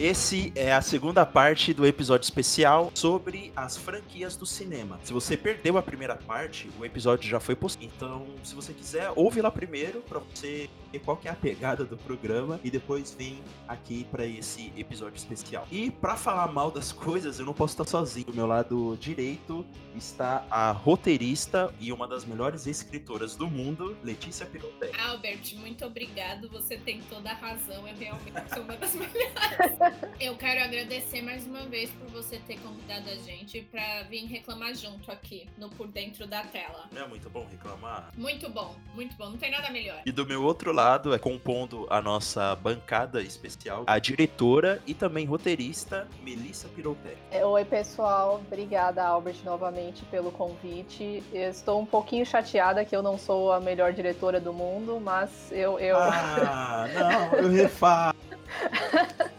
Esse 0.00 0.52
é 0.54 0.72
a 0.72 0.80
segunda 0.80 1.26
parte 1.26 1.74
do 1.74 1.84
episódio 1.84 2.24
especial 2.24 2.92
sobre 2.94 3.52
as 3.56 3.76
franquias 3.76 4.36
do 4.36 4.46
cinema. 4.46 5.00
Se 5.02 5.12
você 5.12 5.36
perdeu 5.36 5.76
a 5.76 5.82
primeira 5.82 6.14
parte, 6.14 6.70
o 6.78 6.84
episódio 6.84 7.28
já 7.28 7.40
foi 7.40 7.56
postado. 7.56 7.84
Então, 7.84 8.24
se 8.44 8.54
você 8.54 8.72
quiser, 8.72 9.10
ouve 9.16 9.42
lá 9.42 9.50
primeiro 9.50 10.00
para 10.02 10.20
você 10.20 10.70
ver 10.92 11.00
qual 11.00 11.20
é 11.24 11.28
a 11.28 11.34
pegada 11.34 11.84
do 11.84 11.96
programa 11.96 12.60
e 12.62 12.70
depois 12.70 13.12
vem 13.12 13.42
aqui 13.66 14.04
para 14.04 14.24
esse 14.24 14.72
episódio 14.76 15.16
especial. 15.16 15.66
E 15.68 15.90
para 15.90 16.16
falar 16.16 16.46
mal 16.46 16.70
das 16.70 16.92
coisas, 16.92 17.40
eu 17.40 17.46
não 17.46 17.52
posso 17.52 17.74
estar 17.74 17.84
sozinho. 17.84 18.26
Do 18.26 18.34
meu 18.34 18.46
lado 18.46 18.96
direito 19.00 19.66
está 19.96 20.46
a 20.48 20.70
roteirista 20.70 21.74
e 21.80 21.92
uma 21.92 22.06
das 22.06 22.24
melhores 22.24 22.68
escritoras 22.68 23.34
do 23.34 23.48
mundo, 23.48 23.96
Letícia 24.04 24.46
Piroté. 24.46 24.92
Albert, 25.08 25.56
muito 25.56 25.84
obrigado. 25.84 26.48
Você 26.50 26.76
tem 26.78 27.00
toda 27.02 27.30
a 27.30 27.34
razão. 27.34 27.86
Eu 27.88 27.96
realmente 27.96 28.54
sou 28.54 28.62
uma 28.62 28.76
das 28.76 28.94
melhores. 28.96 29.87
Eu 30.20 30.36
quero 30.36 30.62
agradecer 30.64 31.22
mais 31.22 31.46
uma 31.46 31.62
vez 31.66 31.90
por 31.90 32.08
você 32.08 32.38
ter 32.46 32.58
convidado 32.60 33.08
a 33.08 33.14
gente 33.16 33.60
para 33.70 34.02
vir 34.04 34.26
reclamar 34.26 34.74
junto 34.74 35.10
aqui 35.10 35.48
no 35.56 35.68
Por 35.70 35.86
Dentro 35.86 36.26
da 36.26 36.42
Tela. 36.42 36.86
Não 36.92 37.02
é 37.02 37.06
muito 37.06 37.30
bom 37.30 37.46
reclamar? 37.50 38.10
Muito 38.16 38.48
bom, 38.48 38.74
muito 38.94 39.16
bom. 39.16 39.30
Não 39.30 39.38
tem 39.38 39.50
nada 39.50 39.70
melhor. 39.70 40.02
E 40.04 40.12
do 40.12 40.26
meu 40.26 40.42
outro 40.42 40.72
lado, 40.72 41.14
é 41.14 41.18
compondo 41.18 41.86
a 41.88 42.00
nossa 42.00 42.54
bancada 42.56 43.22
especial, 43.22 43.84
a 43.86 43.98
diretora 43.98 44.82
e 44.86 44.94
também 44.94 45.24
roteirista, 45.24 46.08
Melissa 46.22 46.68
Pirotec. 46.68 47.16
Oi, 47.32 47.64
pessoal. 47.64 48.42
Obrigada, 48.46 49.04
Albert, 49.04 49.36
novamente 49.44 50.04
pelo 50.06 50.32
convite. 50.32 51.22
Eu 51.32 51.50
estou 51.50 51.80
um 51.80 51.86
pouquinho 51.86 52.26
chateada 52.26 52.84
que 52.84 52.94
eu 52.94 53.02
não 53.02 53.16
sou 53.16 53.52
a 53.52 53.60
melhor 53.60 53.92
diretora 53.92 54.40
do 54.40 54.52
mundo, 54.52 55.00
mas 55.00 55.52
eu. 55.52 55.78
eu... 55.78 55.96
Ah, 55.96 56.86
não, 56.92 57.38
eu 57.38 57.50
refalo. 57.50 58.16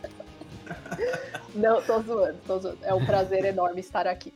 Não, 1.56 1.82
tô 1.82 2.02
zoando, 2.02 2.38
tô 2.46 2.60
zoando. 2.60 2.78
É 2.84 2.94
um 2.94 3.06
prazer 3.06 3.46
enorme 3.46 3.80
estar 3.80 4.08
aqui. 4.08 4.34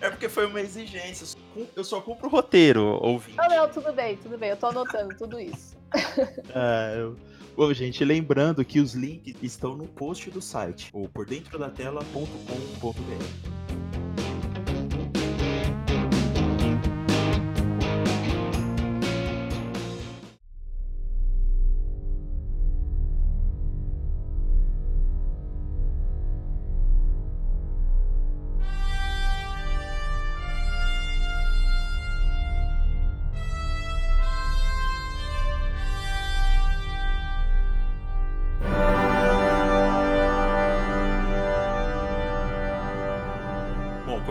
É 0.00 0.08
porque 0.08 0.28
foi 0.28 0.46
uma 0.46 0.60
exigência. 0.60 1.36
Eu 1.76 1.84
só 1.84 2.00
cumpro 2.00 2.26
o 2.26 2.30
roteiro, 2.30 2.98
ouvinte. 3.02 3.36
Não, 3.36 3.48
não, 3.48 3.68
tudo 3.68 3.92
bem, 3.92 4.16
tudo 4.16 4.38
bem. 4.38 4.50
Eu 4.50 4.56
tô 4.56 4.66
anotando 4.68 5.14
tudo 5.16 5.38
isso. 5.38 5.78
Ah, 6.54 6.92
eu... 6.94 7.16
Bom, 7.56 7.72
gente, 7.74 8.04
lembrando 8.04 8.64
que 8.64 8.80
os 8.80 8.94
links 8.94 9.34
estão 9.42 9.76
no 9.76 9.86
post 9.86 10.30
do 10.30 10.40
site, 10.40 10.88
ou 10.92 11.08
por 11.08 11.26
dentro 11.26 11.58
da 11.58 11.68
tela.com.br. 11.68 12.20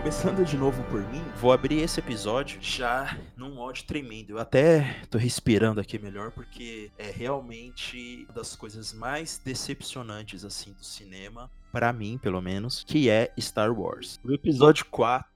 começando 0.00 0.42
de 0.46 0.56
novo 0.56 0.82
por 0.84 1.06
mim, 1.10 1.20
vou 1.36 1.52
abrir 1.52 1.82
esse 1.82 2.00
episódio 2.00 2.58
já 2.62 3.18
num 3.36 3.58
ódio 3.58 3.84
tremendo. 3.86 4.30
Eu 4.30 4.38
até 4.38 5.02
tô 5.10 5.18
respirando 5.18 5.78
aqui 5.78 5.98
melhor 5.98 6.30
porque 6.30 6.90
é 6.96 7.10
realmente 7.10 8.24
uma 8.24 8.32
das 8.32 8.56
coisas 8.56 8.94
mais 8.94 9.36
decepcionantes 9.36 10.42
assim 10.42 10.72
do 10.72 10.82
cinema, 10.82 11.50
pra 11.70 11.92
mim, 11.92 12.16
pelo 12.16 12.40
menos, 12.40 12.82
que 12.82 13.10
é 13.10 13.30
Star 13.38 13.78
Wars. 13.78 14.18
O 14.24 14.32
episódio 14.32 14.86
4, 14.86 15.30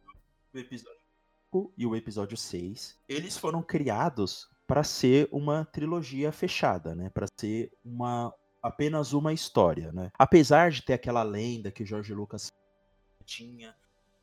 o 0.55 0.59
episódio 0.59 1.01
5 1.53 1.75
e 1.77 1.87
o 1.87 1.95
episódio 1.95 2.37
6, 2.39 2.99
eles 3.07 3.37
foram 3.37 3.63
criados 3.63 4.49
pra 4.67 4.83
ser 4.83 5.29
uma 5.31 5.67
trilogia 5.67 6.33
fechada, 6.33 6.95
né? 6.95 7.11
Pra 7.11 7.27
ser 7.39 7.71
uma 7.85 8.33
apenas 8.63 9.13
uma 9.13 9.31
história, 9.31 9.93
né? 9.93 10.11
Apesar 10.19 10.71
de 10.71 10.81
ter 10.81 10.95
aquela 10.95 11.23
lenda 11.23 11.71
que 11.71 11.83
o 11.83 11.87
George 11.87 12.15
Lucas 12.15 12.51
tinha 13.27 13.75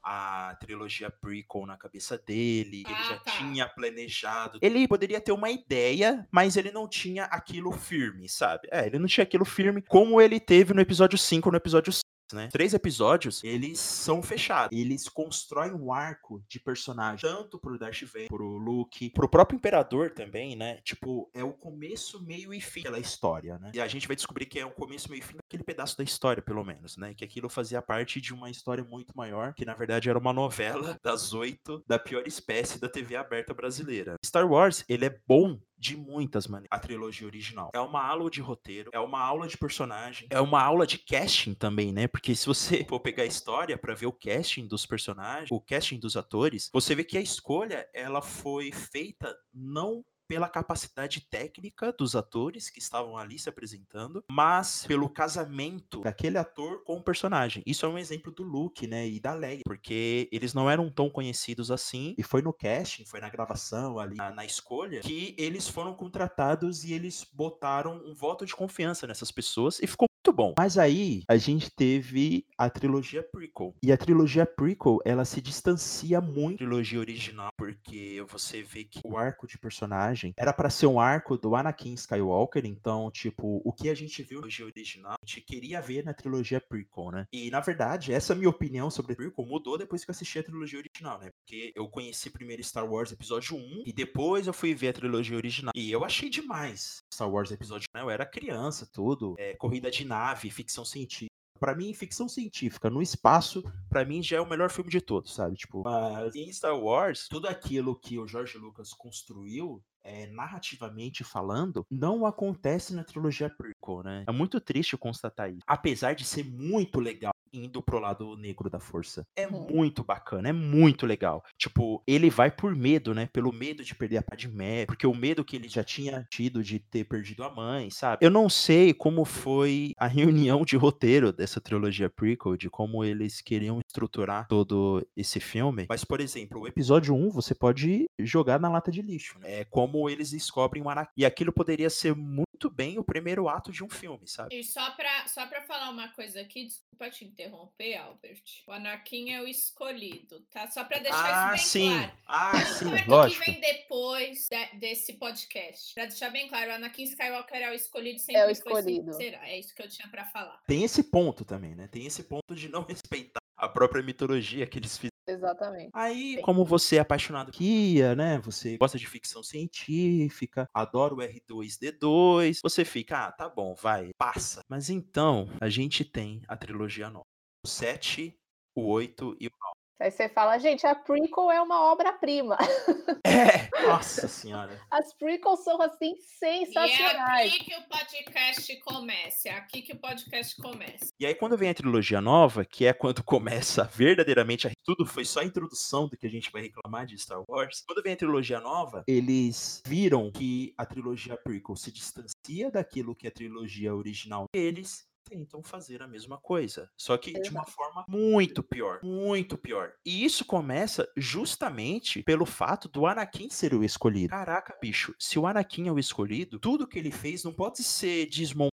a 0.03 0.56
trilogia 0.59 1.09
prequel 1.09 1.66
na 1.66 1.78
cabeça 1.78 2.17
dele, 2.17 2.84
ele 2.85 2.95
Ah, 2.95 3.03
já 3.09 3.17
tá. 3.19 3.31
tinha 3.31 3.67
planejado. 3.67 4.59
Ele 4.62 4.88
poderia 4.88 5.22
ter 5.22 5.31
uma 5.31 5.50
ideia, 5.50 6.28
mas 6.31 6.57
ele 6.57 6.72
não 6.72 6.88
tinha 6.88 7.25
aquilo 7.25 7.72
firme, 7.72 8.28
sabe? 8.28 8.67
É, 8.72 8.85
ele 8.85 9.00
não 9.00 9.07
tinha 9.07 9.23
aquilo 9.23 9.45
firme 9.45 9.81
como 9.81 10.22
ele 10.22 10.40
teve 10.40 10.73
no 10.73 10.81
episódio 10.81 11.17
5 11.17 11.50
no 11.51 11.57
episódio 11.57 11.91
6. 11.91 12.01
Né? 12.34 12.47
Três 12.50 12.73
episódios, 12.73 13.44
eles 13.44 13.78
são 13.78 14.23
fechados. 14.23 14.78
Eles 14.78 15.09
constroem 15.09 15.73
um 15.73 15.91
arco 15.91 16.41
de 16.47 16.61
personagem, 16.61 17.29
tanto 17.29 17.59
pro 17.59 17.78
Darth 17.78 18.03
Vader, 18.03 18.29
pro 18.29 18.47
Luke, 18.57 19.09
pro 19.09 19.28
próprio 19.28 19.57
Imperador 19.57 20.11
também, 20.11 20.56
né? 20.56 20.79
Tipo, 20.81 21.29
é 21.34 21.44
o 21.44 21.51
começo, 21.51 22.23
meio 22.23 22.53
e 22.53 22.61
fim 22.61 22.84
da 22.84 22.97
história, 22.97 23.57
né? 23.59 23.72
E 23.73 23.81
a 23.81 23.88
gente 23.88 24.07
vai 24.07 24.16
descobrir 24.16 24.45
que 24.45 24.57
é 24.59 24.66
o 24.66 24.72
começo, 24.72 25.09
meio 25.09 25.19
e 25.19 25.25
fim 25.25 25.35
daquele 25.51 25.63
pedaço 25.63 25.97
da 25.97 26.03
história, 26.03 26.41
pelo 26.41 26.63
menos, 26.63 26.95
né? 26.95 27.13
Que 27.13 27.25
aquilo 27.25 27.50
fazia 27.50 27.81
parte 27.81 28.22
de 28.22 28.34
uma 28.34 28.50
história 28.50 28.84
muito 28.84 29.16
maior, 29.16 29.53
que 29.53 29.66
na 29.66 29.73
verdade 29.73 30.09
era 30.09 30.17
uma 30.17 30.31
novela 30.31 30.97
das 31.03 31.34
oito 31.34 31.84
da 31.85 32.00
pior 32.00 32.23
espécie 32.25 32.79
da 32.79 32.88
TV 32.88 33.16
aberta 33.16 33.53
brasileira. 33.53 34.16
Star 34.25 34.50
Wars, 34.50 34.85
ele 34.88 35.06
é 35.06 35.19
bom 35.28 35.59
de 35.78 35.97
muitas 35.97 36.45
maneiras. 36.45 36.69
A 36.72 36.79
trilogia 36.79 37.25
original. 37.25 37.72
É 37.73 37.79
uma 37.79 38.06
aula 38.06 38.29
de 38.29 38.40
roteiro, 38.40 38.91
é 38.94 39.00
uma 39.00 39.19
aula 39.19 39.47
de 39.47 39.57
personagem, 39.57 40.28
é 40.29 40.40
uma 40.40 40.61
aula 40.61 40.85
de 40.85 41.00
casting 41.00 41.56
também, 41.56 41.91
né? 41.91 42.07
Porque 42.07 42.35
se 42.35 42.45
você 42.45 42.85
for 42.88 43.00
pegar 43.00 43.23
a 43.23 43.25
história 43.25 43.78
pra 43.78 43.95
ver 43.95 44.06
o 44.06 44.13
casting 44.13 44.67
dos 44.67 44.85
personagens, 44.85 45.50
o 45.51 45.59
casting 45.59 46.00
dos 46.00 46.16
atores, 46.16 46.69
você 46.72 46.94
vê 46.94 47.03
que 47.03 47.17
a 47.17 47.22
escolha 47.22 47.88
ela 47.94 48.22
foi 48.22 48.72
feita 48.72 49.35
não 49.51 50.06
pela 50.31 50.47
capacidade 50.47 51.27
técnica 51.29 51.91
dos 51.91 52.15
atores 52.15 52.69
que 52.69 52.79
estavam 52.79 53.17
ali 53.17 53.37
se 53.37 53.49
apresentando, 53.49 54.23
mas 54.31 54.85
pelo 54.87 55.09
casamento 55.09 55.99
daquele 55.99 56.37
ator 56.37 56.85
com 56.85 56.95
o 56.95 57.03
personagem. 57.03 57.61
Isso 57.65 57.85
é 57.85 57.89
um 57.89 57.97
exemplo 57.97 58.31
do 58.31 58.41
Luke, 58.41 58.87
né, 58.87 59.05
e 59.05 59.19
da 59.19 59.33
Leia, 59.33 59.59
porque 59.65 60.29
eles 60.31 60.53
não 60.53 60.69
eram 60.69 60.89
tão 60.89 61.09
conhecidos 61.09 61.69
assim, 61.69 62.15
e 62.17 62.23
foi 62.23 62.41
no 62.41 62.53
casting, 62.53 63.03
foi 63.03 63.19
na 63.19 63.27
gravação 63.27 63.99
ali, 63.99 64.15
na, 64.15 64.31
na 64.31 64.45
escolha, 64.45 65.01
que 65.01 65.35
eles 65.37 65.67
foram 65.67 65.93
contratados 65.93 66.85
e 66.85 66.93
eles 66.93 67.27
botaram 67.33 68.01
um 68.05 68.13
voto 68.13 68.45
de 68.45 68.55
confiança 68.55 69.05
nessas 69.05 69.33
pessoas 69.33 69.79
e 69.81 69.85
ficou 69.85 70.07
muito 70.31 70.33
bom. 70.33 70.53
Mas 70.57 70.77
aí 70.77 71.23
a 71.27 71.37
gente 71.37 71.69
teve 71.69 72.45
a 72.57 72.69
trilogia 72.69 73.21
prequel. 73.21 73.75
E 73.83 73.91
a 73.91 73.97
trilogia 73.97 74.45
prequel, 74.45 74.99
ela 75.05 75.25
se 75.25 75.41
distancia 75.41 76.21
muito 76.21 76.59
da 76.59 76.65
trilogia 76.65 76.99
original, 76.99 77.51
porque 77.57 78.23
você 78.27 78.61
vê 78.61 78.83
que 78.83 79.01
o 79.03 79.17
arco 79.17 79.47
de 79.47 79.57
personagem 79.57 80.33
era 80.37 80.53
pra 80.53 80.69
ser 80.69 80.87
um 80.87 80.99
arco 80.99 81.37
do 81.37 81.55
Anakin 81.55 81.93
Skywalker, 81.93 82.65
então, 82.65 83.11
tipo, 83.11 83.61
o 83.65 83.73
que 83.73 83.89
a 83.89 83.95
gente 83.95 84.23
viu 84.23 84.39
na 84.39 84.47
trilogia 84.47 84.65
original, 84.65 85.13
a 85.21 85.25
gente 85.25 85.41
queria 85.41 85.81
ver 85.81 86.05
na 86.05 86.13
trilogia 86.13 86.61
prequel, 86.61 87.11
né? 87.11 87.27
E 87.31 87.49
na 87.51 87.59
verdade, 87.59 88.13
essa 88.13 88.33
minha 88.33 88.49
opinião 88.49 88.89
sobre 88.89 89.15
prequel 89.15 89.45
mudou 89.45 89.77
depois 89.77 90.05
que 90.05 90.11
eu 90.11 90.13
assisti 90.13 90.39
a 90.39 90.43
trilogia 90.43 90.79
original, 90.79 91.19
né? 91.19 91.29
Porque 91.31 91.71
eu 91.75 91.87
conheci 91.87 92.29
primeiro 92.29 92.63
Star 92.63 92.89
Wars 92.89 93.11
episódio 93.11 93.55
1 93.55 93.83
e 93.85 93.93
depois 93.93 94.47
eu 94.47 94.53
fui 94.53 94.73
ver 94.73 94.89
a 94.89 94.93
trilogia 94.93 95.35
original. 95.35 95.73
E 95.75 95.91
eu 95.91 96.05
achei 96.05 96.29
demais 96.29 97.03
Star 97.13 97.29
Wars 97.29 97.51
episódio 97.51 97.87
1. 97.95 97.99
Eu 97.99 98.09
era 98.09 98.25
criança, 98.25 98.87
tudo, 98.91 99.35
é, 99.37 99.55
corrida 99.55 99.89
de 99.89 100.05
nave, 100.21 100.49
ficção 100.51 100.85
científica. 100.85 101.31
Pra 101.59 101.75
mim, 101.75 101.93
ficção 101.93 102.27
científica 102.27 102.89
no 102.89 103.03
espaço, 103.03 103.63
pra 103.87 104.03
mim 104.03 104.23
já 104.23 104.37
é 104.37 104.41
o 104.41 104.49
melhor 104.49 104.71
filme 104.71 104.89
de 104.89 104.99
todos, 104.99 105.35
sabe? 105.35 105.55
Tipo, 105.55 105.83
mas 105.83 106.35
em 106.35 106.51
Star 106.51 106.75
Wars, 106.75 107.27
tudo 107.29 107.47
aquilo 107.47 107.95
que 107.95 108.17
o 108.17 108.27
George 108.27 108.57
Lucas 108.57 108.93
construiu, 108.93 109.79
é, 110.03 110.25
narrativamente 110.27 111.23
falando, 111.23 111.85
não 111.90 112.25
acontece 112.25 112.96
na 112.96 113.03
trilogia 113.03 113.47
prequel, 113.47 114.01
né? 114.01 114.23
É 114.28 114.31
muito 114.31 114.59
triste 114.59 114.97
constatar 114.97 115.51
isso. 115.51 115.61
Apesar 115.67 116.16
de 116.16 116.25
ser 116.25 116.43
muito 116.43 116.99
legal 116.99 117.31
indo 117.53 117.81
pro 117.81 117.99
lado 117.99 118.35
negro 118.37 118.69
da 118.69 118.79
força. 118.79 119.25
É 119.35 119.47
Uhum. 119.47 119.67
muito 119.69 120.03
bacana, 120.03 120.49
é 120.49 120.53
muito 120.53 121.05
legal. 121.05 121.43
Tipo, 121.57 122.01
ele 122.07 122.29
vai 122.29 122.49
por 122.51 122.75
medo, 122.75 123.13
né? 123.13 123.27
Pelo 123.31 123.51
medo 123.51 123.83
de 123.83 123.93
perder 123.95 124.17
a 124.17 124.21
Padmé, 124.23 124.85
porque 124.85 125.05
o 125.07 125.13
medo 125.13 125.43
que 125.43 125.55
ele 125.55 125.67
já 125.67 125.83
tinha 125.83 126.25
tido 126.31 126.63
de 126.63 126.79
ter 126.79 127.03
perdido 127.05 127.43
a 127.43 127.49
mãe, 127.49 127.89
sabe? 127.89 128.25
Eu 128.25 128.29
não 128.29 128.49
sei 128.49 128.93
como 128.93 129.25
foi 129.25 129.93
a 129.97 130.07
reunião 130.55 130.63
de 130.63 130.75
roteiro 130.77 131.31
dessa 131.33 131.59
trilogia 131.61 132.09
prequel, 132.09 132.55
de 132.57 132.69
como 132.69 133.03
eles 133.03 133.41
queriam 133.41 133.79
estruturar 133.85 134.47
todo 134.47 135.05
esse 135.15 135.39
filme. 135.39 135.85
Mas, 135.89 136.03
por 136.03 136.19
exemplo, 136.21 136.61
o 136.61 136.67
episódio 136.67 137.13
1 137.15 137.29
você 137.31 137.53
pode 137.53 138.05
jogar 138.19 138.59
na 138.59 138.69
lata 138.69 138.91
de 138.91 139.01
lixo. 139.01 139.37
Né? 139.39 139.61
É 139.61 139.65
como 139.65 140.09
eles 140.09 140.31
descobrem 140.31 140.81
o 140.83 140.89
Anakin. 140.89 141.11
E 141.17 141.25
aquilo 141.25 141.51
poderia 141.51 141.89
ser 141.89 142.15
muito 142.15 142.69
bem 142.69 142.97
o 142.99 143.03
primeiro 143.03 143.47
ato 143.49 143.71
de 143.71 143.83
um 143.83 143.89
filme, 143.89 144.27
sabe? 144.27 144.55
E 144.59 144.63
só 144.63 144.91
pra, 144.91 145.27
só 145.27 145.45
pra 145.47 145.61
falar 145.63 145.89
uma 145.89 146.07
coisa 146.09 146.39
aqui, 146.41 146.65
desculpa 146.67 147.09
te 147.09 147.25
interromper, 147.25 147.41
Albert. 147.46 148.43
O 148.67 148.72
Anakin 148.72 149.32
é 149.32 149.41
o 149.41 149.47
escolhido, 149.47 150.41
tá? 150.52 150.67
Só 150.67 150.84
pra 150.84 150.99
deixar 150.99 151.52
ah, 151.52 151.55
isso 151.55 151.78
bem 151.79 151.90
sim. 151.90 151.97
claro. 151.97 152.11
Ah, 152.28 152.66
sim, 152.66 152.85
Não 152.85 152.97
é 152.97 153.05
lógico. 153.05 153.43
que 153.43 153.52
vem 153.52 153.61
depois 153.61 154.47
de, 154.49 154.79
desse 154.79 155.14
podcast. 155.14 155.93
Pra 155.93 156.05
deixar 156.05 156.29
bem 156.29 156.47
claro, 156.47 156.72
o 156.72 156.73
Anakin 156.76 157.03
Skywalker 157.03 157.61
é 157.61 157.72
o 157.72 157.73
escolhido 157.73 158.17
É 158.17 158.20
sempre 158.20 158.41
o 158.41 158.55
foi, 158.55 158.79
escolhido. 158.79 159.14
será. 159.14 159.47
É 159.49 159.59
isso 159.59 159.73
que 159.76 159.82
eu 159.82 159.90
tinha 159.90 160.08
pra 160.09 160.26
falar. 160.26 160.61
Tem 160.67 160.84
esse 160.84 161.03
ponto 161.03 161.43
também, 161.46 161.76
né? 161.76 161.88
Tem 161.88 162.05
esse 162.05 162.23
ponto 162.23 162.55
de 162.55 162.70
não 162.70 162.84
respeitar 162.90 163.41
a 163.58 163.70
própria 163.70 164.03
mitologia 164.03 164.66
que 164.66 164.79
eles 164.79 164.97
fizeram. 164.97 165.11
Exatamente. 165.28 165.91
Aí, 165.94 166.35
Sim. 166.35 166.41
como 166.41 166.66
você 166.66 166.96
é 166.97 166.99
apaixonado 166.99 167.52
por 167.52 167.59
guia, 167.59 168.16
né? 168.16 168.40
Você 168.44 168.76
gosta 168.76 168.97
de 168.97 169.05
ficção 169.08 169.44
científica, 169.44 170.67
adora 170.73 171.14
o 171.14 171.17
R2D2, 171.17 172.58
você 172.61 172.84
fica, 172.84 173.28
ah, 173.28 173.32
tá 173.32 173.47
bom, 173.47 173.76
vai, 173.76 174.11
passa. 174.17 174.61
Mas 174.67 174.90
então, 174.90 175.47
a 175.61 175.70
gente 175.70 176.03
tem 176.03 176.41
a 176.47 176.58
trilogia 176.58 177.09
nova. 177.09 177.26
O 177.63 177.67
7, 177.67 178.35
o 178.75 178.87
8 178.90 179.37
e 179.40 179.47
o 179.47 179.52
9. 179.52 179.72
Aí 180.02 180.09
você 180.09 180.28
fala, 180.28 180.58
gente, 180.58 180.84
a 180.87 180.96
prequel 180.96 181.52
é 181.52 181.61
uma 181.61 181.79
obra-prima. 181.91 182.58
É! 183.23 183.69
Nossa 183.85 184.28
senhora. 184.28 184.81
As 184.90 185.13
prequels 185.13 185.63
são, 185.63 185.79
assim, 185.81 186.16
E 186.16 186.46
é 186.46 186.66
sensacionais. 186.66 187.53
aqui 187.53 187.63
que 187.66 187.75
o 187.75 187.87
podcast 187.87 188.79
começa. 188.81 189.49
É 189.49 189.52
aqui 189.53 189.81
que 189.84 189.93
o 189.93 189.99
podcast 189.99 190.55
começa. 190.59 191.11
E 191.19 191.25
aí, 191.25 191.35
quando 191.35 191.55
vem 191.55 191.69
a 191.69 191.73
trilogia 191.73 192.19
nova, 192.19 192.66
que 192.66 192.85
é 192.85 192.93
quando 192.93 193.23
começa 193.23 193.84
verdadeiramente 193.84 194.67
a... 194.67 194.72
tudo, 194.84 195.05
foi 195.05 195.23
só 195.23 195.41
a 195.41 195.46
introdução 195.46 196.08
do 196.08 196.17
que 196.17 196.25
a 196.25 196.29
gente 196.29 196.52
vai 196.52 196.63
reclamar 196.63 197.05
de 197.05 197.17
Star 197.17 197.41
Wars. 197.47 197.84
Quando 197.87 198.02
vem 198.03 198.13
a 198.13 198.17
trilogia 198.17 198.59
nova, 198.59 199.03
eles 199.08 199.81
viram 199.85 200.31
que 200.31 200.73
a 200.78 200.85
trilogia 200.85 201.37
prequel 201.37 201.75
se 201.75 201.91
distancia 201.91 202.72
daquilo 202.72 203.16
que 203.16 203.28
é 203.28 203.29
a 203.29 203.34
trilogia 203.34 203.96
original. 203.96 204.46
E 204.53 204.59
eles 204.59 205.05
tentam 205.31 205.63
fazer 205.63 206.03
a 206.03 206.07
mesma 206.07 206.37
coisa, 206.37 206.91
só 206.97 207.17
que 207.17 207.31
de 207.31 207.49
uma 207.49 207.66
forma 207.66 208.03
muito 208.05 208.61
pior, 208.61 208.99
muito 209.01 209.57
pior. 209.57 209.93
E 210.05 210.25
isso 210.25 210.43
começa 210.43 211.07
justamente 211.16 212.22
pelo 212.23 212.45
fato 212.45 212.89
do 212.89 213.05
Anakin 213.05 213.49
ser 213.49 213.73
o 213.73 213.81
escolhido. 213.81 214.29
Caraca, 214.29 214.78
bicho, 214.81 215.16
se 215.17 215.39
o 215.39 215.47
Anakin 215.47 215.87
é 215.87 215.91
o 215.91 215.99
escolhido, 215.99 216.59
tudo 216.59 216.87
que 216.87 216.99
ele 216.99 217.11
fez 217.11 217.45
não 217.45 217.53
pode 217.53 217.81
ser 217.81 218.25
desmontado. 218.25 218.71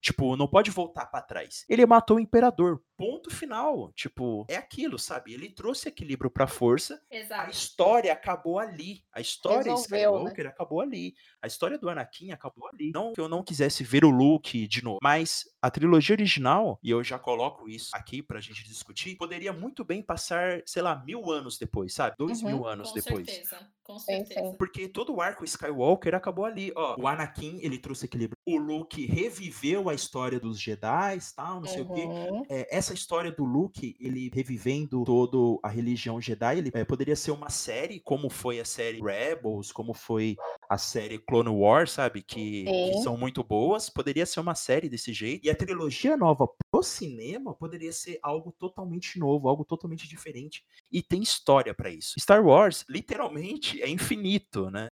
Tipo, 0.00 0.36
não 0.36 0.46
pode 0.46 0.70
voltar 0.70 1.06
pra 1.06 1.20
trás. 1.22 1.64
Ele 1.68 1.84
matou 1.86 2.16
o 2.16 2.20
imperador. 2.20 2.80
Ponto 2.96 3.30
final. 3.30 3.92
Tipo, 3.92 4.44
é 4.48 4.56
aquilo, 4.56 4.98
sabe? 4.98 5.32
Ele 5.32 5.48
trouxe 5.50 5.88
equilíbrio 5.88 6.30
pra 6.30 6.46
força. 6.48 7.00
A 7.10 7.14
Exato. 7.16 7.50
história 7.50 8.12
acabou 8.12 8.58
ali. 8.58 9.04
A 9.12 9.20
história 9.20 9.70
Resolveu, 9.72 10.12
né? 10.14 10.18
Skywalker 10.30 10.46
acabou 10.48 10.80
ali. 10.80 11.14
A 11.40 11.46
história 11.46 11.78
do 11.78 11.88
Anakin 11.88 12.32
acabou 12.32 12.68
ali. 12.72 12.90
Não 12.92 13.12
que 13.12 13.20
eu 13.20 13.28
não 13.28 13.42
quisesse 13.44 13.84
ver 13.84 14.04
o 14.04 14.10
Luke 14.10 14.66
de 14.66 14.82
novo, 14.82 14.98
mas 15.02 15.44
a 15.62 15.70
trilogia 15.70 16.14
original, 16.14 16.78
e 16.82 16.90
eu 16.90 17.02
já 17.04 17.18
coloco 17.18 17.68
isso 17.68 17.90
aqui 17.94 18.20
pra 18.22 18.40
gente 18.40 18.64
discutir, 18.64 19.16
poderia 19.16 19.52
muito 19.52 19.84
bem 19.84 20.02
passar, 20.02 20.62
sei 20.66 20.82
lá, 20.82 20.96
mil 21.04 21.30
anos 21.30 21.56
depois, 21.58 21.94
sabe? 21.94 22.16
Dois 22.18 22.42
Uhum. 22.42 22.48
mil 22.48 22.66
anos 22.66 22.88
Com 22.90 22.94
depois. 22.94 23.26
certeza. 23.26 23.58
Com 23.84 23.98
certeza. 23.98 24.54
Porque 24.58 24.86
todo 24.88 25.14
o 25.14 25.20
arco 25.22 25.44
Skywalker 25.44 26.14
acabou 26.14 26.44
ali, 26.44 26.70
ó. 26.76 26.96
O 27.00 27.06
Anakin, 27.08 27.58
ele 27.62 27.78
trouxe 27.78 28.04
equilíbrio. 28.04 28.36
O 28.48 28.56
Luke 28.56 29.04
reviveu 29.06 29.88
a 29.88 29.94
história 29.94 30.40
dos 30.40 30.58
Jedi, 30.60 31.18
tal, 31.36 31.60
não 31.60 31.66
sei 31.66 31.82
o 31.82 31.92
quê. 31.92 32.02
Uhum. 32.02 32.42
É, 32.48 32.76
essa 32.76 32.94
história 32.94 33.30
do 33.30 33.44
Luke, 33.44 33.94
ele 34.00 34.30
revivendo 34.32 35.04
toda 35.04 35.60
a 35.62 35.68
religião 35.68 36.20
Jedi, 36.20 36.58
ele 36.58 36.70
é, 36.72 36.84
poderia 36.84 37.14
ser 37.14 37.30
uma 37.30 37.50
série, 37.50 38.00
como 38.00 38.30
foi 38.30 38.58
a 38.58 38.64
série 38.64 39.02
Rebels, 39.02 39.70
como 39.70 39.92
foi 39.92 40.36
a 40.68 40.78
série 40.78 41.18
Clone 41.18 41.50
Wars, 41.50 41.92
sabe? 41.92 42.22
Que, 42.22 42.64
que 42.64 43.02
são 43.02 43.16
muito 43.16 43.44
boas. 43.44 43.90
Poderia 43.90 44.24
ser 44.24 44.40
uma 44.40 44.54
série 44.54 44.88
desse 44.88 45.12
jeito. 45.12 45.46
E 45.46 45.50
a 45.50 45.54
trilogia 45.54 46.16
nova 46.16 46.48
pro 46.70 46.82
cinema 46.82 47.54
poderia 47.54 47.92
ser 47.92 48.18
algo 48.22 48.52
totalmente 48.58 49.18
novo, 49.18 49.48
algo 49.48 49.64
totalmente 49.64 50.08
diferente. 50.08 50.64
E 50.90 51.02
tem 51.02 51.22
história 51.22 51.74
pra 51.74 51.90
isso. 51.90 52.14
Star 52.18 52.44
Wars, 52.44 52.84
literalmente, 52.88 53.82
é 53.82 53.88
infinito, 53.88 54.70
né? 54.70 54.88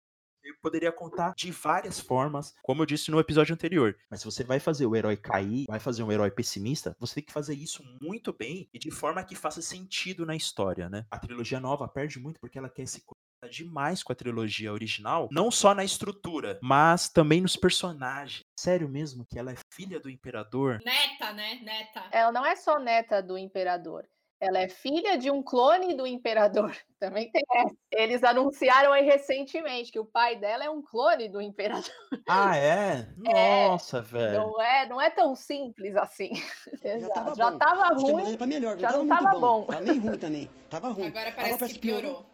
Eu 0.51 0.57
poderia 0.62 0.92
contar 0.92 1.33
de 1.36 1.51
várias 1.51 2.00
formas, 2.00 2.53
como 2.62 2.81
eu 2.81 2.86
disse 2.86 3.09
no 3.09 3.19
episódio 3.19 3.53
anterior. 3.53 3.95
Mas 4.09 4.19
se 4.19 4.25
você 4.25 4.44
vai 4.44 4.59
fazer 4.59 4.86
o 4.86 4.95
herói 4.95 5.15
cair, 5.15 5.65
vai 5.68 5.80
fazer 5.80 6.03
um 6.03 6.12
herói 6.12 6.30
pessimista, 6.30 6.95
você 7.00 7.15
tem 7.15 7.24
que 7.24 7.31
fazer 7.31 7.56
isso 7.56 7.83
muito 8.01 8.33
bem 8.33 8.69
e 8.74 8.80
de 8.80 8.92
forma 8.92 9.24
que 9.24 9.36
faça 9.36 9.62
sentido 9.62 10.25
na 10.25 10.36
história, 10.36 10.89
né? 10.89 11.06
A 11.09 11.18
trilogia 11.18 11.59
nova 11.59 11.88
perde 11.88 12.19
muito 12.19 12.39
porque 12.39 12.57
ela 12.57 12.69
quer 12.69 12.86
se 12.86 13.01
conectar 13.01 13.50
demais 13.50 14.03
com 14.03 14.12
a 14.12 14.15
trilogia 14.15 14.71
original, 14.71 15.27
não 15.31 15.50
só 15.50 15.74
na 15.74 15.83
estrutura, 15.83 16.59
mas 16.62 17.09
também 17.09 17.42
nos 17.42 17.56
personagens. 17.56 18.42
Sério 18.59 18.88
mesmo 18.88 19.25
que 19.25 19.39
ela 19.39 19.51
é 19.51 19.56
filha 19.74 20.00
do 20.00 20.09
imperador? 20.09 20.80
Neta, 20.86 21.33
né? 21.33 21.56
Neta. 21.63 22.07
Ela 22.12 22.31
não 22.31 22.45
é 22.45 22.56
só 22.56 22.80
neta 22.80 23.21
do 23.21 23.38
imperador. 23.38 24.06
Ela 24.41 24.57
é 24.61 24.67
filha 24.67 25.19
de 25.19 25.29
um 25.29 25.43
clone 25.43 25.93
do 25.93 26.07
imperador. 26.07 26.75
Também 26.99 27.31
tem 27.31 27.43
essa. 27.53 27.75
Eles 27.91 28.23
anunciaram 28.23 28.91
aí 28.91 29.05
recentemente 29.05 29.91
que 29.91 29.99
o 29.99 30.05
pai 30.05 30.35
dela 30.35 30.63
é 30.63 30.69
um 30.69 30.81
clone 30.81 31.29
do 31.29 31.39
imperador. 31.39 31.83
Ah, 32.27 32.55
é? 32.57 33.07
É, 33.27 33.67
Nossa, 33.67 34.01
velho. 34.01 34.39
Não 34.39 34.61
é, 34.61 34.88
não 34.88 35.01
é 35.01 35.09
tão 35.09 35.35
simples 35.35 35.95
assim. 35.95 36.31
Exato. 36.83 37.13
tava 37.13 37.35
Já 37.35 37.51
bom. 37.51 37.57
tava 37.57 37.88
ruim. 37.95 38.38
pra 38.38 38.47
melhor, 38.47 38.77
já 38.79 38.91
tava 38.91 39.03
não 39.03 39.07
tava 39.07 39.39
bom. 39.39 39.65
Tava 39.65 39.81
nem 39.81 39.99
ruim 39.99 40.17
também. 40.17 40.49
Tava 40.69 40.89
ruim. 40.89 41.07
Agora 41.07 41.31
parece 41.31 41.73
que 41.73 41.79
piorou. 41.79 42.25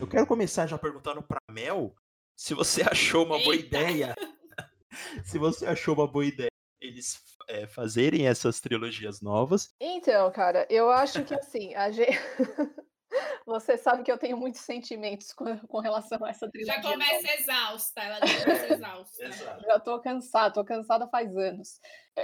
Eu 0.00 0.06
quero 0.06 0.26
começar 0.26 0.66
já 0.66 0.78
perguntando 0.78 1.22
pra 1.22 1.40
Mel 1.50 1.94
se 2.36 2.54
você 2.54 2.82
achou 2.82 3.24
uma 3.26 3.38
boa 3.38 3.54
Eita. 3.54 3.66
ideia. 3.66 4.14
se 5.24 5.38
você 5.38 5.66
achou 5.66 5.94
uma 5.94 6.06
boa 6.06 6.24
ideia 6.24 6.50
eles 6.80 7.20
é, 7.50 7.66
fazerem 7.66 8.26
essas 8.26 8.60
trilogias 8.60 9.20
novas. 9.20 9.74
Então, 9.80 10.30
cara, 10.30 10.66
eu 10.70 10.90
acho 10.90 11.24
que 11.24 11.34
assim, 11.34 11.74
a 11.74 11.90
gente. 11.90 12.18
Você 13.44 13.76
sabe 13.76 14.04
que 14.04 14.12
eu 14.12 14.18
tenho 14.18 14.36
muitos 14.36 14.60
sentimentos 14.60 15.32
com, 15.32 15.58
com 15.66 15.80
relação 15.80 16.24
a 16.24 16.30
essa 16.30 16.48
trilogia. 16.48 16.80
Já 16.80 16.90
começa 16.90 17.40
exausta. 17.40 18.00
Ela 18.00 18.24
já 18.24 18.44
começa 18.44 18.74
exausta. 18.74 19.30
Já 19.66 19.80
tô 19.80 20.00
cansada, 20.00 20.54
tô 20.54 20.64
cansada 20.64 21.08
faz 21.08 21.36
anos. 21.36 21.80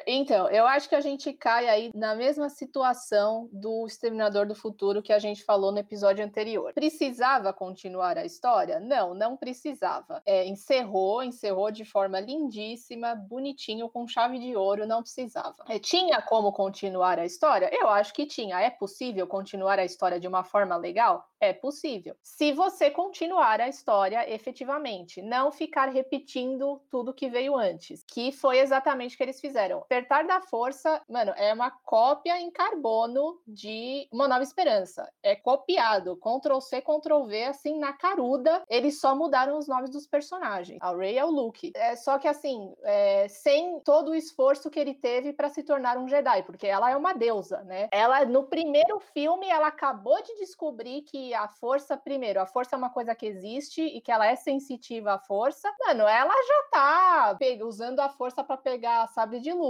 Então, 0.07 0.49
eu 0.51 0.67
acho 0.67 0.89
que 0.89 0.95
a 0.95 1.01
gente 1.01 1.33
cai 1.33 1.69
aí 1.69 1.91
na 1.95 2.15
mesma 2.15 2.49
situação 2.49 3.49
do 3.53 3.87
Exterminador 3.87 4.47
do 4.47 4.55
Futuro 4.55 5.03
que 5.03 5.13
a 5.13 5.19
gente 5.19 5.45
falou 5.45 5.73
no 5.73 5.79
episódio 5.79 6.25
anterior. 6.25 6.73
Precisava 6.73 7.53
continuar 7.53 8.19
a 8.19 8.25
história? 8.25 8.81
Não, 8.81 9.15
não 9.15 9.37
precisava. 9.37 10.23
É, 10.27 10.45
encerrou, 10.47 11.23
encerrou 11.23 11.71
de 11.71 11.85
forma 11.85 12.21
lindíssima, 12.21 13.15
bonitinho, 13.15 13.89
com 13.89 14.07
chave 14.07 14.39
de 14.39 14.57
ouro, 14.57 14.87
não 14.87 15.03
precisava. 15.03 15.65
É, 15.69 15.79
tinha 15.79 16.21
como 16.23 16.53
continuar 16.53 17.19
a 17.19 17.25
história? 17.25 17.71
Eu 17.73 17.89
acho 17.89 18.13
que 18.13 18.27
tinha. 18.27 18.61
É 18.61 18.71
possível 18.71 19.27
continuar 19.27 19.79
a 19.79 19.85
história 19.85 20.21
de 20.21 20.27
uma 20.27 20.45
forma 20.45 20.77
legal? 20.77 21.27
É 21.41 21.53
possível. 21.53 22.17
Se 22.23 22.53
você 22.53 22.91
continuar 22.91 23.61
a 23.61 23.69
história 23.69 24.29
efetivamente, 24.33 25.21
não 25.21 25.53
ficar 25.53 25.89
repetindo 25.91 26.81
tudo 26.91 27.13
que 27.13 27.29
veio 27.29 27.57
antes, 27.57 28.03
que 28.05 28.33
foi 28.33 28.59
exatamente 28.59 29.15
o 29.15 29.19
que 29.19 29.23
eles 29.23 29.41
fizeram. 29.41 29.85
Despertar 29.87 30.27
da 30.27 30.41
Força, 30.41 31.01
mano, 31.09 31.33
é 31.37 31.55
uma 31.55 31.71
cópia 31.71 32.41
em 32.41 32.51
carbono 32.51 33.41
de 33.47 34.09
Uma 34.13 34.27
Nova 34.27 34.43
Esperança. 34.43 35.09
É 35.23 35.37
copiado, 35.37 36.17
Ctrl 36.17 36.59
C, 36.61 36.83
Ctrl 36.83 37.25
V, 37.25 37.45
assim, 37.45 37.79
na 37.79 37.93
caruda. 37.93 38.65
Eles 38.69 39.01
só 39.01 39.15
mudaram 39.15 39.57
os 39.57 39.69
nomes 39.69 39.91
dos 39.91 40.05
personagens. 40.05 40.79
A 40.83 40.93
Rey 40.93 41.17
é 41.17 41.25
o 41.25 41.31
Luke. 41.31 41.71
É, 41.77 41.95
só 41.95 42.19
que, 42.19 42.27
assim, 42.27 42.75
é, 42.83 43.29
sem 43.29 43.79
todo 43.81 44.11
o 44.11 44.15
esforço 44.17 44.69
que 44.71 44.81
ele 44.81 44.93
teve 44.93 45.33
para 45.33 45.49
se 45.49 45.63
tornar 45.63 45.97
um 45.99 46.09
Jedi, 46.09 46.43
porque 46.43 46.67
ela 46.67 46.91
é 46.91 46.97
uma 46.97 47.13
deusa, 47.13 47.63
né? 47.63 47.89
Ela, 47.93 48.25
no 48.25 48.43
primeiro 48.49 48.99
filme, 48.99 49.49
ela 49.49 49.69
acabou 49.69 50.21
de 50.21 50.35
descobrir 50.39 51.03
que 51.03 51.33
a 51.33 51.47
força, 51.47 51.97
primeiro, 51.97 52.41
a 52.41 52.47
força 52.47 52.75
é 52.75 52.79
uma 52.79 52.91
coisa 52.91 53.15
que 53.15 53.27
existe 53.27 53.83
e 53.83 54.01
que 54.01 54.11
ela 54.11 54.27
é 54.27 54.35
sensitiva 54.35 55.13
à 55.13 55.19
força. 55.21 55.73
Mano, 55.87 56.03
ela 56.09 56.35
já 56.35 56.63
tá 56.73 57.39
usando 57.65 58.01
a 58.01 58.09
força 58.09 58.43
para 58.43 58.57
pegar 58.57 59.07
sabre 59.09 59.39
de 59.41 59.53
luz, 59.53 59.66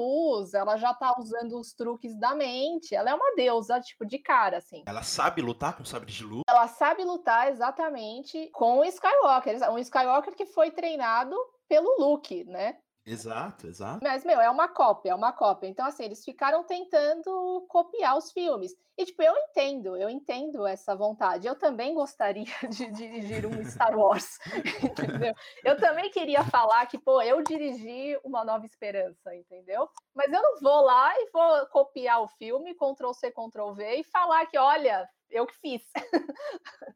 ela 0.55 0.77
já 0.77 0.95
tá 0.95 1.15
usando 1.19 1.59
os 1.59 1.73
truques 1.73 2.19
da 2.19 2.35
mente. 2.35 2.95
Ela 2.95 3.11
é 3.11 3.15
uma 3.15 3.35
deusa, 3.35 3.81
tipo, 3.81 4.05
de 4.05 4.19
cara, 4.19 4.59
assim. 4.59 4.83
Ela 4.87 5.03
sabe 5.03 5.43
lutar 5.43 5.77
com 5.77 5.85
sabre 5.85 6.13
de 6.13 6.25
luz. 6.25 6.43
Ela 6.49 6.69
sabe 6.69 7.05
lutar 7.05 7.49
exatamente 7.49 8.51
com 8.53 8.79
o 8.79 8.85
Skywalker. 8.85 9.71
Um 9.71 9.79
Skywalker 9.79 10.35
que 10.35 10.47
foi 10.47 10.71
treinado 10.71 11.37
pelo 11.69 11.99
Luke, 11.99 12.45
né? 12.45 12.77
Exato, 13.07 13.69
exato. 13.69 14.01
Mas, 14.03 14.25
meu, 14.25 14.41
é 14.41 14.51
uma 14.51 14.67
cópia, 14.67 15.13
é 15.13 15.15
uma 15.15 15.33
cópia. 15.33 15.69
Então, 15.69 15.87
assim, 15.87 16.05
eles 16.05 16.25
ficaram 16.25 16.65
tentando 16.65 17.65
copiar 17.69 18.19
os 18.19 18.33
filmes. 18.33 18.73
E, 18.99 19.05
tipo, 19.05 19.23
eu 19.23 19.33
entendo, 19.37 19.97
eu 19.97 20.11
entendo 20.11 20.67
essa 20.67 20.97
vontade. 20.97 21.47
Eu 21.47 21.55
também 21.55 21.95
gostaria 21.95 22.45
de 22.69 22.91
dirigir 22.91 23.47
um 23.47 23.65
Star 23.65 23.97
Wars, 23.97 24.39
entendeu? 24.83 25.33
Eu 25.65 25.77
também 25.79 26.11
queria 26.11 26.43
falar 26.45 26.85
que, 26.87 26.99
pô, 26.99 27.23
eu 27.23 27.43
dirigi 27.43 28.19
Uma 28.25 28.45
Nova 28.45 28.67
Esperança, 28.67 29.37
entendeu? 29.37 29.89
Mas 30.13 30.33
eu 30.33 30.43
não 30.43 30.61
vou 30.61 30.81
lá 30.81 31.15
e 31.17 31.31
vou 31.31 31.67
copiar 31.67 32.23
o 32.23 32.29
filme, 32.29 32.75
Ctrl-C, 32.75 33.31
Ctrl-V, 33.31 34.01
e 34.01 34.05
falar 34.05 34.47
que, 34.47 34.59
olha, 34.59 35.09
eu 35.31 35.47
que 35.47 35.55
fiz. 35.61 35.83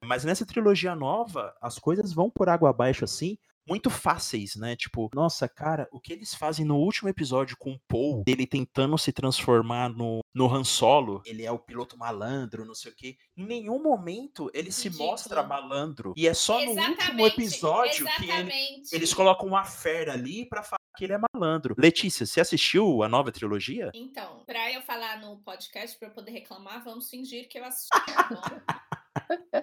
Mas 0.03 0.25
nessa 0.25 0.47
trilogia 0.47 0.97
nova, 0.97 1.55
as 1.61 1.79
coisas 1.79 2.13
vão 2.13 2.29
por 2.29 2.49
água 2.49 2.71
abaixo 2.71 3.05
assim, 3.05 3.39
muito 3.71 3.89
fáceis, 3.89 4.57
né? 4.57 4.75
Tipo, 4.75 5.09
nossa, 5.15 5.49
cara, 5.49 5.89
o 5.93 6.01
que 6.01 6.13
eles 6.13 6.35
fazem 6.35 6.67
no 6.67 6.77
último 6.77 7.09
episódio 7.09 7.57
com 7.57 7.73
o 7.73 7.81
Paul, 7.87 8.25
ele 8.27 8.45
tentando 8.45 8.99
se 8.99 9.13
transformar 9.13 9.89
no, 9.89 10.19
no 10.35 10.53
Han 10.53 10.65
Solo, 10.65 11.23
ele 11.25 11.45
é 11.45 11.53
o 11.53 11.59
piloto 11.59 11.97
malandro, 11.97 12.65
não 12.65 12.75
sei 12.75 12.91
o 12.91 12.95
quê. 12.95 13.17
Em 13.37 13.47
nenhum 13.47 13.81
momento 13.81 14.51
ele 14.53 14.73
se 14.73 14.91
mostra 14.91 15.45
malandro. 15.45 16.13
E 16.17 16.27
é 16.27 16.35
só 16.35 16.61
Exatamente, 16.61 17.15
no 17.15 17.23
último 17.23 17.27
episódio 17.27 18.07
que 18.17 18.29
ele, 18.29 18.53
eles 18.93 19.15
colocam 19.15 19.47
uma 19.47 19.65
fera 19.65 20.15
ali 20.15 20.49
pra 20.49 20.65
falar 20.65 20.81
que 20.97 21.05
ele 21.05 21.13
é 21.13 21.21
malandro. 21.33 21.75
Letícia, 21.79 22.27
você 22.27 22.41
assistiu 22.41 23.05
a 23.05 23.09
nova 23.09 23.31
trilogia? 23.31 23.91
Então, 23.95 24.43
pra 24.45 24.73
eu 24.73 24.83
falar 24.83 25.21
no 25.21 25.39
podcast, 25.39 25.97
pra 25.97 26.09
eu 26.09 26.13
poder 26.13 26.33
reclamar, 26.33 26.83
vamos 26.83 27.09
fingir 27.09 27.49
que 27.49 27.59
eu 27.59 27.65
assisti. 27.65 27.89
Tá 28.07 28.29
bom? 28.29 28.41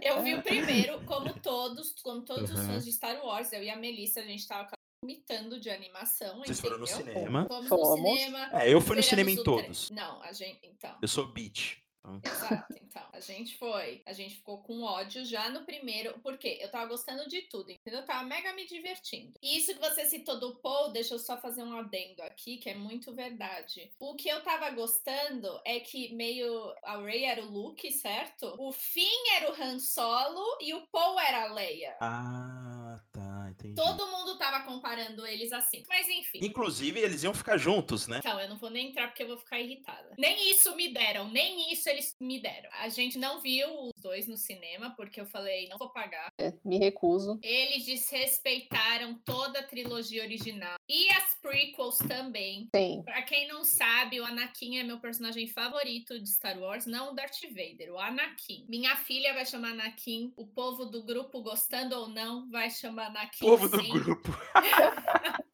Eu 0.01 0.21
vi 0.23 0.35
o 0.35 0.41
primeiro, 0.41 1.03
como 1.05 1.33
todos, 1.39 1.93
como 2.01 2.21
todos 2.21 2.51
uhum. 2.51 2.59
os 2.59 2.65
fãs 2.65 2.85
de 2.85 2.91
Star 2.91 3.23
Wars, 3.25 3.51
eu 3.53 3.63
e 3.63 3.69
a 3.69 3.75
Melissa, 3.75 4.19
a 4.19 4.23
gente 4.23 4.47
tava 4.47 4.69
imitando 5.03 5.59
de 5.59 5.69
animação. 5.69 6.39
Vocês 6.39 6.59
foram 6.59 6.79
no 6.79 6.87
cinema? 6.87 7.45
Fomos, 7.47 7.69
Fomos. 7.69 8.01
no 8.01 8.17
cinema. 8.17 8.49
É, 8.53 8.73
eu 8.73 8.81
fui 8.81 8.95
no 8.95 9.03
cinema 9.03 9.31
em 9.31 9.43
todos. 9.43 9.89
Não, 9.91 10.21
a 10.21 10.31
gente. 10.31 10.59
Então. 10.63 10.97
Eu 11.01 11.07
sou 11.07 11.27
beat. 11.27 11.77
Exato, 12.23 12.73
então. 12.81 13.03
A 13.11 13.19
gente 13.19 13.57
foi. 13.57 14.01
A 14.05 14.13
gente 14.13 14.35
ficou 14.35 14.59
com 14.59 14.83
ódio 14.83 15.25
já 15.25 15.49
no 15.49 15.65
primeiro. 15.65 16.19
Porque 16.21 16.59
eu 16.61 16.69
tava 16.69 16.87
gostando 16.87 17.27
de 17.27 17.41
tudo, 17.43 17.71
entendeu? 17.71 17.99
Eu 17.99 18.05
tava 18.05 18.23
mega 18.23 18.53
me 18.53 18.65
divertindo. 18.65 19.33
E 19.41 19.57
isso 19.57 19.73
que 19.73 19.79
você 19.79 20.05
citou 20.05 20.39
do 20.39 20.55
Paul, 20.55 20.91
deixa 20.91 21.15
eu 21.15 21.19
só 21.19 21.37
fazer 21.37 21.63
um 21.63 21.77
adendo 21.77 22.21
aqui, 22.23 22.57
que 22.57 22.69
é 22.69 22.75
muito 22.75 23.13
verdade. 23.13 23.91
O 23.99 24.15
que 24.15 24.29
eu 24.29 24.41
tava 24.43 24.69
gostando 24.71 25.59
é 25.65 25.79
que 25.79 26.13
meio. 26.13 26.73
A 26.83 26.97
Ray 26.97 27.25
era 27.25 27.43
o 27.43 27.49
Luke, 27.49 27.91
certo? 27.91 28.55
O 28.57 28.71
Finn 28.71 29.35
era 29.35 29.51
o 29.51 29.61
Han 29.61 29.79
Solo 29.79 30.57
e 30.61 30.73
o 30.73 30.87
Paul 30.87 31.19
era 31.19 31.43
a 31.43 31.53
Leia. 31.53 31.95
Ah. 31.99 32.76
Todo 33.77 34.07
mundo 34.07 34.37
tava 34.37 34.65
comparando 34.65 35.25
eles 35.25 35.53
assim. 35.53 35.83
Mas 35.87 36.07
enfim. 36.09 36.39
Inclusive, 36.41 36.99
eles 36.99 37.23
iam 37.23 37.33
ficar 37.33 37.57
juntos, 37.57 38.07
né? 38.07 38.17
Então, 38.19 38.39
eu 38.39 38.49
não 38.49 38.57
vou 38.57 38.69
nem 38.69 38.89
entrar 38.89 39.07
porque 39.07 39.23
eu 39.23 39.27
vou 39.27 39.37
ficar 39.37 39.59
irritada. 39.59 40.15
Nem 40.17 40.51
isso 40.51 40.75
me 40.75 40.91
deram, 40.91 41.29
nem 41.29 41.71
isso 41.71 41.87
eles 41.89 42.15
me 42.19 42.39
deram. 42.39 42.69
A 42.79 42.89
gente 42.89 43.17
não 43.17 43.39
viu 43.39 43.91
dois 43.99 44.27
no 44.27 44.37
cinema, 44.37 44.93
porque 44.95 45.19
eu 45.19 45.25
falei, 45.25 45.67
não 45.69 45.77
vou 45.77 45.89
pagar. 45.89 46.31
É, 46.37 46.53
me 46.63 46.77
recuso. 46.77 47.39
Eles 47.41 47.85
desrespeitaram 47.85 49.15
toda 49.25 49.59
a 49.59 49.63
trilogia 49.63 50.23
original. 50.23 50.75
E 50.87 51.09
as 51.11 51.35
prequels 51.41 51.97
também. 51.97 52.69
Sim. 52.75 53.01
Pra 53.03 53.21
quem 53.21 53.47
não 53.47 53.63
sabe, 53.63 54.19
o 54.19 54.25
Anakin 54.25 54.77
é 54.77 54.83
meu 54.83 54.99
personagem 54.99 55.47
favorito 55.47 56.19
de 56.19 56.29
Star 56.29 56.57
Wars, 56.59 56.85
não 56.85 57.11
o 57.11 57.15
Darth 57.15 57.41
Vader, 57.49 57.93
o 57.93 57.99
Anakin. 57.99 58.65
Minha 58.67 58.95
filha 58.95 59.33
vai 59.33 59.45
chamar 59.45 59.71
Anakin, 59.71 60.33
o 60.35 60.45
povo 60.45 60.85
do 60.85 61.03
grupo, 61.03 61.41
gostando 61.41 61.95
ou 61.95 62.07
não, 62.07 62.49
vai 62.49 62.69
chamar 62.69 63.07
Anakin. 63.07 63.45
Povo 63.45 63.67
sim. 63.69 63.93
do 63.93 64.03
grupo. 64.03 64.29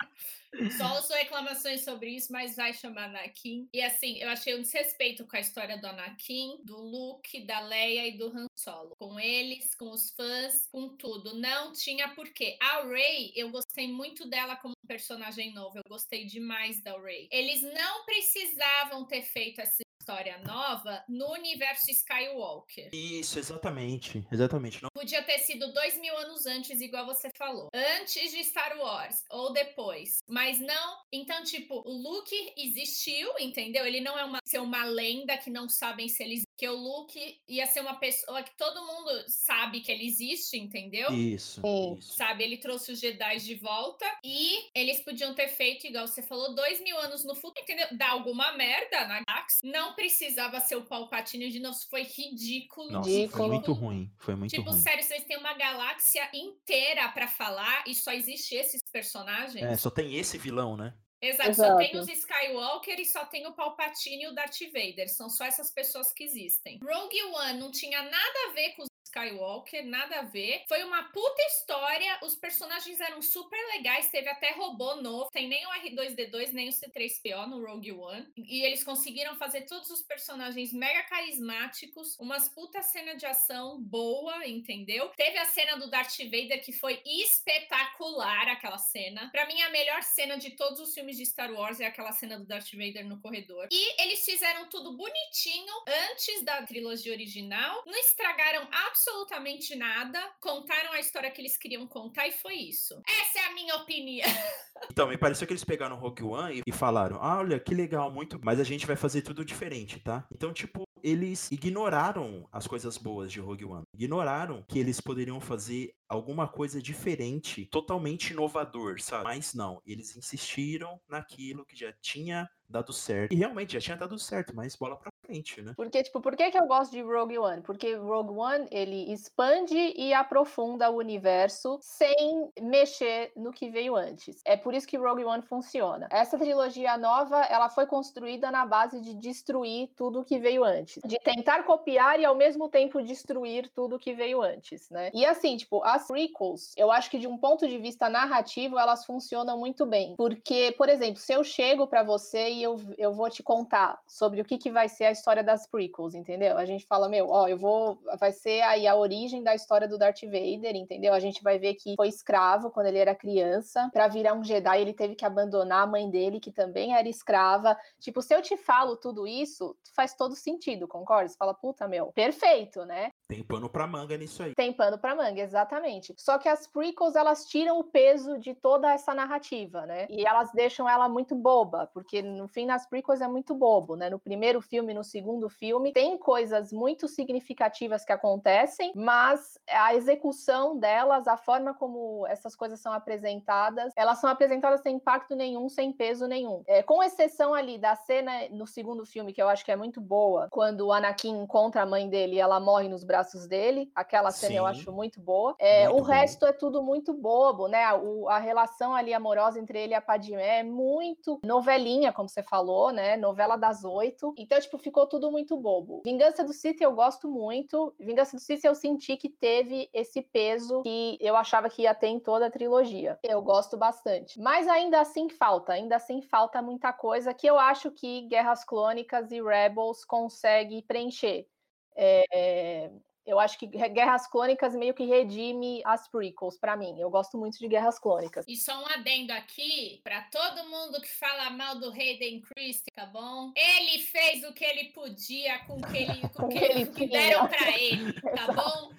Só 0.77 0.95
ouço 0.95 1.13
reclamações 1.13 1.83
sobre 1.83 2.11
isso, 2.11 2.31
mas 2.31 2.55
vai 2.55 2.73
chamar 2.73 3.05
Anakin. 3.05 3.67
E 3.73 3.81
assim, 3.81 4.17
eu 4.19 4.29
achei 4.29 4.55
um 4.55 4.61
desrespeito 4.61 5.25
com 5.25 5.35
a 5.35 5.39
história 5.39 5.77
do 5.77 5.87
Anakin, 5.87 6.59
do 6.63 6.77
Luke, 6.77 7.45
da 7.45 7.59
Leia 7.61 8.07
e 8.07 8.17
do 8.17 8.27
Han 8.27 8.47
Solo. 8.55 8.95
Com 8.97 9.19
eles, 9.19 9.73
com 9.75 9.91
os 9.91 10.11
fãs, 10.11 10.67
com 10.71 10.89
tudo. 10.95 11.35
Não 11.35 11.73
tinha 11.73 12.09
porquê. 12.09 12.57
A 12.61 12.83
Rey, 12.83 13.31
eu 13.35 13.49
gostei 13.49 13.87
muito 13.87 14.27
dela 14.27 14.55
como 14.55 14.75
personagem 14.87 15.53
novo. 15.53 15.77
Eu 15.77 15.83
gostei 15.87 16.25
demais 16.25 16.81
da 16.83 16.99
Rey. 16.99 17.27
Eles 17.31 17.61
não 17.61 18.05
precisavam 18.05 19.05
ter 19.05 19.23
feito 19.23 19.59
essa 19.61 19.83
história 20.03 20.37
nova 20.39 21.01
no 21.07 21.31
universo 21.31 21.89
Skywalker. 21.89 22.89
Isso, 22.91 23.39
exatamente. 23.39 24.25
Exatamente. 24.29 24.83
Não... 24.83 24.89
Podia 24.93 25.23
ter 25.23 25.39
sido 25.39 25.71
dois 25.71 25.97
mil 25.97 26.15
anos 26.17 26.45
antes, 26.45 26.81
igual 26.81 27.05
você 27.05 27.29
falou. 27.37 27.69
Antes 27.73 28.31
de 28.31 28.43
Star 28.43 28.77
Wars, 28.77 29.23
ou 29.31 29.53
depois. 29.53 30.21
Mas 30.27 30.59
não. 30.59 30.97
Então, 31.11 31.41
tipo, 31.43 31.81
o 31.85 31.93
Luke 31.93 32.53
existiu, 32.57 33.29
entendeu? 33.39 33.85
Ele 33.85 34.01
não 34.01 34.19
é 34.19 34.25
uma, 34.25 34.39
ser 34.45 34.59
uma 34.59 34.83
lenda 34.83 35.37
que 35.37 35.49
não 35.49 35.69
sabem 35.69 36.09
se 36.09 36.21
ele 36.21 36.43
que 36.57 36.67
o 36.67 36.75
Luke 36.75 37.41
ia 37.47 37.65
ser 37.65 37.79
uma 37.79 37.95
pessoa 37.95 38.43
que 38.43 38.55
todo 38.55 38.85
mundo 38.85 39.23
sabe 39.27 39.81
que 39.81 39.91
ele 39.91 40.05
existe, 40.05 40.57
entendeu? 40.57 41.11
Isso, 41.11 41.61
isso. 41.97 42.13
Sabe, 42.13 42.43
ele 42.43 42.57
trouxe 42.57 42.91
os 42.91 42.99
Jedi 42.99 43.37
de 43.37 43.55
volta 43.55 44.05
e 44.23 44.69
eles 44.75 45.03
podiam 45.03 45.33
ter 45.33 45.47
feito, 45.47 45.87
igual 45.87 46.07
você 46.07 46.21
falou, 46.21 46.53
dois 46.53 46.79
mil 46.81 46.97
anos 46.99 47.25
no 47.25 47.33
futuro, 47.35 47.63
entendeu? 47.63 47.87
Dar 47.97 48.11
alguma 48.11 48.51
merda 48.53 49.07
na 49.07 49.21
galáxia. 49.27 49.71
Não 49.71 49.92
precisava 49.93 50.59
ser 50.59 50.75
o 50.75 50.85
Palpatine 50.85 51.49
de 51.49 51.59
novo, 51.59 51.77
foi 51.89 52.03
ridículo. 52.03 52.91
Nossa, 52.91 53.09
ridículo. 53.09 53.37
foi 53.37 53.47
muito 53.47 53.73
ruim, 53.73 54.11
foi 54.17 54.35
muito 54.35 54.51
tipo, 54.51 54.63
ruim. 54.63 54.77
Tipo, 54.77 54.89
sério, 54.89 55.03
vocês 55.03 55.23
têm 55.25 55.37
uma 55.37 55.53
galáxia 55.53 56.29
inteira 56.33 57.09
para 57.09 57.27
falar 57.27 57.83
e 57.87 57.95
só 57.95 58.11
existe 58.11 58.55
esses 58.55 58.81
personagens? 58.91 59.63
É, 59.63 59.75
só 59.77 59.89
tem 59.89 60.15
esse 60.15 60.37
vilão, 60.37 60.75
né? 60.75 60.93
Exato, 61.23 61.49
Exato, 61.51 61.71
só 61.71 61.77
tem 61.77 61.97
os 61.97 62.09
Skywalker 62.09 62.99
e 62.99 63.05
só 63.05 63.25
tem 63.25 63.47
o 63.47 63.53
Palpatine 63.53 64.23
e 64.23 64.27
o 64.27 64.35
Darth 64.35 64.59
Vader. 64.73 65.07
São 65.07 65.29
só 65.29 65.45
essas 65.45 65.71
pessoas 65.71 66.11
que 66.11 66.25
existem. 66.25 66.79
Rogue 66.83 67.23
One 67.23 67.59
não 67.59 67.71
tinha 67.71 68.03
nada 68.03 68.49
a 68.49 68.53
ver 68.53 68.71
com 68.75 68.83
os 68.83 68.89
Skywalker, 69.03 69.85
nada 69.85 70.19
a 70.19 70.23
ver. 70.23 70.63
Foi 70.67 70.83
uma 70.83 71.03
puta 71.03 71.41
história, 71.43 72.19
os 72.23 72.35
personagens 72.35 72.99
eram 72.99 73.21
super 73.21 73.59
legais, 73.75 74.09
teve 74.09 74.29
até 74.29 74.51
robô 74.51 74.95
novo, 74.95 75.29
tem 75.29 75.47
nem 75.47 75.65
o 75.65 75.69
R2D2, 75.69 76.51
nem 76.51 76.69
o 76.69 76.71
C3PO 76.71 77.47
no 77.47 77.63
Rogue 77.63 77.91
One. 77.91 78.27
E 78.37 78.63
eles 78.63 78.83
conseguiram 78.83 79.35
fazer 79.35 79.61
todos 79.61 79.89
os 79.89 80.01
personagens 80.01 80.73
mega 80.73 81.03
carismáticos, 81.03 82.17
umas 82.19 82.49
puta 82.49 82.81
cena 82.81 83.15
de 83.15 83.25
ação 83.25 83.79
boa, 83.81 84.47
entendeu? 84.47 85.09
Teve 85.09 85.37
a 85.37 85.45
cena 85.45 85.77
do 85.77 85.89
Darth 85.89 86.17
Vader 86.17 86.63
que 86.63 86.71
foi 86.71 87.01
espetacular, 87.05 88.47
aquela 88.47 88.77
cena. 88.77 89.29
Para 89.31 89.45
mim, 89.45 89.61
a 89.61 89.69
melhor 89.69 90.01
cena 90.01 90.37
de 90.37 90.51
todos 90.51 90.79
os 90.79 90.93
filmes 90.93 91.17
de 91.17 91.25
Star 91.25 91.51
Wars 91.51 91.79
é 91.79 91.85
aquela 91.85 92.11
cena 92.11 92.39
do 92.39 92.45
Darth 92.45 92.71
Vader 92.71 93.05
no 93.05 93.19
corredor. 93.19 93.67
E 93.71 94.01
eles 94.01 94.23
fizeram 94.25 94.67
tudo 94.69 94.95
bonitinho 94.95 95.73
antes 96.11 96.43
da 96.43 96.63
trilogia 96.63 97.13
original, 97.13 97.83
não 97.85 97.99
estragaram 97.99 98.67
absolutamente 98.71 98.92
absolutamente 98.93 99.75
nada, 99.75 100.19
contaram 100.39 100.93
a 100.93 100.99
história 100.99 101.31
que 101.31 101.41
eles 101.41 101.57
queriam 101.57 101.87
contar 101.87 102.27
e 102.27 102.31
foi 102.31 102.53
isso. 102.53 103.01
Essa 103.07 103.39
é 103.39 103.51
a 103.51 103.53
minha 103.53 103.75
opinião. 103.75 104.27
Então, 104.91 105.07
me 105.07 105.17
pareceu 105.17 105.47
que 105.47 105.53
eles 105.53 105.63
pegaram 105.63 105.95
Rogue 105.95 106.23
One 106.23 106.61
e 106.67 106.71
falaram: 106.71 107.17
ah, 107.21 107.37
olha, 107.37 107.57
que 107.57 107.73
legal, 107.73 108.11
muito, 108.11 108.37
mas 108.43 108.59
a 108.59 108.65
gente 108.65 108.85
vai 108.85 108.97
fazer 108.97 109.21
tudo 109.21 109.45
diferente, 109.45 109.97
tá? 109.99 110.27
Então, 110.29 110.51
tipo, 110.51 110.83
eles 111.01 111.49
ignoraram 111.51 112.47
as 112.51 112.67
coisas 112.67 112.97
boas 112.97 113.31
de 113.31 113.39
Rogue 113.39 113.63
One. 113.63 113.83
Ignoraram 113.93 114.63
que 114.67 114.79
eles 114.79 114.99
poderiam 114.99 115.39
fazer 115.39 115.95
alguma 116.09 116.47
coisa 116.47 116.81
diferente, 116.81 117.65
totalmente 117.67 118.31
inovador, 118.31 118.99
sabe? 118.99 119.23
Mas 119.23 119.53
não, 119.53 119.81
eles 119.85 120.17
insistiram 120.17 120.99
naquilo 121.07 121.65
que 121.65 121.77
já 121.77 121.93
tinha 122.01 122.49
dado 122.67 122.91
certo. 122.91 123.31
E 123.31 123.37
realmente 123.37 123.73
já 123.73 123.79
tinha 123.79 123.97
dado 123.97 124.17
certo, 124.17 124.55
mas 124.55 124.75
bola 124.75 124.97
pra 124.97 125.12
né? 125.61 125.73
Porque, 125.75 126.03
tipo, 126.03 126.21
por 126.21 126.35
que, 126.35 126.51
que 126.51 126.57
eu 126.57 126.67
gosto 126.67 126.91
de 126.91 127.01
Rogue 127.01 127.37
One? 127.37 127.61
Porque 127.61 127.95
Rogue 127.95 128.37
One, 128.37 128.67
ele 128.71 129.11
expande 129.11 129.75
e 129.95 130.13
aprofunda 130.13 130.89
o 130.89 130.97
universo 130.97 131.79
sem 131.81 132.51
mexer 132.61 133.31
no 133.35 133.51
que 133.51 133.69
veio 133.69 133.95
antes. 133.95 134.41
É 134.45 134.57
por 134.57 134.73
isso 134.73 134.87
que 134.87 134.97
Rogue 134.97 135.23
One 135.23 135.43
funciona. 135.43 136.07
Essa 136.11 136.37
trilogia 136.37 136.97
nova, 136.97 137.41
ela 137.43 137.69
foi 137.69 137.85
construída 137.85 138.51
na 138.51 138.65
base 138.65 138.99
de 139.01 139.13
destruir 139.13 139.89
tudo 139.95 140.23
que 140.23 140.39
veio 140.39 140.63
antes. 140.63 141.01
De 141.05 141.17
tentar 141.19 141.63
copiar 141.63 142.19
e 142.19 142.25
ao 142.25 142.35
mesmo 142.35 142.69
tempo 142.69 143.01
destruir 143.01 143.69
tudo 143.73 143.99
que 143.99 144.13
veio 144.13 144.41
antes, 144.41 144.89
né? 144.89 145.09
E 145.13 145.25
assim, 145.25 145.55
tipo, 145.57 145.83
as 145.83 146.07
prequels, 146.07 146.73
eu 146.77 146.91
acho 146.91 147.09
que 147.09 147.17
de 147.17 147.27
um 147.27 147.37
ponto 147.37 147.67
de 147.67 147.77
vista 147.77 148.09
narrativo, 148.09 148.77
elas 148.77 149.05
funcionam 149.05 149.57
muito 149.57 149.85
bem. 149.85 150.15
Porque, 150.15 150.73
por 150.77 150.89
exemplo, 150.89 151.19
se 151.19 151.33
eu 151.33 151.43
chego 151.43 151.87
para 151.87 152.03
você 152.03 152.49
e 152.49 152.63
eu, 152.63 152.79
eu 152.97 153.13
vou 153.13 153.29
te 153.29 153.41
contar 153.41 153.99
sobre 154.07 154.41
o 154.41 154.45
que, 154.45 154.57
que 154.57 154.71
vai 154.71 154.89
ser 154.89 155.05
a 155.05 155.12
história 155.13 155.41
das 155.41 155.65
prequels, 155.65 156.13
entendeu? 156.13 156.57
A 156.57 156.65
gente 156.65 156.85
fala, 156.85 157.07
meu, 157.07 157.29
ó, 157.29 157.47
eu 157.47 157.57
vou. 157.57 157.99
Vai 158.19 158.33
ser 158.33 158.61
aí 158.63 158.85
a 158.85 158.95
origem 158.95 159.41
da 159.41 159.55
história 159.55 159.87
do 159.87 159.97
Darth 159.97 160.23
Vader, 160.23 160.75
entendeu? 160.75 161.13
A 161.13 161.19
gente 161.19 161.41
vai 161.41 161.57
ver 161.57 161.75
que 161.75 161.95
foi 161.95 162.09
escravo 162.09 162.69
quando 162.69 162.87
ele 162.87 162.97
era 162.97 163.15
criança. 163.15 163.89
Para 163.93 164.07
virar 164.07 164.33
um 164.33 164.43
Jedi, 164.43 164.81
ele 164.81 164.93
teve 164.93 165.15
que 165.15 165.25
abandonar 165.25 165.83
a 165.83 165.87
mãe 165.87 166.09
dele, 166.09 166.39
que 166.39 166.51
também 166.51 166.95
era 166.95 167.07
escrava. 167.07 167.77
Tipo, 167.99 168.21
se 168.21 168.35
eu 168.35 168.41
te 168.41 168.57
falo 168.57 168.97
tudo 168.97 169.25
isso, 169.25 169.77
faz 169.95 170.13
todo 170.13 170.35
sentido, 170.35 170.87
concorda? 170.87 171.29
Você 171.29 171.37
fala, 171.37 171.53
puta, 171.53 171.87
meu, 171.87 172.11
perfeito, 172.11 172.83
né? 172.85 173.11
Tem 173.27 173.43
pano 173.43 173.69
pra 173.69 173.87
manga 173.87 174.17
nisso 174.17 174.43
aí. 174.43 174.53
Tem 174.55 174.73
pano 174.73 174.97
pra 174.97 175.15
manga, 175.15 175.41
exatamente. 175.41 176.13
Só 176.17 176.37
que 176.37 176.49
as 176.49 176.67
prequels, 176.67 177.15
elas 177.15 177.45
tiram 177.45 177.79
o 177.79 177.83
peso 177.83 178.37
de 178.37 178.53
toda 178.53 178.91
essa 178.91 179.13
narrativa, 179.13 179.85
né? 179.85 180.07
E 180.09 180.25
elas 180.25 180.51
deixam 180.51 180.89
ela 180.89 181.07
muito 181.07 181.35
boba, 181.35 181.89
porque 181.93 182.21
no 182.21 182.47
fim, 182.47 182.65
nas 182.65 182.87
prequels 182.87 183.21
é 183.21 183.27
muito 183.27 183.53
bobo, 183.55 183.95
né? 183.95 184.09
No 184.09 184.19
primeiro 184.19 184.61
filme, 184.61 184.93
no 184.93 185.02
segundo 185.03 185.49
filme, 185.49 185.91
tem 185.93 186.17
coisas 186.17 186.71
muito 186.71 187.07
significativas 187.07 188.05
que 188.05 188.11
acontecem, 188.11 188.91
mas 188.95 189.59
a 189.69 189.95
execução 189.95 190.77
delas, 190.77 191.27
a 191.27 191.37
forma 191.37 191.73
como 191.73 192.25
essas 192.27 192.55
coisas 192.55 192.79
são 192.79 192.93
apresentadas, 192.93 193.91
elas 193.95 194.19
são 194.19 194.29
apresentadas 194.29 194.81
sem 194.81 194.95
impacto 194.95 195.35
nenhum, 195.35 195.69
sem 195.69 195.91
peso 195.91 196.27
nenhum. 196.27 196.63
É, 196.67 196.83
com 196.83 197.03
exceção 197.03 197.53
ali 197.53 197.77
da 197.77 197.95
cena 197.95 198.31
no 198.51 198.67
segundo 198.67 199.05
filme, 199.05 199.33
que 199.33 199.41
eu 199.41 199.49
acho 199.49 199.65
que 199.65 199.71
é 199.71 199.75
muito 199.75 199.99
boa, 199.99 200.47
quando 200.51 200.87
o 200.87 200.93
Anakin 200.93 201.41
encontra 201.41 201.81
a 201.81 201.85
mãe 201.85 202.09
dele 202.09 202.35
e 202.35 202.39
ela 202.39 202.59
morre 202.59 202.87
nos 202.87 203.03
braços 203.03 203.47
dele. 203.47 203.91
Aquela 203.95 204.31
cena 204.31 204.51
Sim. 204.51 204.57
eu 204.57 204.65
acho 204.65 204.91
muito 204.91 205.19
boa. 205.19 205.55
É, 205.59 205.87
muito 205.87 206.01
o 206.01 206.05
bom. 206.05 206.11
resto 206.11 206.45
é 206.45 206.53
tudo 206.53 206.81
muito 206.81 207.13
bobo, 207.13 207.67
né? 207.67 207.91
O, 207.93 208.27
a 208.29 208.39
relação 208.39 208.93
ali 208.93 209.13
amorosa 209.13 209.59
entre 209.59 209.79
ele 209.79 209.93
e 209.93 209.95
a 209.95 210.01
Padmé 210.01 210.59
é 210.59 210.63
muito 210.63 211.39
novelinha, 211.43 212.11
como 212.11 212.29
você 212.29 212.43
falou, 212.43 212.91
né? 212.91 213.17
Novela 213.17 213.55
das 213.55 213.83
oito. 213.83 214.33
Então, 214.37 214.59
tipo, 214.59 214.77
ficou 214.93 215.07
tudo 215.07 215.31
muito 215.31 215.57
bobo. 215.57 216.03
Vingança 216.05 216.43
do 216.43 216.53
Sith 216.53 216.79
eu 216.79 216.93
gosto 216.93 217.27
muito. 217.27 217.95
Vingança 217.99 218.37
do 218.37 218.39
Sith 218.39 218.63
eu 218.63 218.75
senti 218.75 219.17
que 219.17 219.27
teve 219.27 219.89
esse 219.91 220.21
peso 220.21 220.83
que 220.83 221.17
eu 221.19 221.35
achava 221.35 221.67
que 221.67 221.81
ia 221.81 221.95
ter 221.95 222.07
em 222.07 222.19
toda 222.19 222.45
a 222.45 222.51
trilogia. 222.51 223.17
Eu 223.23 223.41
gosto 223.41 223.75
bastante. 223.75 224.39
Mas 224.39 224.67
ainda 224.67 225.01
assim 225.01 225.27
falta, 225.29 225.73
ainda 225.73 225.95
assim 225.95 226.21
falta 226.21 226.61
muita 226.61 226.93
coisa 226.93 227.33
que 227.33 227.47
eu 227.47 227.57
acho 227.57 227.89
que 227.89 228.21
Guerras 228.27 228.63
Clônicas 228.63 229.31
e 229.31 229.41
Rebels 229.41 230.05
consegue 230.05 230.83
preencher. 230.83 231.47
É, 231.95 232.91
eu 233.25 233.39
acho 233.39 233.57
que 233.57 233.65
Guerras 233.67 234.27
Clônicas 234.27 234.75
meio 234.75 234.93
que 234.93 235.05
redime 235.05 235.81
as 235.85 236.07
prequels 236.07 236.57
para 236.57 236.75
mim. 236.75 236.99
Eu 236.99 237.09
gosto 237.09 237.37
muito 237.37 237.57
de 237.57 237.67
Guerras 237.67 237.97
Clônicas. 237.97 238.45
E 238.47 238.57
só 238.57 238.81
um 238.81 238.87
adendo 238.87 239.31
aqui 239.31 240.01
para 240.03 240.21
todo 240.23 240.69
mundo 240.69 241.01
que 241.01 241.07
fala 241.07 241.49
mal 241.49 241.79
do 241.79 241.89
Hayden 241.89 242.41
Christie, 242.41 242.91
tá 242.93 243.05
bom? 243.05 243.53
Ele 243.55 243.99
fez 243.99 244.43
o 244.43 244.53
que 244.53 244.65
ele 244.65 244.89
podia 244.89 245.59
com 245.59 245.77
o 245.77 245.81
que, 245.81 245.97
ele, 245.97 246.29
com 246.29 246.47
que, 246.49 246.57
ele 246.57 246.85
que 246.87 247.07
deram 247.07 247.47
para 247.47 247.77
ele, 247.79 248.13
tá 248.35 248.51
bom? 248.51 248.91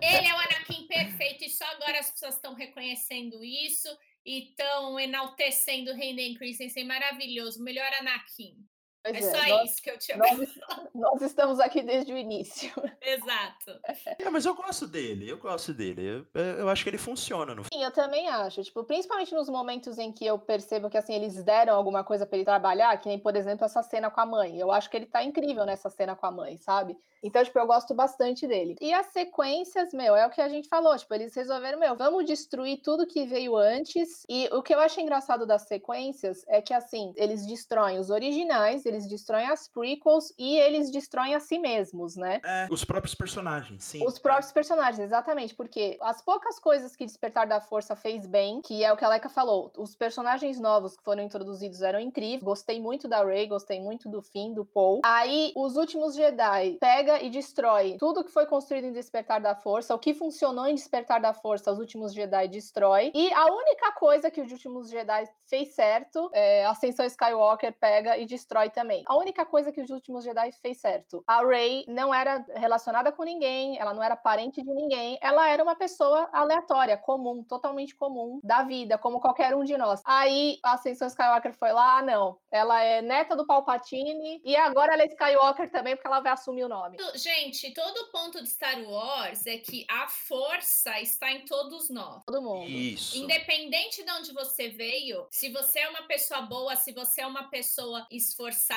Ele 0.00 0.28
é 0.28 0.34
o 0.34 0.38
Anakin 0.38 0.86
perfeito 0.86 1.44
e 1.44 1.50
só 1.50 1.64
agora 1.64 1.98
as 1.98 2.10
pessoas 2.10 2.34
estão 2.34 2.54
reconhecendo 2.54 3.42
isso 3.44 3.88
e 4.24 4.50
estão 4.50 4.98
enaltecendo 4.98 5.90
o 5.90 5.94
Hayden 5.94 6.34
Christensen 6.34 6.84
maravilhoso, 6.84 7.62
melhor 7.62 7.90
Anakin. 7.94 8.56
Pois 9.02 9.16
é, 9.16 9.18
é 9.18 9.22
só 9.22 9.48
nós, 9.48 9.70
isso 9.70 9.82
que 9.82 9.90
eu 9.90 9.98
tinha 9.98 10.16
nós, 10.16 10.38
nós, 10.94 11.22
estamos 11.22 11.58
aqui 11.58 11.82
desde 11.82 12.12
o 12.12 12.16
início. 12.16 12.72
Exato. 13.00 13.80
É, 14.18 14.30
mas 14.30 14.46
eu 14.46 14.54
gosto 14.54 14.86
dele, 14.86 15.28
eu 15.28 15.38
gosto 15.38 15.74
dele. 15.74 16.26
Eu, 16.34 16.42
eu 16.42 16.68
acho 16.68 16.84
que 16.84 16.90
ele 16.90 16.98
funciona 16.98 17.54
no 17.54 17.64
Sim, 17.64 17.82
eu 17.82 17.90
também 17.90 18.28
acho. 18.28 18.62
Tipo, 18.62 18.84
principalmente 18.84 19.34
nos 19.34 19.48
momentos 19.48 19.98
em 19.98 20.12
que 20.12 20.24
eu 20.24 20.38
percebo 20.38 20.88
que 20.88 20.96
assim, 20.96 21.14
eles 21.14 21.42
deram 21.42 21.74
alguma 21.74 22.04
coisa 22.04 22.24
para 22.24 22.36
ele 22.36 22.44
trabalhar, 22.44 22.96
que 22.98 23.08
nem, 23.08 23.18
por 23.18 23.34
exemplo, 23.34 23.64
essa 23.64 23.82
cena 23.82 24.10
com 24.10 24.20
a 24.20 24.26
mãe. 24.26 24.58
Eu 24.58 24.70
acho 24.70 24.88
que 24.88 24.96
ele 24.96 25.06
tá 25.06 25.22
incrível 25.22 25.64
nessa 25.66 25.90
cena 25.90 26.14
com 26.14 26.26
a 26.26 26.30
mãe, 26.30 26.56
sabe? 26.58 26.96
Então, 27.22 27.42
tipo, 27.44 27.56
eu 27.56 27.66
gosto 27.66 27.94
bastante 27.94 28.48
dele. 28.48 28.74
E 28.80 28.92
as 28.92 29.06
sequências, 29.06 29.92
meu, 29.92 30.16
é 30.16 30.26
o 30.26 30.30
que 30.30 30.40
a 30.40 30.48
gente 30.48 30.68
falou. 30.68 30.96
Tipo, 30.98 31.14
eles 31.14 31.32
resolveram, 31.34 31.78
meu, 31.78 31.94
vamos 31.94 32.26
destruir 32.26 32.80
tudo 32.82 33.06
que 33.06 33.24
veio 33.24 33.56
antes. 33.56 34.26
E 34.28 34.48
o 34.52 34.60
que 34.60 34.74
eu 34.74 34.80
acho 34.80 35.00
engraçado 35.00 35.46
das 35.46 35.62
sequências 35.62 36.44
é 36.48 36.60
que, 36.60 36.74
assim, 36.74 37.12
eles 37.16 37.46
destroem 37.46 38.00
os 38.00 38.10
originais, 38.10 38.84
eles 38.92 39.06
destroem 39.06 39.48
as 39.48 39.68
prequels 39.68 40.32
e 40.38 40.56
eles 40.56 40.90
destroem 40.90 41.34
a 41.34 41.40
si 41.40 41.58
mesmos, 41.58 42.16
né? 42.16 42.40
É, 42.44 42.68
os 42.70 42.84
próprios 42.84 43.14
personagens, 43.14 43.84
sim. 43.84 44.06
Os 44.06 44.18
próprios 44.18 44.52
personagens, 44.52 45.00
exatamente. 45.00 45.54
Porque 45.54 45.98
as 46.00 46.22
poucas 46.22 46.58
coisas 46.58 46.96
que 46.96 47.04
Despertar 47.04 47.46
da 47.46 47.60
Força 47.60 47.94
fez 47.94 48.26
bem, 48.26 48.62
que 48.62 48.82
é 48.82 48.92
o 48.92 48.96
que 48.96 49.04
a 49.04 49.08
Leika 49.08 49.28
falou, 49.28 49.70
os 49.76 49.94
personagens 49.94 50.58
novos 50.58 50.96
que 50.96 51.02
foram 51.02 51.22
introduzidos 51.22 51.82
eram 51.82 52.00
incríveis. 52.00 52.42
Gostei 52.42 52.80
muito 52.80 53.06
da 53.06 53.24
Rey, 53.24 53.46
gostei 53.46 53.80
muito 53.80 54.08
do 54.08 54.22
Finn, 54.22 54.54
do 54.54 54.64
Paul. 54.64 55.00
Aí, 55.04 55.52
os 55.56 55.76
últimos 55.76 56.14
Jedi 56.14 56.78
pega 56.80 57.02
pega 57.02 57.22
e 57.22 57.30
destrói 57.30 57.96
tudo 57.98 58.24
que 58.24 58.30
foi 58.30 58.46
construído 58.46 58.84
em 58.84 58.92
Despertar 58.92 59.40
da 59.40 59.54
Força, 59.54 59.94
o 59.94 59.98
que 59.98 60.14
funcionou 60.14 60.66
em 60.66 60.74
Despertar 60.74 61.20
da 61.20 61.34
Força, 61.34 61.72
os 61.72 61.78
últimos 61.78 62.14
Jedi 62.14 62.48
destrói. 62.48 63.10
E 63.14 63.32
a 63.32 63.46
única 63.46 63.92
coisa 63.92 64.30
que 64.30 64.40
os 64.40 64.52
últimos 64.52 64.90
Jedi 64.90 65.24
fez 65.48 65.74
certo, 65.74 66.30
é, 66.32 66.64
Ascensão 66.66 67.04
Skywalker 67.04 67.72
pega 67.72 68.16
e 68.16 68.26
destrói 68.26 68.70
também. 68.70 68.81
A 69.06 69.16
única 69.16 69.44
coisa 69.44 69.72
que 69.72 69.80
os 69.80 69.90
últimos 69.90 70.24
Jedi 70.24 70.52
fez 70.60 70.78
certo. 70.78 71.22
A 71.26 71.44
Rey 71.44 71.84
não 71.88 72.12
era 72.14 72.44
relacionada 72.54 73.12
com 73.12 73.22
ninguém, 73.22 73.78
ela 73.78 73.94
não 73.94 74.02
era 74.02 74.16
parente 74.16 74.62
de 74.62 74.72
ninguém, 74.72 75.18
ela 75.20 75.48
era 75.48 75.62
uma 75.62 75.74
pessoa 75.76 76.28
aleatória, 76.32 76.96
comum, 76.96 77.42
totalmente 77.42 77.94
comum 77.94 78.40
da 78.42 78.62
vida, 78.62 78.98
como 78.98 79.20
qualquer 79.20 79.54
um 79.54 79.64
de 79.64 79.76
nós. 79.76 80.02
Aí 80.04 80.58
a 80.62 80.72
Ascensão 80.72 81.08
Skywalker 81.08 81.54
foi 81.54 81.72
lá, 81.72 81.98
ah, 81.98 82.02
não, 82.02 82.38
ela 82.50 82.82
é 82.82 83.02
neta 83.02 83.36
do 83.36 83.46
Palpatine 83.46 84.40
e 84.44 84.56
agora 84.56 84.94
ela 84.94 85.02
é 85.02 85.06
Skywalker 85.06 85.70
também 85.70 85.94
porque 85.94 86.06
ela 86.06 86.20
vai 86.20 86.32
assumir 86.32 86.64
o 86.64 86.68
nome. 86.68 86.96
Gente, 87.14 87.72
todo 87.72 87.96
o 87.98 88.10
ponto 88.10 88.42
de 88.42 88.48
Star 88.48 88.80
Wars 88.82 89.46
é 89.46 89.58
que 89.58 89.84
a 89.88 90.08
força 90.08 91.00
está 91.00 91.30
em 91.30 91.44
todos 91.44 91.90
nós. 91.90 92.22
Todo 92.26 92.42
mundo. 92.42 92.68
Isso. 92.68 93.18
Independente 93.18 94.02
de 94.04 94.10
onde 94.10 94.32
você 94.32 94.68
veio, 94.68 95.26
se 95.30 95.50
você 95.50 95.80
é 95.80 95.88
uma 95.88 96.02
pessoa 96.02 96.42
boa, 96.42 96.76
se 96.76 96.92
você 96.92 97.20
é 97.20 97.26
uma 97.26 97.44
pessoa 97.44 98.06
esforçada, 98.10 98.71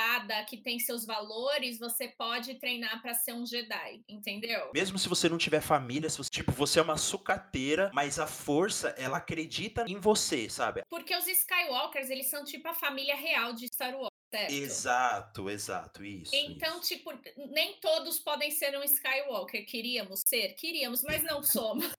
que 0.47 0.57
tem 0.57 0.79
seus 0.79 1.05
valores, 1.05 1.79
você 1.79 2.07
pode 2.07 2.55
treinar 2.55 3.01
para 3.01 3.13
ser 3.13 3.33
um 3.33 3.45
Jedi, 3.45 4.03
entendeu? 4.07 4.71
Mesmo 4.73 4.97
se 4.97 5.07
você 5.09 5.29
não 5.29 5.37
tiver 5.37 5.61
família, 5.61 6.09
se 6.09 6.17
você, 6.17 6.29
tipo, 6.29 6.51
você 6.51 6.79
é 6.79 6.81
uma 6.81 6.97
sucateira, 6.97 7.91
mas 7.93 8.19
a 8.19 8.27
força, 8.27 8.89
ela 8.97 9.17
acredita 9.17 9.85
em 9.87 9.99
você, 9.99 10.49
sabe? 10.49 10.83
Porque 10.89 11.15
os 11.15 11.27
Skywalkers, 11.27 12.09
eles 12.09 12.27
são 12.29 12.43
tipo 12.43 12.67
a 12.67 12.73
família 12.73 13.15
real 13.15 13.53
de 13.53 13.67
Star 13.67 13.95
Wars. 13.95 14.09
Certo? 14.33 14.51
Exato, 14.51 15.49
exato, 15.49 16.03
isso. 16.03 16.35
Então, 16.35 16.79
isso. 16.79 16.89
tipo, 16.89 17.13
nem 17.51 17.79
todos 17.79 18.19
podem 18.19 18.51
ser 18.51 18.77
um 18.77 18.83
Skywalker. 18.83 19.65
Queríamos 19.65 20.23
ser? 20.27 20.49
Queríamos, 20.55 21.03
mas 21.03 21.23
não 21.23 21.41
somos. 21.41 21.89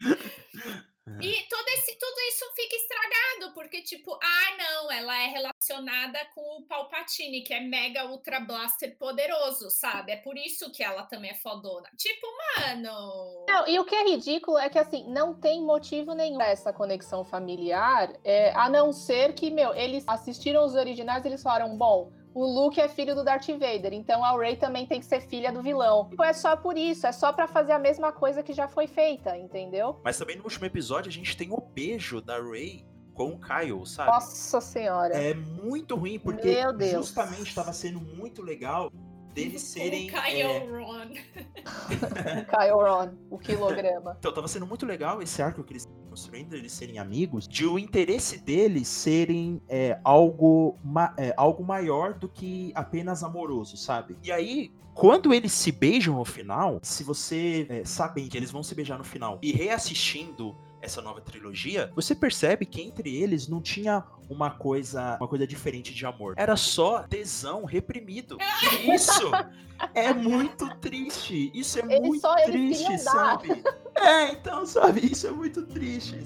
E 1.08 1.48
todo 1.48 1.68
esse, 1.68 1.96
tudo 1.98 2.20
isso 2.28 2.44
fica 2.56 2.76
estragado, 2.76 3.54
porque, 3.54 3.80
tipo, 3.82 4.12
ah, 4.12 4.56
não, 4.58 4.90
ela 4.90 5.22
é 5.22 5.28
relacionada 5.28 6.18
com 6.34 6.58
o 6.58 6.66
Palpatine, 6.66 7.42
que 7.42 7.54
é 7.54 7.60
mega 7.60 8.06
ultra 8.06 8.40
blaster 8.40 8.98
poderoso, 8.98 9.70
sabe? 9.70 10.12
É 10.12 10.16
por 10.16 10.36
isso 10.36 10.70
que 10.72 10.82
ela 10.82 11.04
também 11.04 11.30
é 11.30 11.34
fodona. 11.34 11.88
Tipo, 11.96 12.26
mano. 12.58 13.44
Não, 13.48 13.68
e 13.68 13.78
o 13.78 13.84
que 13.84 13.94
é 13.94 14.02
ridículo 14.02 14.58
é 14.58 14.68
que, 14.68 14.78
assim, 14.78 15.08
não 15.08 15.32
tem 15.32 15.62
motivo 15.62 16.12
nenhum 16.12 16.38
pra 16.38 16.48
essa 16.48 16.72
conexão 16.72 17.24
familiar, 17.24 18.12
é, 18.24 18.52
a 18.54 18.68
não 18.68 18.92
ser 18.92 19.32
que, 19.34 19.48
meu, 19.48 19.72
eles 19.74 20.04
assistiram 20.08 20.64
os 20.64 20.74
originais 20.74 21.24
e 21.24 21.28
eles 21.28 21.42
falaram, 21.42 21.76
bom 21.76 22.15
o 22.36 22.44
Luke 22.44 22.78
é 22.78 22.86
filho 22.86 23.14
do 23.14 23.24
Darth 23.24 23.48
Vader, 23.48 23.94
então 23.94 24.22
a 24.22 24.38
Rey 24.38 24.56
também 24.56 24.86
tem 24.86 25.00
que 25.00 25.06
ser 25.06 25.22
filha 25.22 25.50
do 25.50 25.62
vilão. 25.62 26.06
Tipo, 26.10 26.22
é 26.22 26.34
só 26.34 26.54
por 26.54 26.76
isso, 26.76 27.06
é 27.06 27.12
só 27.12 27.32
para 27.32 27.48
fazer 27.48 27.72
a 27.72 27.78
mesma 27.78 28.12
coisa 28.12 28.42
que 28.42 28.52
já 28.52 28.68
foi 28.68 28.86
feita, 28.86 29.38
entendeu? 29.38 29.98
Mas 30.04 30.18
também 30.18 30.36
no 30.36 30.44
último 30.44 30.66
episódio 30.66 31.08
a 31.08 31.12
gente 31.12 31.34
tem 31.34 31.50
o 31.50 31.58
beijo 31.58 32.20
da 32.20 32.38
Rey 32.38 32.84
com 33.14 33.28
o 33.28 33.40
Kyle, 33.40 33.86
sabe? 33.86 34.10
Nossa 34.10 34.60
senhora. 34.60 35.14
É 35.14 35.32
muito 35.32 35.96
ruim, 35.96 36.18
porque 36.18 36.58
justamente 36.92 37.48
estava 37.48 37.72
sendo 37.72 38.02
muito 38.02 38.42
legal 38.42 38.90
deles 39.32 39.62
serem. 39.62 40.10
O 40.10 40.12
Kyle 40.12 40.42
é... 40.42 40.58
Ron. 40.58 41.08
Kyle 42.52 42.72
Ron, 42.72 43.14
o 43.30 43.38
quilograma. 43.38 44.14
Então, 44.18 44.30
tava 44.30 44.46
sendo 44.46 44.66
muito 44.66 44.84
legal 44.84 45.22
esse 45.22 45.40
arco 45.40 45.64
que 45.64 45.72
eles 45.72 45.86
construindo, 46.16 46.54
eles 46.54 46.72
serem 46.72 46.98
amigos, 46.98 47.46
de 47.46 47.66
o 47.66 47.78
interesse 47.78 48.38
deles 48.38 48.88
serem 48.88 49.60
é, 49.68 50.00
algo, 50.02 50.78
ma 50.82 51.12
é, 51.18 51.34
algo 51.36 51.62
maior 51.62 52.14
do 52.14 52.26
que 52.26 52.72
apenas 52.74 53.22
amoroso, 53.22 53.76
sabe? 53.76 54.16
E 54.22 54.32
aí, 54.32 54.72
quando 54.94 55.34
eles 55.34 55.52
se 55.52 55.70
beijam 55.70 56.16
no 56.16 56.24
final, 56.24 56.80
se 56.82 57.04
você 57.04 57.66
é, 57.68 57.84
sabe 57.84 58.26
que 58.28 58.36
eles 58.38 58.50
vão 58.50 58.62
se 58.62 58.74
beijar 58.74 58.96
no 58.96 59.04
final 59.04 59.38
e 59.42 59.52
reassistindo 59.52 60.56
essa 60.86 61.02
nova 61.02 61.20
trilogia, 61.20 61.92
você 61.94 62.14
percebe 62.14 62.64
que 62.64 62.80
entre 62.80 63.14
eles 63.14 63.46
não 63.46 63.60
tinha 63.60 64.02
uma 64.28 64.50
coisa, 64.50 65.16
uma 65.20 65.28
coisa 65.28 65.46
diferente 65.46 65.92
de 65.92 66.06
amor. 66.06 66.34
Era 66.36 66.56
só 66.56 67.02
tesão 67.02 67.64
reprimido. 67.64 68.38
E 68.62 68.94
isso 68.94 69.30
é 69.94 70.14
muito 70.14 70.68
triste. 70.76 71.50
Isso 71.54 71.78
é 71.78 71.82
eles 71.82 72.00
muito 72.00 72.28
triste, 72.44 72.98
sabe? 72.98 73.62
É, 73.94 74.32
então, 74.32 74.66
sabe, 74.66 75.04
isso 75.04 75.26
é 75.26 75.30
muito 75.30 75.62
triste. 75.66 76.18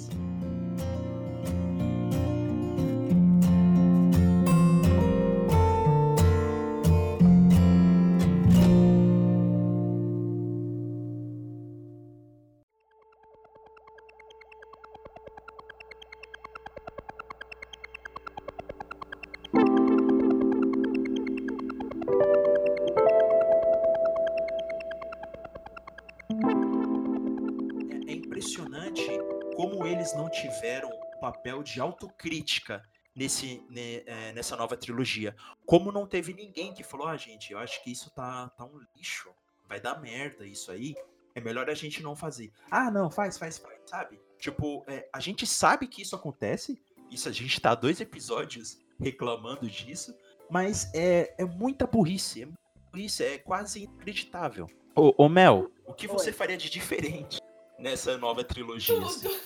Papel 31.61 31.63
de 31.63 31.81
autocrítica 31.81 32.83
nesse, 33.15 33.63
né, 33.71 34.03
é, 34.07 34.33
nessa 34.33 34.57
nova 34.57 34.77
trilogia. 34.77 35.35
Como 35.67 35.93
não 35.93 36.07
teve 36.07 36.33
ninguém 36.33 36.73
que 36.73 36.83
falou, 36.83 37.07
ah, 37.07 37.17
gente, 37.17 37.53
eu 37.53 37.59
acho 37.59 37.83
que 37.83 37.91
isso 37.91 38.11
tá, 38.11 38.49
tá 38.51 38.65
um 38.65 38.81
lixo, 38.97 39.31
vai 39.69 39.81
dar 39.81 40.01
merda 40.01 40.47
isso 40.47 40.71
aí, 40.71 40.95
é 41.35 41.41
melhor 41.41 41.69
a 41.69 41.75
gente 41.75 42.03
não 42.03 42.17
fazer. 42.17 42.51
Ah, 42.71 42.91
não, 42.91 43.11
faz, 43.11 43.39
faz, 43.39 43.59
faz, 43.59 43.79
sabe? 43.87 44.21
Tipo, 44.39 44.85
é, 44.87 45.09
a 45.13 45.21
gente 45.21 45.47
sabe 45.47 45.87
que 45.87 46.03
isso 46.03 46.17
acontece, 46.17 46.81
isso 47.11 47.29
a 47.29 47.33
gente 47.33 47.61
tá 47.61 47.75
dois 47.75 48.01
episódios 48.01 48.79
reclamando 48.99 49.69
disso, 49.69 50.15
mas 50.51 50.91
é, 50.95 51.35
é 51.39 51.45
muita 51.45 51.87
burrice, 51.87 52.43
é 52.43 52.49
burrice, 52.91 53.23
é 53.23 53.39
quase 53.39 53.85
inacreditável. 53.85 54.67
Ô, 54.95 55.25
ô 55.25 55.29
Mel, 55.29 55.71
o 55.87 55.93
que 55.93 56.09
você 56.09 56.31
Oi. 56.31 56.33
faria 56.33 56.57
de 56.57 56.69
diferente 56.69 57.41
nessa 57.79 58.19
nova 58.19 58.43
trilogia? 58.43 58.95
Tudo. 58.95 59.07
Assim? 59.07 59.41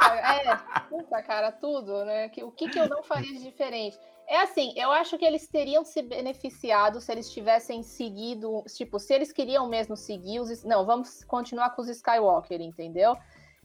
É, 0.00 0.56
puta, 0.88 1.22
cara, 1.22 1.52
tudo, 1.52 2.04
né? 2.04 2.30
O 2.42 2.50
que, 2.50 2.68
que 2.68 2.78
eu 2.78 2.88
não 2.88 3.02
faria 3.02 3.32
de 3.32 3.42
diferente? 3.42 3.98
É 4.26 4.42
assim, 4.42 4.72
eu 4.76 4.90
acho 4.92 5.18
que 5.18 5.24
eles 5.24 5.48
teriam 5.48 5.84
se 5.84 6.02
beneficiado 6.02 7.00
se 7.00 7.10
eles 7.10 7.32
tivessem 7.32 7.82
seguido, 7.82 8.62
tipo, 8.74 8.98
se 8.98 9.12
eles 9.12 9.32
queriam 9.32 9.68
mesmo 9.68 9.96
seguir 9.96 10.38
os. 10.40 10.62
Não, 10.62 10.86
vamos 10.86 11.24
continuar 11.24 11.70
com 11.70 11.82
os 11.82 11.88
Skywalker, 11.88 12.60
entendeu? 12.60 13.16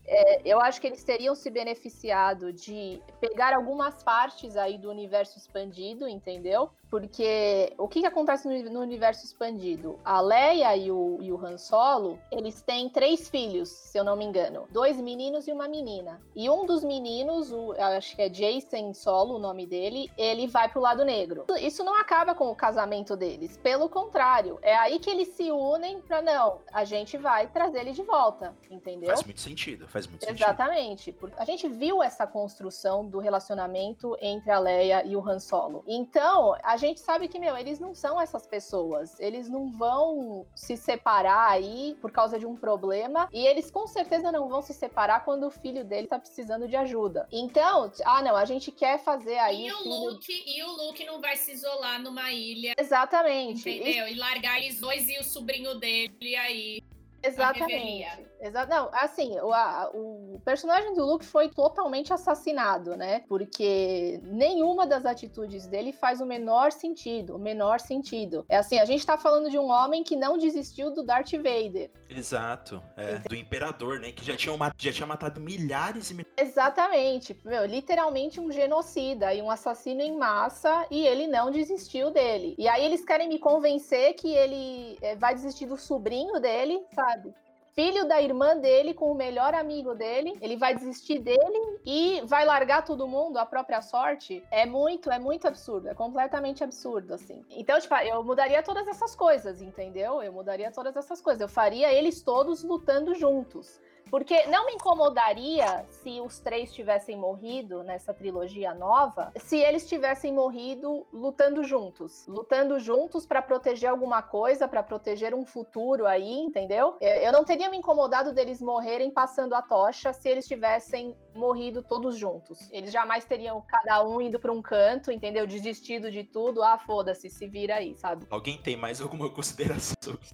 É, 0.08 0.42
eu 0.44 0.60
acho 0.60 0.80
que 0.80 0.88
eles 0.88 1.04
teriam 1.04 1.34
se 1.36 1.50
beneficiado 1.50 2.54
de 2.54 3.02
pegar 3.20 3.56
algumas 3.56 4.04
partes 4.04 4.56
aí 4.56 4.78
do 4.78 4.90
universo 4.90 5.38
expandido, 5.38 6.08
entendeu? 6.08 6.70
Porque 6.96 7.74
o 7.78 7.90
que, 7.90 8.00
que 8.00 8.06
acontece 8.06 8.48
no, 8.48 8.72
no, 8.72 8.80
universo 8.80 9.26
expandido? 9.26 10.00
A 10.06 10.22
Leia 10.22 10.78
e 10.78 10.90
o, 10.90 11.18
e 11.20 11.30
o 11.30 11.46
Han 11.46 11.58
Solo, 11.58 12.18
eles 12.32 12.62
têm 12.62 12.88
três 12.88 13.28
filhos, 13.28 13.68
se 13.68 13.98
eu 13.98 14.04
não 14.06 14.16
me 14.16 14.24
engano. 14.24 14.66
Dois 14.72 14.96
meninos 14.96 15.46
e 15.46 15.52
uma 15.52 15.68
menina. 15.68 16.22
E 16.34 16.50
um 16.50 16.66
dos 16.66 16.86
meninos, 16.86 17.52
o, 17.52 17.74
acho 17.74 18.16
que 18.16 18.22
é 18.22 18.30
Jason 18.30 18.94
Solo, 18.94 19.36
o 19.36 19.40
nome 19.40 19.66
dele, 19.66 20.10
ele 20.18 20.48
vai 20.48 20.70
pro 20.70 20.80
lado 20.80 21.04
negro. 21.04 21.44
Isso 21.60 21.84
não 21.84 22.00
acaba 22.00 22.34
com 22.34 22.50
o 22.50 22.56
casamento 22.56 23.18
deles. 23.18 23.58
Pelo 23.58 23.90
contrário, 23.90 24.58
é 24.62 24.74
aí 24.78 24.98
que 24.98 25.10
eles 25.10 25.28
se 25.36 25.52
unem 25.52 26.00
pra, 26.00 26.22
não, 26.22 26.62
a 26.72 26.86
gente 26.86 27.18
vai 27.18 27.48
trazer 27.48 27.80
ele 27.80 27.92
de 27.92 28.04
volta, 28.04 28.56
entendeu? 28.72 29.10
Faz 29.10 29.24
muito 29.26 29.42
sentido, 29.42 29.86
faz 29.90 30.08
muito 30.08 30.24
sentido. 30.24 30.42
Exatamente. 30.42 31.14
A 31.36 31.44
gente 31.44 31.68
viu 31.68 32.02
essa 32.02 32.26
construção 32.26 33.06
do 33.06 33.20
relacionamento 33.20 34.16
entre 34.22 34.50
a 34.50 34.60
Leia 34.60 35.06
e 35.06 35.14
o 35.18 35.30
Han 35.30 35.40
Solo. 35.40 35.84
Então, 35.86 36.56
a 36.64 36.78
gente 36.78 36.85
sabe 36.96 37.28
que, 37.28 37.40
meu, 37.40 37.56
eles 37.56 37.80
não 37.80 37.96
são 37.96 38.20
essas 38.20 38.46
pessoas. 38.46 39.20
Eles 39.20 39.50
não 39.50 39.72
vão 39.72 40.46
se 40.54 40.76
separar 40.76 41.50
aí 41.50 41.96
por 42.02 42.12
causa 42.12 42.38
de 42.38 42.46
um 42.46 42.56
problema. 42.56 43.30
E 43.32 43.46
eles 43.46 43.72
com 43.72 43.88
certeza 43.88 44.32
não 44.32 44.48
vão 44.48 44.62
se 44.62 44.74
separar 44.74 45.24
quando 45.24 45.48
o 45.48 45.52
filho 45.52 45.84
dele 45.84 46.08
tá 46.08 46.20
precisando 46.20 46.68
de 46.68 46.76
ajuda. 46.76 47.28
Então, 47.32 47.92
ah, 48.04 48.22
não, 48.22 48.36
a 48.36 48.46
gente 48.46 48.72
quer 48.72 49.00
fazer 49.00 49.38
aí. 49.38 49.68
E 49.68 49.72
o, 49.72 49.78
filho... 49.78 49.96
Luke, 49.96 50.44
e 50.46 50.64
o 50.64 50.72
Luke 50.72 51.06
não 51.06 51.22
vai 51.22 51.36
se 51.36 51.52
isolar 51.52 52.02
numa 52.02 52.32
ilha. 52.32 52.74
Exatamente. 52.78 53.70
Entendeu? 53.70 54.08
E, 54.08 54.14
e 54.14 54.16
largar 54.18 54.62
eles 54.62 54.80
dois 54.80 55.08
e 55.08 55.18
o 55.20 55.24
sobrinho 55.24 55.76
dele 55.76 56.36
aí. 56.36 56.84
Exatamente. 57.26 58.26
Exa 58.40 58.66
não, 58.66 58.90
assim, 58.94 59.40
o, 59.40 59.52
a, 59.52 59.90
o 59.94 60.40
personagem 60.46 60.94
do 60.94 61.06
Luke 61.06 61.26
foi 61.26 61.50
totalmente 61.50 62.14
assassinado, 62.14 62.96
né? 62.96 63.24
Porque 63.28 64.20
nenhuma 64.24 64.86
das 64.86 65.06
atitudes 65.06 65.66
dele 65.66 65.92
faz 65.92 66.22
o 66.22 66.26
menor 66.26 66.72
sentido, 66.72 67.36
o 67.36 67.40
menor 67.40 67.80
sentido. 67.80 68.46
É 68.48 68.58
assim, 68.58 68.78
a 68.78 68.86
gente 68.86 69.06
tá 69.06 69.18
falando 69.18 69.50
de 69.50 69.58
um 69.58 69.70
homem 69.70 70.04
que 70.04 70.16
não 70.16 70.38
desistiu 70.38 70.92
do 70.92 71.04
Darth 71.04 71.32
Vader. 71.32 71.90
Exato, 72.10 72.82
é, 72.96 73.18
do 73.18 73.36
imperador, 73.36 74.00
né? 74.00 74.12
Que 74.12 74.24
já 74.24 74.36
tinha, 74.36 74.56
já 74.78 74.92
tinha 74.92 75.08
matado 75.08 75.42
milhares 75.42 76.12
e 76.12 76.14
milhares. 76.14 76.36
Exatamente, 76.38 77.40
meu, 77.44 77.66
literalmente 77.66 78.40
um 78.40 78.52
genocida 78.52 79.34
e 79.34 79.42
um 79.42 79.50
assassino 79.50 80.02
em 80.02 80.18
massa 80.18 80.86
e 80.92 81.06
ele 81.06 81.28
não 81.28 81.52
desistiu 81.52 82.12
dele. 82.12 82.56
E 82.58 82.68
aí 82.68 82.86
eles 82.86 83.04
querem 83.04 83.28
me 83.28 83.40
convencer 83.40 84.14
que 84.14 84.34
ele 84.34 84.98
é, 85.02 85.16
vai 85.16 85.34
desistir 85.34 85.66
do 85.66 85.78
sobrinho 85.78 86.40
dele, 86.40 86.82
sabe? 86.94 87.34
Filho 87.76 88.08
da 88.08 88.22
irmã 88.22 88.58
dele 88.58 88.94
com 88.94 89.12
o 89.12 89.16
melhor 89.16 89.54
amigo 89.54 89.94
dele, 89.94 90.34
ele 90.42 90.56
vai 90.56 90.74
desistir 90.74 91.20
dele 91.20 91.80
e 91.86 92.22
vai 92.26 92.46
largar 92.46 92.86
todo 92.86 93.08
mundo 93.08 93.38
à 93.38 93.46
própria 93.46 93.82
sorte. 93.82 94.42
É 94.50 94.66
muito, 94.66 95.12
é 95.12 95.20
muito 95.20 95.46
absurdo, 95.46 95.90
é 95.90 95.94
completamente 95.94 96.64
absurdo, 96.64 97.14
assim. 97.14 97.46
Então, 97.50 97.80
tipo, 97.80 97.94
eu 97.96 98.24
mudaria 98.24 98.64
todas 98.64 98.88
essas 98.88 99.14
coisas, 99.14 99.62
entendeu? 99.62 100.24
Eu 100.24 100.32
mudaria 100.32 100.72
todas 100.72 100.96
essas 100.96 101.20
coisas. 101.20 101.42
Eu 101.42 101.50
faria 101.50 101.92
eles 101.92 102.22
todos 102.22 102.64
lutando 102.64 103.14
juntos. 103.14 103.82
Porque 104.10 104.46
não 104.48 104.66
me 104.66 104.74
incomodaria 104.74 105.86
se 105.90 106.22
os 106.22 106.40
três 106.40 106.74
tivessem 106.74 107.18
morrido 107.18 107.84
nessa 107.84 108.14
trilogia 108.14 108.74
nova, 108.74 109.32
se 109.38 109.58
eles 109.58 109.88
tivessem 109.88 110.32
morrido 110.34 111.06
lutando 111.12 111.64
juntos, 111.64 112.26
lutando 112.28 112.80
juntos 112.80 113.26
para 113.26 113.42
proteger 113.42 113.90
alguma 113.90 114.22
coisa, 114.22 114.68
para 114.68 114.84
proteger 114.84 115.34
um 115.34 115.46
futuro 115.46 116.06
aí, 116.06 116.40
entendeu? 116.40 116.98
Eu 117.02 117.32
não 117.32 117.44
teria 117.44 117.70
me 117.70 117.78
incomodado 117.78 118.34
deles 118.34 118.62
morrerem 118.62 119.12
passando 119.12 119.54
a 119.54 119.62
tocha 119.62 120.14
se 120.14 120.30
eles 120.30 120.48
tivessem 120.48 121.16
morrido 121.36 121.84
todos 121.84 122.18
juntos. 122.18 122.70
Eles 122.72 122.92
jamais 122.92 123.26
teriam 123.26 123.62
cada 123.68 124.04
um 124.04 124.22
indo 124.22 124.40
para 124.40 124.52
um 124.52 124.62
canto, 124.62 125.12
entendeu? 125.12 125.46
Desistido 125.46 126.12
de 126.12 126.24
tudo. 126.24 126.64
Ah, 126.64 126.78
foda-se, 126.78 127.30
se 127.30 127.48
vira 127.48 127.76
aí, 127.76 127.96
sabe? 127.98 128.26
Alguém 128.30 128.58
tem 128.58 128.78
mais 128.78 129.02
alguma 129.02 129.30
consideração 129.30 129.96
sobre 130.02 130.26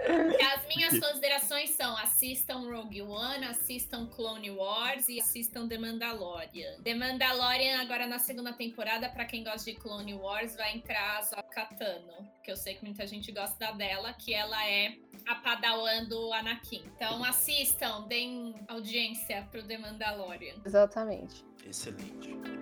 as 0.00 0.66
minhas 0.74 0.98
considerações 0.98 1.70
são: 1.70 1.96
assistam 1.96 2.60
Rogue 2.70 3.02
One, 3.02 3.44
assistam 3.46 4.06
Clone 4.06 4.50
Wars 4.50 5.08
e 5.08 5.20
assistam 5.20 5.66
The 5.66 5.78
Mandalorian. 5.78 6.80
The 6.82 6.94
Mandalorian, 6.94 7.80
agora 7.80 8.06
na 8.06 8.18
segunda 8.18 8.52
temporada, 8.52 9.08
para 9.08 9.24
quem 9.24 9.42
gosta 9.42 9.70
de 9.70 9.76
Clone 9.76 10.14
Wars, 10.14 10.56
vai 10.56 10.76
entrar 10.76 11.18
a 11.18 11.22
Zocatano, 11.22 11.78
Tano, 11.78 12.28
que 12.42 12.50
eu 12.50 12.56
sei 12.56 12.74
que 12.74 12.84
muita 12.84 13.06
gente 13.06 13.30
gosta 13.32 13.72
dela, 13.72 14.12
que 14.12 14.32
ela 14.32 14.66
é 14.66 14.96
a 15.26 15.34
padawan 15.34 16.04
do 16.04 16.32
Anakin. 16.32 16.82
Então 16.96 17.22
assistam, 17.24 18.06
deem 18.06 18.54
audiência 18.68 19.46
pro 19.50 19.62
The 19.62 19.78
Mandalorian. 19.78 20.54
Exatamente. 20.64 21.44
Excelente. 21.66 22.57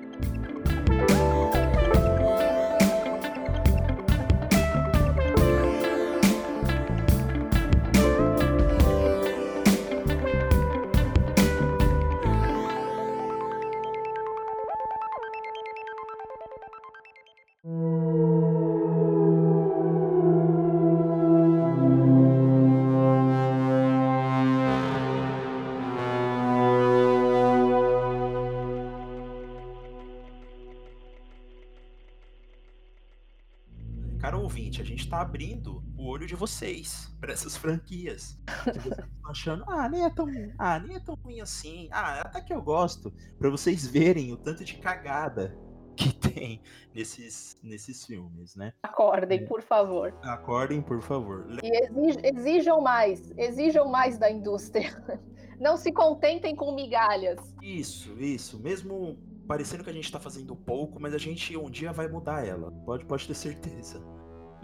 Está 35.16 35.20
abrindo 35.22 35.82
o 35.96 36.06
olho 36.06 36.26
de 36.26 36.34
vocês 36.34 37.10
para 37.20 37.32
essas 37.32 37.56
franquias. 37.56 38.38
Que 38.64 38.78
vocês 38.78 38.98
estão 38.98 39.30
achando, 39.30 39.64
ah, 39.66 39.88
nem 39.88 40.04
é 40.04 40.10
tão, 40.10 40.26
ah, 40.58 40.78
nem 40.78 40.96
é 40.96 41.00
tão 41.00 41.14
ruim 41.14 41.40
assim. 41.40 41.88
Ah, 41.90 42.20
até 42.20 42.40
que 42.40 42.52
eu 42.52 42.60
gosto, 42.60 43.12
para 43.38 43.48
vocês 43.48 43.86
verem 43.86 44.32
o 44.32 44.36
tanto 44.36 44.62
de 44.64 44.74
cagada 44.74 45.56
que 45.96 46.12
tem 46.20 46.62
nesses, 46.94 47.58
nesses 47.62 48.04
filmes, 48.04 48.54
né? 48.56 48.74
Acordem, 48.82 49.40
é. 49.40 49.46
por 49.46 49.62
favor. 49.62 50.14
Acordem, 50.22 50.82
por 50.82 51.00
favor. 51.00 51.46
E 51.62 52.28
exijam 52.28 52.82
mais, 52.82 53.32
exijam 53.38 53.88
mais 53.88 54.18
da 54.18 54.30
indústria. 54.30 55.02
Não 55.58 55.78
se 55.78 55.90
contentem 55.90 56.54
com 56.54 56.74
migalhas. 56.74 57.40
Isso, 57.62 58.12
isso. 58.20 58.60
Mesmo 58.60 59.16
parecendo 59.48 59.82
que 59.82 59.88
a 59.88 59.92
gente 59.92 60.04
está 60.04 60.20
fazendo 60.20 60.54
pouco, 60.54 61.00
mas 61.00 61.14
a 61.14 61.18
gente 61.18 61.56
um 61.56 61.70
dia 61.70 61.92
vai 61.92 62.06
mudar 62.06 62.46
ela. 62.46 62.70
Pode, 62.84 63.06
pode 63.06 63.26
ter 63.26 63.32
certeza. 63.32 64.15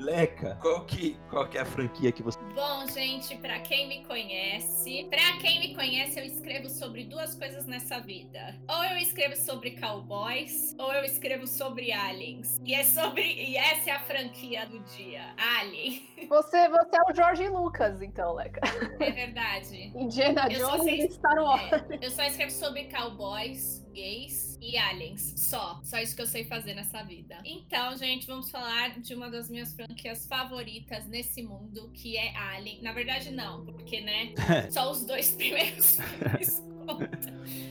Leca, 0.02 0.58
qual 0.60 0.84
que, 0.84 1.16
qual 1.30 1.48
que 1.48 1.56
é 1.56 1.60
a 1.60 1.64
franquia 1.64 2.10
que 2.10 2.22
você. 2.22 2.38
Bom, 2.54 2.86
gente, 2.88 3.36
para 3.36 3.60
quem 3.60 3.88
me 3.88 4.04
conhece, 4.04 5.06
para 5.08 5.38
quem 5.40 5.60
me 5.60 5.74
conhece, 5.74 6.18
eu 6.18 6.24
escrevo 6.24 6.68
sobre 6.68 7.04
duas 7.04 7.36
coisas 7.36 7.66
nessa 7.66 8.00
vida. 8.00 8.56
Ou 8.68 8.84
eu 8.84 8.96
escrevo 8.96 9.36
sobre 9.36 9.72
cowboys, 9.80 10.74
ou 10.76 10.92
eu 10.92 11.04
escrevo 11.04 11.46
sobre 11.46 11.92
aliens. 11.92 12.58
E 12.64 12.74
é 12.74 12.82
sobre. 12.82 13.22
E 13.22 13.56
essa 13.56 13.90
é 13.90 13.92
a 13.92 14.00
franquia 14.00 14.66
do 14.66 14.80
dia. 14.80 15.34
Alien. 15.60 16.02
Você, 16.28 16.68
você 16.68 16.96
é 16.96 17.10
o 17.10 17.14
George 17.14 17.48
Lucas, 17.48 18.00
então, 18.00 18.34
Leca. 18.34 18.60
É 19.00 19.10
verdade. 19.10 19.90
Indiana 19.94 20.48
Jones 20.48 20.86
e 20.86 21.12
Star 21.12 21.36
Wars. 21.36 21.72
É, 21.72 21.98
eu 22.00 22.10
só 22.10 22.22
escrevo 22.22 22.52
sobre 22.52 22.84
cowboys 22.84 23.84
gays 23.92 24.51
e 24.62 24.78
aliens. 24.78 25.34
Só. 25.36 25.80
Só 25.82 25.98
isso 25.98 26.14
que 26.14 26.22
eu 26.22 26.26
sei 26.26 26.44
fazer 26.44 26.74
nessa 26.74 27.02
vida. 27.02 27.40
Então, 27.44 27.96
gente, 27.96 28.26
vamos 28.26 28.50
falar 28.50 29.00
de 29.00 29.14
uma 29.14 29.28
das 29.28 29.50
minhas 29.50 29.74
franquias 29.74 30.26
favoritas 30.26 31.06
nesse 31.08 31.42
mundo, 31.42 31.90
que 31.92 32.16
é 32.16 32.34
Alien. 32.36 32.80
Na 32.80 32.92
verdade, 32.92 33.32
não, 33.32 33.64
porque, 33.64 34.00
né? 34.00 34.32
só 34.70 34.90
os 34.90 35.04
dois 35.04 35.32
primeiros 35.32 35.96
filmes. 35.98 36.62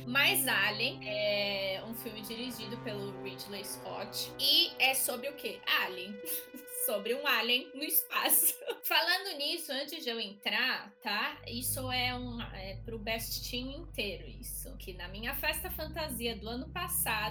Mas 0.06 0.47
Alien 0.47 0.99
é 1.08 1.84
um 1.88 1.93
filme 1.93 2.21
dirigido 2.21 2.77
pelo 2.77 3.23
Ridley 3.23 3.63
Scott 3.63 4.32
e 4.39 4.71
é 4.77 4.93
sobre 4.93 5.30
o 5.30 5.34
quê? 5.36 5.60
Alien. 5.84 6.13
sobre 6.86 7.13
um 7.13 7.27
alien 7.27 7.69
no 7.75 7.84
espaço. 7.84 8.56
Falando 8.84 9.38
nisso, 9.38 9.71
antes 9.71 10.04
de 10.04 10.10
eu 10.10 10.19
entrar, 10.19 10.91
tá? 11.01 11.38
Isso 11.47 11.91
é 11.91 12.15
um 12.15 12.41
é 12.41 12.77
pro 12.84 12.97
Best 12.97 13.49
Team 13.49 13.69
inteiro 13.71 14.27
isso, 14.27 14.75
que 14.77 14.93
na 14.93 15.08
minha 15.08 15.36
festa 15.36 15.69
fantasia 15.69 16.36
do 16.36 16.49
ano 16.49 16.67
passado 16.69 16.81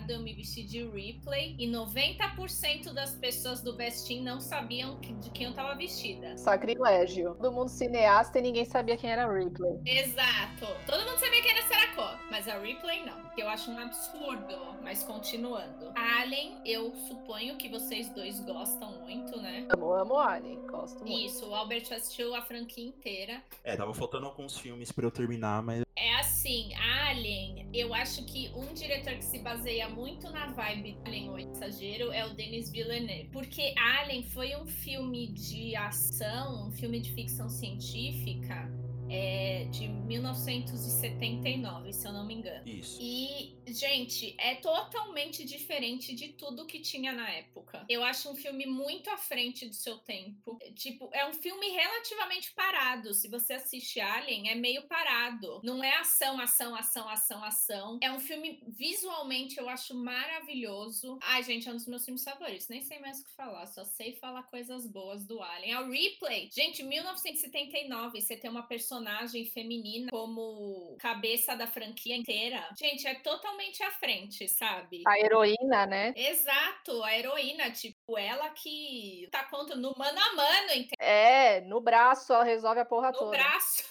eu 0.08 0.20
me 0.20 0.34
vesti 0.34 0.62
de 0.62 0.84
Ripley 0.84 1.54
e 1.58 1.66
90% 1.66 2.92
das 2.92 3.14
pessoas 3.14 3.60
do 3.62 3.74
Best 3.74 4.08
Team 4.08 4.22
não 4.22 4.40
sabiam 4.40 4.98
de 5.00 5.30
quem 5.30 5.46
eu 5.46 5.54
tava 5.54 5.74
vestida. 5.74 6.36
Sacrilégio. 6.36 7.34
Todo 7.34 7.52
mundo 7.52 7.68
cineasta 7.68 8.38
e 8.38 8.42
ninguém 8.42 8.64
sabia 8.64 8.96
quem 8.96 9.10
era 9.10 9.30
Ripley. 9.32 9.80
Exato. 9.86 10.66
Todo 10.86 11.04
mundo 11.04 11.18
sabia 11.18 11.42
quem 11.42 11.50
era 11.52 11.60
Connor, 12.00 12.18
mas 12.30 12.48
a 12.48 12.58
Ripley 12.58 13.04
não, 13.04 13.28
que 13.30 13.42
eu 13.42 13.48
acho 13.48 13.70
um 13.70 13.78
absurdo. 13.78 14.78
Mas 14.82 15.02
continuando. 15.02 15.92
Alien, 15.94 16.60
eu 16.64 16.94
suponho 17.08 17.56
que 17.56 17.68
vocês 17.68 18.08
dois 18.10 18.40
gostam 18.40 19.00
muito, 19.00 19.40
né? 19.40 19.66
Amo, 19.70 19.92
amo 19.92 20.18
Alien, 20.18 20.66
gosto 20.66 21.04
muito. 21.04 21.26
Isso, 21.26 21.46
o 21.46 21.54
Albert 21.54 21.92
assistiu 21.92 22.34
a 22.34 22.42
franquia 22.42 22.84
inteira. 22.84 23.42
É, 23.62 23.76
tava 23.76 23.92
faltando 23.92 24.26
alguns 24.26 24.58
filmes 24.58 24.90
para 24.90 25.04
eu 25.04 25.10
terminar, 25.10 25.62
mas. 25.62 25.82
É 25.96 26.14
assim, 26.16 26.72
Alien, 26.74 27.68
eu 27.74 27.92
acho 27.92 28.24
que 28.24 28.50
um 28.54 28.72
diretor 28.72 29.14
que 29.14 29.24
se 29.24 29.38
baseia 29.40 29.88
muito 29.88 30.30
na 30.30 30.46
vibe 30.52 30.98
Alien 31.04 31.30
o 31.30 31.38
Exagero 31.38 32.12
é 32.12 32.24
o 32.26 32.34
Denis 32.34 32.70
Villeneuve. 32.70 33.28
Porque 33.32 33.74
Alien 33.76 34.22
foi 34.22 34.56
um 34.56 34.66
filme 34.66 35.28
de 35.28 35.74
ação, 35.76 36.68
um 36.68 36.70
filme 36.72 37.00
de 37.00 37.12
ficção 37.12 37.48
científica 37.48 38.70
é 39.10 39.64
de 39.64 39.88
1979, 39.88 41.92
se 41.92 42.06
eu 42.06 42.12
não 42.12 42.24
me 42.24 42.34
engano. 42.34 42.64
Isso. 42.66 42.98
E, 43.00 43.56
gente, 43.66 44.36
é 44.38 44.54
totalmente 44.54 45.44
diferente 45.44 46.14
de 46.14 46.28
tudo 46.28 46.66
que 46.66 46.78
tinha 46.80 47.12
na 47.12 47.28
época. 47.28 47.84
Eu 47.88 48.04
acho 48.04 48.30
um 48.30 48.36
filme 48.36 48.66
muito 48.66 49.10
à 49.10 49.16
frente 49.16 49.66
do 49.66 49.74
seu 49.74 49.98
tempo. 49.98 50.56
Tipo, 50.74 51.10
é 51.12 51.26
um 51.26 51.34
filme 51.34 51.68
relativamente 51.70 52.52
parado. 52.52 53.12
Se 53.12 53.26
você 53.28 53.54
assiste 53.54 53.98
Alien, 54.00 54.50
é 54.50 54.54
meio 54.54 54.86
parado. 54.86 55.60
Não 55.64 55.82
é 55.82 55.98
ação, 55.98 56.38
ação, 56.40 56.76
ação, 56.76 57.08
ação, 57.08 57.42
ação. 57.44 57.98
É 58.00 58.12
um 58.12 58.20
filme 58.20 58.62
visualmente 58.68 59.58
eu 59.58 59.68
acho 59.68 59.92
maravilhoso. 59.94 61.18
Ai, 61.22 61.42
gente, 61.42 61.68
é 61.68 61.72
um 61.72 61.76
dos 61.76 61.86
meus 61.86 62.04
filmes 62.04 62.22
favoritos. 62.22 62.68
Nem 62.68 62.82
sei 62.82 63.00
mais 63.00 63.20
o 63.20 63.24
que 63.24 63.32
falar, 63.32 63.66
só 63.66 63.84
sei 63.84 64.14
falar 64.14 64.44
coisas 64.44 64.86
boas 64.86 65.26
do 65.26 65.42
Alien. 65.42 65.72
É 65.72 65.80
o 65.80 65.90
Replay. 65.90 66.48
Gente, 66.52 66.82
1979, 66.82 68.20
você 68.20 68.36
tem 68.36 68.50
uma 68.50 68.62
personagem 68.62 68.99
personagem 69.00 69.46
feminina 69.46 70.10
como 70.10 70.96
cabeça 70.98 71.56
da 71.56 71.66
franquia 71.66 72.16
inteira, 72.16 72.68
gente, 72.78 73.06
é 73.06 73.14
totalmente 73.14 73.82
à 73.82 73.90
frente, 73.92 74.46
sabe? 74.48 75.02
A 75.06 75.18
heroína, 75.18 75.86
né? 75.86 76.12
Exato, 76.14 77.02
a 77.02 77.16
heroína, 77.16 77.70
tipo, 77.70 78.18
ela 78.18 78.50
que 78.50 79.28
tá 79.32 79.44
contra 79.44 79.74
no 79.74 79.94
mano 79.96 80.18
a 80.18 80.34
mano, 80.34 80.70
entendeu? 80.70 80.96
É, 80.98 81.60
no 81.62 81.80
braço 81.80 82.32
ela 82.32 82.44
resolve 82.44 82.80
a 82.80 82.84
porra 82.84 83.10
no 83.10 83.18
toda. 83.18 83.24
No 83.24 83.30
braço. 83.30 83.84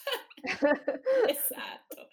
Exato. 1.30 2.08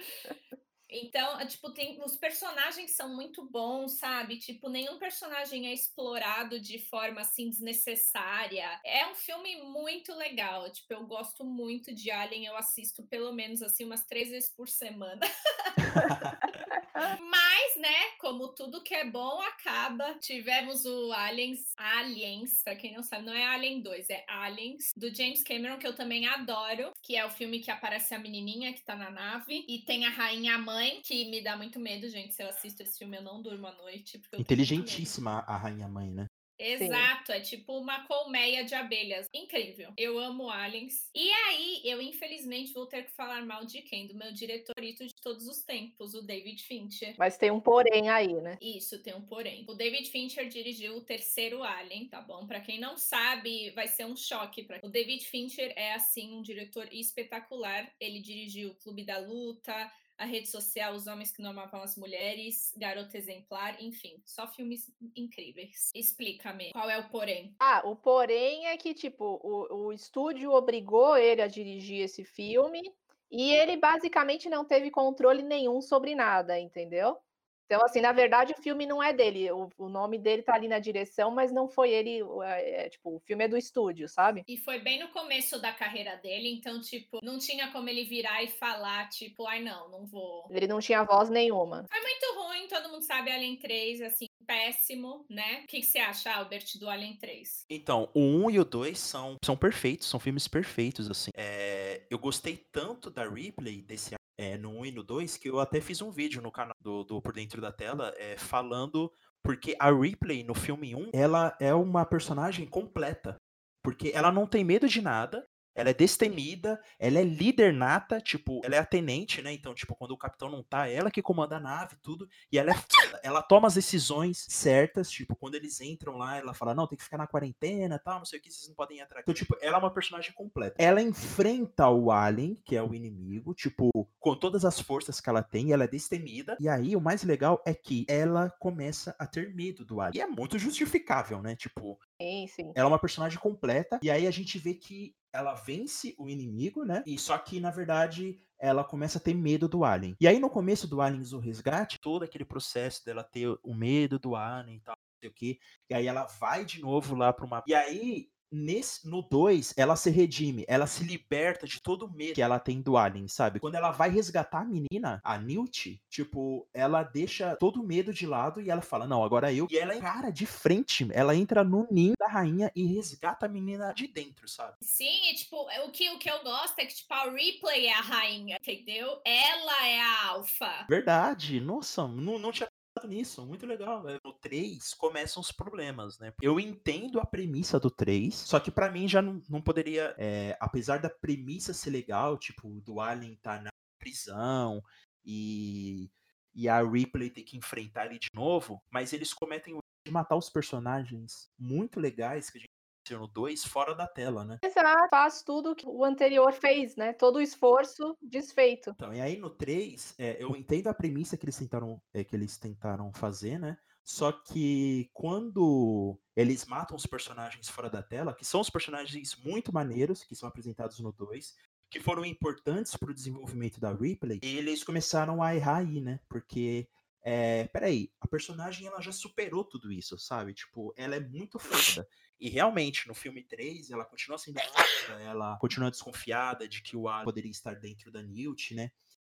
Então, 1.02 1.46
tipo, 1.46 1.70
tem 1.70 2.00
os 2.02 2.16
personagens 2.16 2.92
são 2.92 3.14
muito 3.14 3.44
bons, 3.44 3.98
sabe? 3.98 4.38
Tipo, 4.38 4.68
nenhum 4.68 4.98
personagem 4.98 5.66
é 5.68 5.72
explorado 5.72 6.58
de 6.60 6.78
forma 6.78 7.20
assim 7.20 7.50
desnecessária. 7.50 8.80
É 8.84 9.06
um 9.06 9.14
filme 9.14 9.62
muito 9.62 10.14
legal. 10.14 10.70
Tipo, 10.70 10.94
eu 10.94 11.06
gosto 11.06 11.44
muito 11.44 11.94
de 11.94 12.10
Alien, 12.10 12.46
eu 12.46 12.56
assisto 12.56 13.02
pelo 13.04 13.32
menos 13.32 13.62
assim 13.62 13.84
umas 13.84 14.04
três 14.04 14.30
vezes 14.30 14.48
por 14.48 14.68
semana. 14.68 15.20
Mas, 16.94 17.76
né, 17.76 18.10
como 18.18 18.48
tudo 18.48 18.82
que 18.82 18.94
é 18.94 19.04
bom 19.04 19.40
acaba. 19.42 20.14
Tivemos 20.20 20.84
o 20.84 21.12
Aliens, 21.12 21.72
Aliens, 21.76 22.62
para 22.62 22.76
quem 22.76 22.94
não 22.94 23.02
sabe, 23.02 23.24
não 23.24 23.34
é 23.34 23.46
Alien 23.46 23.80
2, 23.82 24.10
é 24.10 24.24
Aliens, 24.28 24.92
do 24.96 25.14
James 25.14 25.42
Cameron, 25.42 25.78
que 25.78 25.86
eu 25.86 25.94
também 25.94 26.26
adoro, 26.26 26.92
que 27.02 27.16
é 27.16 27.24
o 27.24 27.30
filme 27.30 27.60
que 27.60 27.70
aparece 27.70 28.14
a 28.14 28.18
menininha 28.18 28.72
que 28.72 28.84
tá 28.84 28.96
na 28.96 29.10
nave, 29.10 29.64
e 29.68 29.80
tem 29.80 30.06
a 30.06 30.10
rainha 30.10 30.58
mãe, 30.58 31.00
que 31.04 31.24
me 31.30 31.42
dá 31.42 31.56
muito 31.56 31.78
medo, 31.78 32.08
gente. 32.08 32.34
Se 32.34 32.42
eu 32.42 32.48
assisto 32.48 32.82
esse 32.82 32.98
filme, 32.98 33.16
eu 33.16 33.22
não 33.22 33.42
durmo 33.42 33.66
à 33.66 33.72
noite. 33.72 34.20
Inteligentíssima 34.38 35.44
a 35.46 35.56
rainha 35.56 35.88
mãe, 35.88 36.10
né? 36.10 36.26
Exato, 36.58 37.32
Sim. 37.32 37.38
é 37.38 37.40
tipo 37.40 37.78
uma 37.78 38.06
colmeia 38.06 38.64
de 38.64 38.74
abelhas. 38.74 39.26
Incrível. 39.32 39.92
Eu 39.96 40.18
amo 40.18 40.50
aliens. 40.50 41.10
E 41.14 41.30
aí, 41.30 41.80
eu 41.84 42.00
infelizmente 42.00 42.72
vou 42.72 42.86
ter 42.86 43.04
que 43.04 43.12
falar 43.12 43.44
mal 43.44 43.64
de 43.64 43.82
quem? 43.82 44.06
Do 44.06 44.14
meu 44.14 44.32
diretorito 44.32 45.06
de 45.06 45.14
todos 45.22 45.46
os 45.46 45.62
tempos, 45.62 46.14
o 46.14 46.22
David 46.22 46.62
Fincher. 46.62 47.14
Mas 47.18 47.36
tem 47.36 47.50
um 47.50 47.60
porém 47.60 48.08
aí, 48.08 48.34
né? 48.34 48.58
Isso, 48.60 49.02
tem 49.02 49.14
um 49.14 49.22
porém. 49.22 49.64
O 49.68 49.74
David 49.74 50.08
Fincher 50.10 50.48
dirigiu 50.48 50.96
o 50.96 51.00
terceiro 51.00 51.62
Alien, 51.62 52.08
tá 52.08 52.20
bom? 52.20 52.46
Para 52.46 52.60
quem 52.60 52.78
não 52.78 52.96
sabe, 52.96 53.70
vai 53.70 53.88
ser 53.88 54.04
um 54.06 54.16
choque 54.16 54.62
para 54.62 54.80
O 54.82 54.88
David 54.88 55.24
Fincher 55.26 55.72
é 55.76 55.94
assim 55.94 56.32
um 56.32 56.42
diretor 56.42 56.88
espetacular. 56.92 57.92
Ele 58.00 58.20
dirigiu 58.20 58.70
o 58.70 58.74
Clube 58.74 59.04
da 59.04 59.18
Luta, 59.18 59.92
a 60.18 60.24
rede 60.24 60.48
social, 60.48 60.94
os 60.94 61.06
homens 61.06 61.30
que 61.30 61.42
não 61.42 61.50
amavam 61.50 61.82
as 61.82 61.96
mulheres, 61.96 62.72
garota 62.76 63.16
exemplar, 63.16 63.80
enfim, 63.82 64.20
só 64.24 64.46
filmes 64.46 64.90
incríveis. 65.14 65.90
Explica-me, 65.94 66.72
qual 66.72 66.88
é 66.88 66.98
o 66.98 67.08
porém? 67.08 67.54
Ah, 67.60 67.82
o 67.84 67.94
porém 67.94 68.66
é 68.66 68.76
que, 68.76 68.94
tipo, 68.94 69.40
o, 69.42 69.86
o 69.86 69.92
estúdio 69.92 70.52
obrigou 70.52 71.16
ele 71.16 71.42
a 71.42 71.48
dirigir 71.48 72.00
esse 72.00 72.24
filme 72.24 72.92
e 73.30 73.52
ele 73.52 73.76
basicamente 73.76 74.48
não 74.48 74.64
teve 74.64 74.90
controle 74.90 75.42
nenhum 75.42 75.80
sobre 75.80 76.14
nada, 76.14 76.58
entendeu? 76.58 77.18
Então, 77.66 77.84
assim, 77.84 78.00
na 78.00 78.12
verdade, 78.12 78.54
o 78.56 78.62
filme 78.62 78.86
não 78.86 79.02
é 79.02 79.12
dele. 79.12 79.50
O, 79.50 79.68
o 79.76 79.88
nome 79.88 80.18
dele 80.18 80.42
tá 80.42 80.54
ali 80.54 80.68
na 80.68 80.78
direção, 80.78 81.30
mas 81.32 81.52
não 81.52 81.68
foi 81.68 81.90
ele. 81.90 82.20
É, 82.44 82.86
é, 82.86 82.88
tipo, 82.88 83.16
o 83.16 83.20
filme 83.20 83.44
é 83.44 83.48
do 83.48 83.56
estúdio, 83.56 84.08
sabe? 84.08 84.42
E 84.46 84.56
foi 84.56 84.78
bem 84.78 85.00
no 85.00 85.08
começo 85.08 85.60
da 85.60 85.72
carreira 85.72 86.16
dele, 86.16 86.48
então, 86.48 86.80
tipo, 86.80 87.18
não 87.22 87.38
tinha 87.38 87.70
como 87.72 87.88
ele 87.88 88.04
virar 88.04 88.42
e 88.42 88.48
falar, 88.48 89.08
tipo, 89.08 89.46
ai, 89.46 89.62
não, 89.62 89.90
não 89.90 90.06
vou. 90.06 90.46
Ele 90.50 90.66
não 90.66 90.78
tinha 90.80 91.02
voz 91.02 91.28
nenhuma. 91.28 91.84
Foi 91.90 92.00
muito 92.00 92.40
ruim, 92.40 92.68
todo 92.68 92.88
mundo 92.88 93.02
sabe 93.02 93.30
Alien 93.30 93.56
3, 93.56 94.02
assim, 94.02 94.26
péssimo, 94.46 95.26
né? 95.28 95.62
O 95.64 95.66
que, 95.66 95.80
que 95.80 95.86
você 95.86 95.98
acha, 95.98 96.32
Albert, 96.32 96.78
do 96.78 96.88
Alien 96.88 97.16
3? 97.16 97.66
Então, 97.68 98.08
o 98.14 98.20
1 98.20 98.50
e 98.50 98.60
o 98.60 98.64
2 98.64 98.98
são, 98.98 99.36
são 99.44 99.56
perfeitos, 99.56 100.08
são 100.08 100.20
filmes 100.20 100.46
perfeitos, 100.46 101.10
assim. 101.10 101.30
É, 101.36 102.02
eu 102.08 102.18
gostei 102.18 102.56
tanto 102.70 103.10
da 103.10 103.28
replay 103.28 103.82
desse 103.82 104.14
é, 104.38 104.58
no 104.58 104.70
1 104.70 104.86
e 104.86 104.92
no 104.92 105.02
2, 105.02 105.36
que 105.36 105.48
eu 105.48 105.60
até 105.60 105.80
fiz 105.80 106.02
um 106.02 106.10
vídeo 106.10 106.42
no 106.42 106.52
canal 106.52 106.76
do, 106.80 107.04
do 107.04 107.20
Por 107.22 107.32
Dentro 107.32 107.60
da 107.60 107.72
Tela 107.72 108.12
é, 108.16 108.36
falando 108.36 109.10
porque 109.42 109.76
a 109.78 109.92
Ripley 109.92 110.42
no 110.42 110.54
filme 110.54 110.94
1, 110.94 111.10
ela 111.12 111.56
é 111.60 111.72
uma 111.72 112.04
personagem 112.04 112.66
completa. 112.66 113.36
Porque 113.82 114.10
ela 114.12 114.32
não 114.32 114.44
tem 114.44 114.64
medo 114.64 114.88
de 114.88 115.00
nada, 115.00 115.46
ela 115.76 115.90
é 115.90 115.94
destemida, 115.94 116.80
ela 116.98 117.18
é 117.18 117.24
líder 117.24 117.72
nata, 117.72 118.20
tipo, 118.20 118.60
ela 118.64 118.76
é 118.76 118.78
a 118.78 118.84
tenente, 118.84 119.42
né? 119.42 119.52
Então, 119.52 119.74
tipo, 119.74 119.94
quando 119.94 120.12
o 120.12 120.18
capitão 120.18 120.50
não 120.50 120.62
tá, 120.62 120.88
ela 120.88 121.10
que 121.10 121.22
comanda 121.22 121.56
a 121.56 121.60
nave, 121.60 121.96
tudo, 122.02 122.26
e 122.50 122.58
ela 122.58 122.72
é 122.72 122.74
ela 123.22 123.42
toma 123.42 123.68
as 123.68 123.74
decisões 123.74 124.46
certas, 124.48 125.10
tipo, 125.10 125.36
quando 125.36 125.54
eles 125.54 125.80
entram 125.80 126.16
lá, 126.16 126.36
ela 126.38 126.54
fala: 126.54 126.74
"Não, 126.74 126.86
tem 126.86 126.96
que 126.96 127.04
ficar 127.04 127.18
na 127.18 127.26
quarentena, 127.26 127.98
tal, 127.98 128.18
não 128.18 128.24
sei 128.24 128.38
o 128.38 128.42
que, 128.42 128.50
vocês 128.50 128.68
não 128.68 128.74
podem 128.74 129.00
entrar". 129.00 129.20
Então, 129.20 129.34
tipo, 129.34 129.56
ela 129.60 129.76
é 129.76 129.78
uma 129.78 129.92
personagem 129.92 130.32
completa. 130.32 130.76
Ela 130.78 131.02
enfrenta 131.02 131.88
o 131.88 132.10
alien, 132.10 132.54
que 132.64 132.76
é 132.76 132.82
o 132.82 132.94
inimigo, 132.94 133.54
tipo, 133.54 133.90
com 134.18 134.34
todas 134.34 134.64
as 134.64 134.80
forças 134.80 135.20
que 135.20 135.28
ela 135.28 135.42
tem, 135.42 135.72
ela 135.72 135.84
é 135.84 135.88
destemida. 135.88 136.56
E 136.60 136.68
aí, 136.68 136.96
o 136.96 137.00
mais 137.00 137.22
legal 137.22 137.62
é 137.66 137.74
que 137.74 138.06
ela 138.08 138.50
começa 138.58 139.14
a 139.18 139.26
ter 139.26 139.54
medo 139.54 139.84
do 139.84 140.00
alien. 140.00 140.18
E 140.18 140.20
é 140.20 140.26
muito 140.26 140.58
justificável, 140.58 141.42
né? 141.42 141.54
Tipo, 141.56 141.98
Sim, 142.20 142.46
sim. 142.48 142.72
ela 142.74 142.86
é 142.86 142.92
uma 142.92 142.98
personagem 142.98 143.38
completa. 143.38 143.98
E 144.02 144.10
aí 144.10 144.26
a 144.26 144.30
gente 144.30 144.58
vê 144.58 144.74
que 144.74 145.14
ela 145.32 145.54
vence 145.54 146.14
o 146.18 146.28
inimigo, 146.28 146.84
né? 146.84 147.02
E 147.06 147.18
só 147.18 147.36
que, 147.36 147.60
na 147.60 147.70
verdade, 147.70 148.40
ela 148.58 148.82
começa 148.82 149.18
a 149.18 149.20
ter 149.20 149.34
medo 149.34 149.68
do 149.68 149.84
Alien. 149.84 150.16
E 150.20 150.26
aí, 150.26 150.38
no 150.38 150.48
começo 150.48 150.88
do 150.88 151.00
Aliens 151.00 151.32
o 151.32 151.38
Resgate, 151.38 151.98
todo 152.00 152.22
aquele 152.22 152.44
processo 152.44 153.04
dela 153.04 153.22
ter 153.22 153.48
o 153.62 153.74
medo 153.74 154.18
do 154.18 154.34
Alien 154.34 154.78
e 154.78 154.80
tal, 154.80 154.96
não 154.96 155.18
sei 155.20 155.28
o 155.28 155.32
quê. 155.32 155.58
E 155.90 155.94
aí 155.94 156.06
ela 156.06 156.24
vai 156.24 156.64
de 156.64 156.80
novo 156.80 157.14
lá 157.14 157.32
para 157.32 157.44
uma. 157.44 157.62
E 157.66 157.74
aí, 157.74 158.28
Nesse, 158.50 159.08
no 159.08 159.22
2, 159.22 159.74
ela 159.76 159.96
se 159.96 160.10
redime, 160.10 160.64
ela 160.68 160.86
se 160.86 161.04
liberta 161.04 161.66
de 161.66 161.80
todo 161.80 162.06
o 162.06 162.10
medo 162.10 162.34
que 162.34 162.42
ela 162.42 162.58
tem 162.58 162.80
do 162.80 162.96
Alien, 162.96 163.28
sabe? 163.28 163.60
Quando 163.60 163.74
ela 163.74 163.90
vai 163.90 164.08
resgatar 164.08 164.60
a 164.60 164.64
menina, 164.64 165.20
a 165.24 165.38
Newt, 165.38 166.00
tipo, 166.08 166.68
ela 166.72 167.02
deixa 167.02 167.56
todo 167.56 167.80
o 167.80 167.86
medo 167.86 168.12
de 168.12 168.26
lado 168.26 168.60
e 168.60 168.70
ela 168.70 168.82
fala, 168.82 169.06
não, 169.06 169.24
agora 169.24 169.52
eu. 169.52 169.66
E 169.70 169.78
ela 169.78 169.94
encara 169.96 170.30
de 170.30 170.46
frente, 170.46 171.06
ela 171.12 171.34
entra 171.34 171.64
no 171.64 171.86
ninho 171.90 172.14
da 172.18 172.28
rainha 172.28 172.70
e 172.74 172.86
resgata 172.86 173.46
a 173.46 173.48
menina 173.48 173.92
de 173.92 174.06
dentro, 174.06 174.48
sabe? 174.48 174.76
Sim, 174.80 175.30
e 175.30 175.34
tipo, 175.34 175.56
o 175.84 175.90
que, 175.90 176.10
o 176.10 176.18
que 176.18 176.30
eu 176.30 176.42
gosto 176.42 176.78
é 176.78 176.86
que, 176.86 176.94
tipo, 176.94 177.12
a 177.12 177.30
Ripley 177.30 177.86
é 177.86 177.94
a 177.94 178.00
rainha, 178.00 178.56
entendeu? 178.60 179.20
Ela 179.24 179.86
é 179.86 180.00
a 180.00 180.26
alfa. 180.28 180.86
Verdade, 180.88 181.60
nossa, 181.60 182.06
não, 182.06 182.38
não 182.38 182.52
tinha 182.52 182.68
pensado 183.06 183.08
nisso, 183.08 183.46
muito 183.46 183.64
legal. 183.64 184.04
No 184.24 184.32
3 184.32 184.92
começam 184.94 185.40
os 185.40 185.52
problemas, 185.52 186.18
né? 186.18 186.32
Eu 186.42 186.58
entendo 186.58 187.20
a 187.20 187.26
premissa 187.26 187.78
do 187.78 187.90
3, 187.90 188.34
só 188.34 188.58
que 188.58 188.70
para 188.70 188.90
mim 188.90 189.08
já 189.08 189.22
não, 189.22 189.40
não 189.48 189.62
poderia, 189.62 190.14
é, 190.18 190.56
apesar 190.60 190.98
da 190.98 191.08
premissa 191.08 191.72
ser 191.72 191.90
legal, 191.90 192.36
tipo, 192.36 192.68
do 192.80 193.00
Alien 193.00 193.36
tá 193.36 193.60
na 193.60 193.70
prisão 193.98 194.82
e, 195.24 196.10
e 196.54 196.68
a 196.68 196.82
Ripley 196.82 197.30
ter 197.30 197.42
que 197.42 197.56
enfrentar 197.56 198.06
ele 198.06 198.18
de 198.18 198.28
novo, 198.34 198.82
mas 198.90 199.12
eles 199.12 199.32
cometem 199.32 199.74
o 199.74 199.78
de 200.04 200.12
matar 200.12 200.36
os 200.36 200.48
personagens 200.48 201.50
muito 201.58 201.98
legais 201.98 202.48
que 202.48 202.58
a 202.58 202.60
gente 202.60 202.75
no 203.14 203.26
2 203.26 203.64
fora 203.64 203.94
da 203.94 204.06
tela, 204.06 204.44
né? 204.44 204.58
Exato, 204.62 205.08
faz 205.10 205.42
tudo 205.42 205.74
que 205.74 205.86
o 205.86 206.04
anterior 206.04 206.52
fez, 206.52 206.96
né? 206.96 207.12
Todo 207.12 207.36
o 207.36 207.40
esforço 207.40 208.16
desfeito. 208.22 208.90
Então, 208.90 209.12
e 209.12 209.20
aí 209.20 209.36
no 209.36 209.50
3, 209.50 210.14
é, 210.18 210.42
eu 210.42 210.56
entendo 210.56 210.88
a 210.88 210.94
premissa 210.94 211.36
que 211.36 211.44
eles 211.44 211.56
tentaram, 211.56 212.00
é, 212.12 212.24
que 212.24 212.34
eles 212.34 212.56
tentaram 212.56 213.12
fazer, 213.12 213.58
né? 213.58 213.76
Só 214.04 214.30
que 214.30 215.10
quando 215.12 216.16
eles 216.36 216.64
matam 216.64 216.96
os 216.96 217.06
personagens 217.06 217.68
fora 217.68 217.90
da 217.90 218.02
tela, 218.02 218.32
que 218.34 218.44
são 218.44 218.60
os 218.60 218.70
personagens 218.70 219.36
muito 219.44 219.74
maneiros, 219.74 220.22
que 220.22 220.36
são 220.36 220.48
apresentados 220.48 221.00
no 221.00 221.10
2, 221.10 221.54
que 221.90 221.98
foram 221.98 222.24
importantes 222.24 222.96
para 222.96 223.10
o 223.10 223.14
desenvolvimento 223.14 223.80
da 223.80 223.92
Ripley, 223.92 224.38
eles 224.42 224.84
começaram 224.84 225.42
a 225.42 225.54
errar 225.56 225.78
aí, 225.78 226.00
né? 226.00 226.20
Porque 226.28 226.88
é, 227.28 227.66
peraí, 227.66 228.08
a 228.20 228.28
personagem 228.28 228.86
ela 228.86 229.00
já 229.00 229.10
superou 229.10 229.64
tudo 229.64 229.90
isso, 229.90 230.16
sabe? 230.16 230.54
Tipo, 230.54 230.94
ela 230.96 231.16
é 231.16 231.20
muito 231.20 231.58
foda. 231.58 232.06
E 232.38 232.48
realmente, 232.48 233.08
no 233.08 233.14
filme 233.14 233.42
3, 233.42 233.90
ela 233.90 234.04
continua 234.04 234.38
sendo 234.38 234.60
foda, 234.60 235.20
ela 235.22 235.56
continua 235.58 235.90
desconfiada 235.90 236.68
de 236.68 236.82
que 236.82 236.96
o 236.96 237.08
Alien 237.08 237.24
poderia 237.24 237.50
estar 237.50 237.74
dentro 237.74 238.10
da 238.10 238.22
Newt, 238.22 238.74
né? 238.74 238.90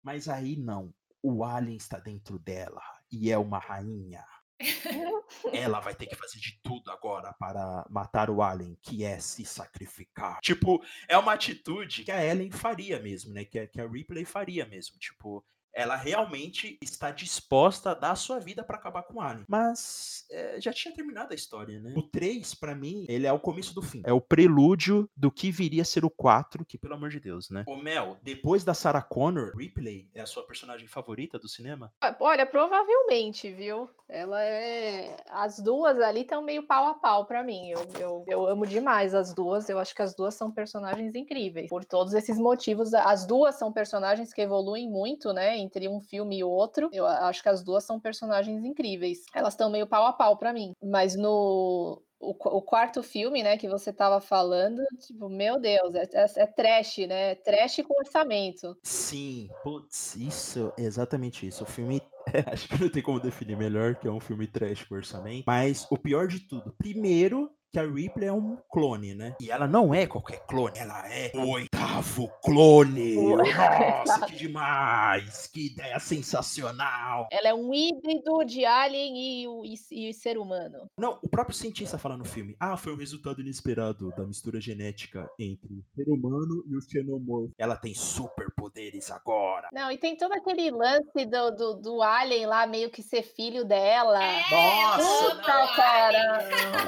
Mas 0.03 0.27
aí 0.27 0.55
não. 0.55 0.93
O 1.21 1.43
Alien 1.43 1.77
está 1.77 1.99
dentro 1.99 2.37
dela 2.39 2.81
e 3.11 3.31
é 3.31 3.37
uma 3.37 3.59
rainha. 3.59 4.25
Ela 5.53 5.79
vai 5.79 5.95
ter 5.95 6.05
que 6.05 6.15
fazer 6.15 6.39
de 6.39 6.59
tudo 6.61 6.91
agora 6.91 7.33
para 7.33 7.85
matar 7.89 8.29
o 8.29 8.41
Alien, 8.41 8.77
que 8.81 9.05
é 9.05 9.19
se 9.19 9.45
sacrificar. 9.45 10.39
Tipo, 10.41 10.83
é 11.07 11.17
uma 11.17 11.33
atitude 11.33 12.03
que 12.03 12.11
a 12.11 12.23
Ellen 12.23 12.51
faria 12.51 12.99
mesmo, 12.99 13.33
né? 13.33 13.45
Que 13.45 13.59
a, 13.59 13.67
que 13.67 13.79
a 13.79 13.87
Ripley 13.87 14.25
faria 14.25 14.65
mesmo. 14.65 14.97
Tipo, 14.97 15.45
ela 15.73 15.95
realmente 15.95 16.77
está 16.81 17.11
disposta 17.11 17.91
a 17.91 17.93
dar 17.93 18.11
a 18.11 18.15
sua 18.15 18.39
vida 18.39 18.63
para 18.63 18.77
acabar 18.77 19.03
com 19.03 19.15
o 19.15 19.21
Alien. 19.21 19.45
Mas 19.47 20.25
é, 20.31 20.59
já 20.59 20.71
tinha 20.71 20.93
terminado 20.93 21.31
a 21.31 21.35
história, 21.35 21.79
né? 21.79 21.93
O 21.95 22.03
3, 22.03 22.53
para 22.55 22.75
mim, 22.75 23.05
ele 23.07 23.27
é 23.27 23.33
o 23.33 23.39
começo 23.39 23.73
do 23.73 23.81
fim. 23.81 24.01
É 24.05 24.13
o 24.13 24.21
prelúdio 24.21 25.09
do 25.15 25.31
que 25.31 25.51
viria 25.51 25.81
a 25.81 25.85
ser 25.85 26.05
o 26.05 26.09
4, 26.09 26.65
que 26.65 26.77
pelo 26.77 26.95
amor 26.95 27.09
de 27.09 27.19
Deus, 27.19 27.49
né? 27.49 27.63
O 27.67 27.77
Mel, 27.77 28.17
depois 28.21 28.63
da 28.63 28.73
Sarah 28.73 29.01
Connor, 29.01 29.55
Ripley 29.55 30.09
é 30.13 30.21
a 30.21 30.25
sua 30.25 30.45
personagem 30.45 30.87
favorita 30.87 31.39
do 31.39 31.47
cinema? 31.47 31.91
Olha, 32.19 32.45
provavelmente, 32.45 33.51
viu? 33.51 33.89
Ela 34.07 34.43
é. 34.43 35.17
As 35.29 35.59
duas 35.59 35.99
ali 36.01 36.21
estão 36.21 36.41
meio 36.41 36.63
pau 36.65 36.87
a 36.87 36.95
pau 36.95 37.25
para 37.25 37.43
mim. 37.43 37.69
Eu, 37.69 37.87
eu, 37.99 38.25
eu 38.27 38.47
amo 38.47 38.65
demais 38.65 39.13
as 39.13 39.33
duas. 39.33 39.69
Eu 39.69 39.77
acho 39.77 39.93
que 39.93 40.01
as 40.01 40.15
duas 40.15 40.33
são 40.33 40.51
personagens 40.51 41.13
incríveis. 41.13 41.69
Por 41.69 41.85
todos 41.85 42.13
esses 42.13 42.37
motivos, 42.39 42.93
as 42.93 43.27
duas 43.27 43.55
são 43.55 43.71
personagens 43.71 44.33
que 44.33 44.41
evoluem 44.41 44.89
muito, 44.89 45.31
né? 45.31 45.58
Entre 45.59 45.87
um 45.87 45.99
filme 45.99 46.39
e 46.39 46.43
outro. 46.43 46.89
Eu 46.91 47.05
acho 47.05 47.41
que 47.43 47.49
as 47.49 47.63
duas 47.63 47.83
são 47.83 47.99
personagens 47.99 48.63
incríveis. 48.63 49.19
Elas 49.33 49.53
estão 49.53 49.69
meio 49.69 49.87
pau 49.87 50.05
a 50.05 50.13
pau 50.13 50.37
para 50.37 50.53
mim. 50.53 50.73
Mas 50.81 51.15
no 51.15 52.01
o, 52.19 52.31
o, 52.31 52.61
quarto 52.61 53.01
filme, 53.01 53.41
né, 53.41 53.57
que 53.57 53.69
você 53.69 53.93
tava 53.93 54.19
falando, 54.19 54.83
tipo, 54.99 55.29
meu 55.29 55.59
Deus, 55.59 55.95
é, 55.95 56.03
é, 56.13 56.25
é 56.43 56.45
trash, 56.45 56.97
né? 57.07 57.35
Trash 57.35 57.77
com 57.87 57.97
orçamento. 57.97 58.77
Sim, 58.83 59.49
putz, 59.63 60.15
isso, 60.17 60.73
exatamente 60.77 61.47
isso. 61.47 61.63
O 61.63 61.67
filme, 61.67 62.01
acho 62.51 62.67
que 62.67 62.81
não 62.81 62.89
tem 62.89 63.01
como 63.01 63.19
definir 63.19 63.55
melhor 63.55 63.95
que 63.95 64.07
é 64.07 64.11
um 64.11 64.19
filme 64.19 64.47
trash 64.47 64.83
com 64.83 64.95
orçamento. 64.95 65.45
Mas 65.47 65.87
o 65.89 65.97
pior 65.97 66.27
de 66.27 66.41
tudo, 66.41 66.73
primeiro, 66.77 67.49
que 67.71 67.79
a 67.79 67.85
Ripley 67.85 68.27
é 68.27 68.33
um 68.33 68.57
clone, 68.69 69.13
né? 69.13 69.35
E 69.39 69.51
ela 69.51 69.67
não 69.67 69.93
é 69.93 70.07
qualquer 70.07 70.45
clone, 70.47 70.77
ela 70.77 71.07
é 71.07 71.31
o 71.35 71.49
oitavo 71.49 72.27
clone. 72.43 73.15
Nossa, 73.15 74.25
que 74.25 74.35
demais! 74.35 75.47
Que 75.47 75.67
ideia 75.67 75.99
sensacional! 75.99 77.27
Ela 77.31 77.49
é 77.49 77.53
um 77.53 77.73
híbrido 77.73 78.43
de 78.43 78.65
alien 78.65 79.15
e, 79.17 79.75
e, 79.91 80.09
e 80.09 80.13
ser 80.13 80.37
humano. 80.37 80.89
Não, 80.97 81.19
o 81.21 81.29
próprio 81.29 81.55
cientista 81.55 81.97
fala 81.97 82.17
no 82.17 82.25
filme: 82.25 82.55
ah, 82.59 82.75
foi 82.75 82.93
um 82.93 82.97
resultado 82.97 83.41
inesperado 83.41 84.09
da 84.17 84.25
mistura 84.25 84.59
genética 84.59 85.29
entre 85.37 85.71
o 85.73 85.83
ser 85.95 86.09
humano 86.09 86.63
e 86.67 86.75
o 86.75 86.81
xenomorfo. 86.81 87.53
Ela 87.57 87.75
tem 87.75 87.93
superpoderes 87.93 89.11
agora. 89.11 89.69
Não, 89.71 89.91
e 89.91 89.97
tem 89.97 90.17
todo 90.17 90.33
aquele 90.33 90.71
lance 90.71 91.25
do, 91.25 91.51
do, 91.51 91.73
do 91.75 92.01
alien 92.01 92.47
lá 92.47 92.65
meio 92.65 92.89
que 92.89 93.03
ser 93.03 93.21
filho 93.21 93.63
dela. 93.63 94.23
É, 94.23 94.41
Nossa! 94.51 95.35
Puta, 95.35 95.75
cara! 95.75 96.39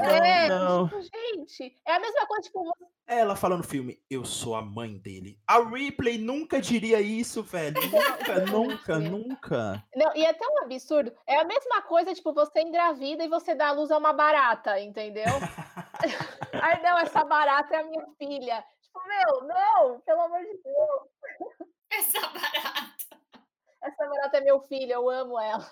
É, 0.02 0.50
não 0.50 0.71
não. 0.72 0.88
Tipo, 0.88 1.02
gente, 1.02 1.76
é 1.86 1.94
a 1.94 2.00
mesma 2.00 2.26
coisa, 2.26 2.44
tipo. 2.44 2.74
Ela 3.08 3.36
fala 3.36 3.58
no 3.58 3.64
filme, 3.64 4.02
eu 4.10 4.24
sou 4.24 4.56
a 4.56 4.62
mãe 4.62 4.98
dele. 4.98 5.38
A 5.46 5.60
Ripley 5.60 6.18
nunca 6.18 6.62
diria 6.62 7.02
isso, 7.02 7.44
velho. 7.44 7.76
Nunca, 7.92 8.46
nunca, 8.46 9.00
nunca. 9.00 9.88
Não, 9.96 10.16
e 10.16 10.24
é 10.24 10.32
tão 10.34 10.64
absurdo. 10.64 11.12
É 11.28 11.38
a 11.38 11.44
mesma 11.44 11.82
coisa, 11.82 12.14
tipo, 12.14 12.34
você 12.34 12.62
engravida 12.62 13.24
e 13.24 13.28
você 13.28 13.54
dá 13.54 13.70
a 13.70 13.72
luz 13.72 13.92
a 13.92 13.98
uma 13.98 14.14
barata, 14.14 14.80
entendeu? 14.80 15.26
Ai, 16.54 16.82
não, 16.82 17.00
essa 17.00 17.24
barata 17.24 17.76
é 17.76 17.80
a 17.80 17.84
minha 17.84 18.06
filha. 18.18 18.64
Tipo, 18.82 19.00
meu, 19.08 19.48
não, 19.48 20.00
pelo 20.02 20.22
amor 20.22 20.40
de 20.40 20.62
Deus. 20.64 21.70
Essa 21.92 22.22
barata. 22.22 22.91
Essa 23.84 24.08
barata 24.08 24.38
é 24.38 24.42
meu 24.42 24.62
filho, 24.62 24.92
eu 24.92 25.10
amo 25.10 25.40
ela. 25.40 25.68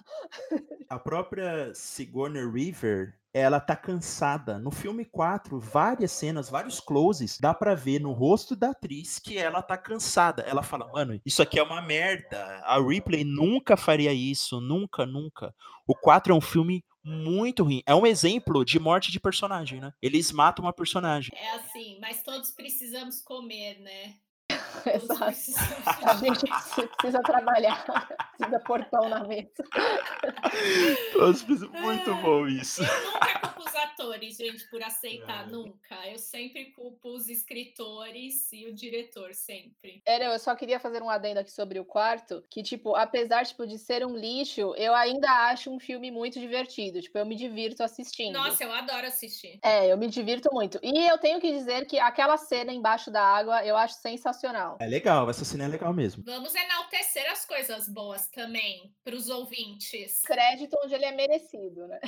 A 0.89 0.97
própria 0.97 1.73
Sigourney 1.75 2.43
River 2.49 3.19
ela 3.31 3.59
tá 3.59 3.75
cansada. 3.75 4.57
No 4.57 4.71
filme 4.71 5.05
4, 5.05 5.59
várias 5.59 6.11
cenas, 6.11 6.49
vários 6.49 6.79
closes, 6.79 7.37
dá 7.39 7.53
para 7.53 7.75
ver 7.75 7.99
no 7.99 8.11
rosto 8.11 8.55
da 8.55 8.71
atriz 8.71 9.19
que 9.19 9.37
ela 9.37 9.61
tá 9.61 9.77
cansada. 9.77 10.41
Ela 10.41 10.63
fala: 10.63 10.91
"Mano, 10.91 11.19
isso 11.23 11.41
aqui 11.41 11.59
é 11.59 11.63
uma 11.63 11.81
merda. 11.81 12.43
A 12.63 12.79
Ripley 12.79 13.23
nunca 13.23 13.77
faria 13.77 14.11
isso, 14.11 14.59
nunca, 14.59 15.05
nunca". 15.05 15.53
O 15.87 15.93
4 15.95 16.33
é 16.33 16.35
um 16.35 16.41
filme 16.41 16.83
muito 17.03 17.63
ruim. 17.63 17.83
É 17.85 17.93
um 17.93 18.05
exemplo 18.05 18.65
de 18.65 18.79
morte 18.79 19.11
de 19.11 19.19
personagem, 19.19 19.79
né? 19.79 19.93
Eles 20.01 20.31
matam 20.31 20.65
uma 20.65 20.73
personagem. 20.73 21.31
É 21.35 21.51
assim, 21.51 21.99
mas 22.01 22.23
todos 22.23 22.51
precisamos 22.51 23.21
comer, 23.21 23.79
né? 23.79 24.15
Exato. 24.85 26.05
A 26.05 26.13
gente 26.15 26.45
precisa 26.97 27.21
trabalhar, 27.21 27.83
precisa 28.37 28.59
pôr 28.59 28.85
pão 28.85 29.09
na 29.09 29.23
mesa. 29.23 29.49
Todos 31.13 31.43
precisam... 31.43 31.69
Muito 31.69 32.13
bom 32.15 32.47
isso. 32.47 32.83
Eu 32.83 33.11
nunca 33.11 33.39
culpo 33.39 33.69
os 33.69 33.75
atores, 33.75 34.37
gente, 34.37 34.69
por 34.69 34.81
aceitar, 34.81 35.47
é. 35.47 35.51
nunca. 35.51 35.95
Eu 36.07 36.17
sempre 36.17 36.65
culpo 36.71 37.09
os 37.09 37.29
escritores 37.29 38.51
e 38.51 38.67
o 38.67 38.73
diretor, 38.73 39.33
sempre. 39.33 40.01
Era, 40.05 40.25
eu 40.25 40.39
só 40.39 40.55
queria 40.55 40.79
fazer 40.79 41.01
um 41.01 41.09
adendo 41.09 41.39
aqui 41.39 41.51
sobre 41.51 41.79
o 41.79 41.85
quarto, 41.85 42.43
que, 42.49 42.63
tipo, 42.63 42.95
apesar, 42.95 43.45
tipo, 43.45 43.65
de 43.65 43.77
ser 43.77 44.05
um 44.05 44.15
lixo, 44.15 44.73
eu 44.75 44.93
ainda 44.93 45.29
acho 45.49 45.71
um 45.71 45.79
filme 45.79 46.11
muito 46.11 46.39
divertido. 46.39 47.01
Tipo, 47.01 47.17
eu 47.17 47.25
me 47.25 47.35
divirto 47.35 47.83
assistindo. 47.83 48.33
Nossa, 48.33 48.63
eu 48.63 48.71
adoro 48.71 49.07
assistir. 49.07 49.59
É, 49.63 49.91
eu 49.91 49.97
me 49.97 50.07
divirto 50.07 50.49
muito. 50.51 50.79
E 50.81 51.07
eu 51.07 51.17
tenho 51.17 51.39
que 51.39 51.51
dizer 51.51 51.85
que 51.85 51.99
aquela 51.99 52.37
cena 52.37 52.71
embaixo 52.71 53.11
da 53.11 53.23
água, 53.23 53.65
eu 53.65 53.75
acho 53.75 53.95
sensacional 53.95 54.58
legal. 54.59 54.77
É 54.79 54.85
legal, 54.85 55.29
essa 55.29 55.45
cena 55.45 55.65
é 55.65 55.67
legal 55.67 55.93
mesmo. 55.93 56.23
Vamos 56.23 56.53
enaltecer 56.53 57.29
as 57.31 57.45
coisas 57.45 57.87
boas 57.87 58.27
também 58.27 58.93
para 59.03 59.15
os 59.15 59.29
ouvintes. 59.29 60.21
Crédito 60.21 60.77
onde 60.83 60.93
ele 60.93 61.05
é 61.05 61.11
merecido, 61.11 61.87
né? 61.87 61.99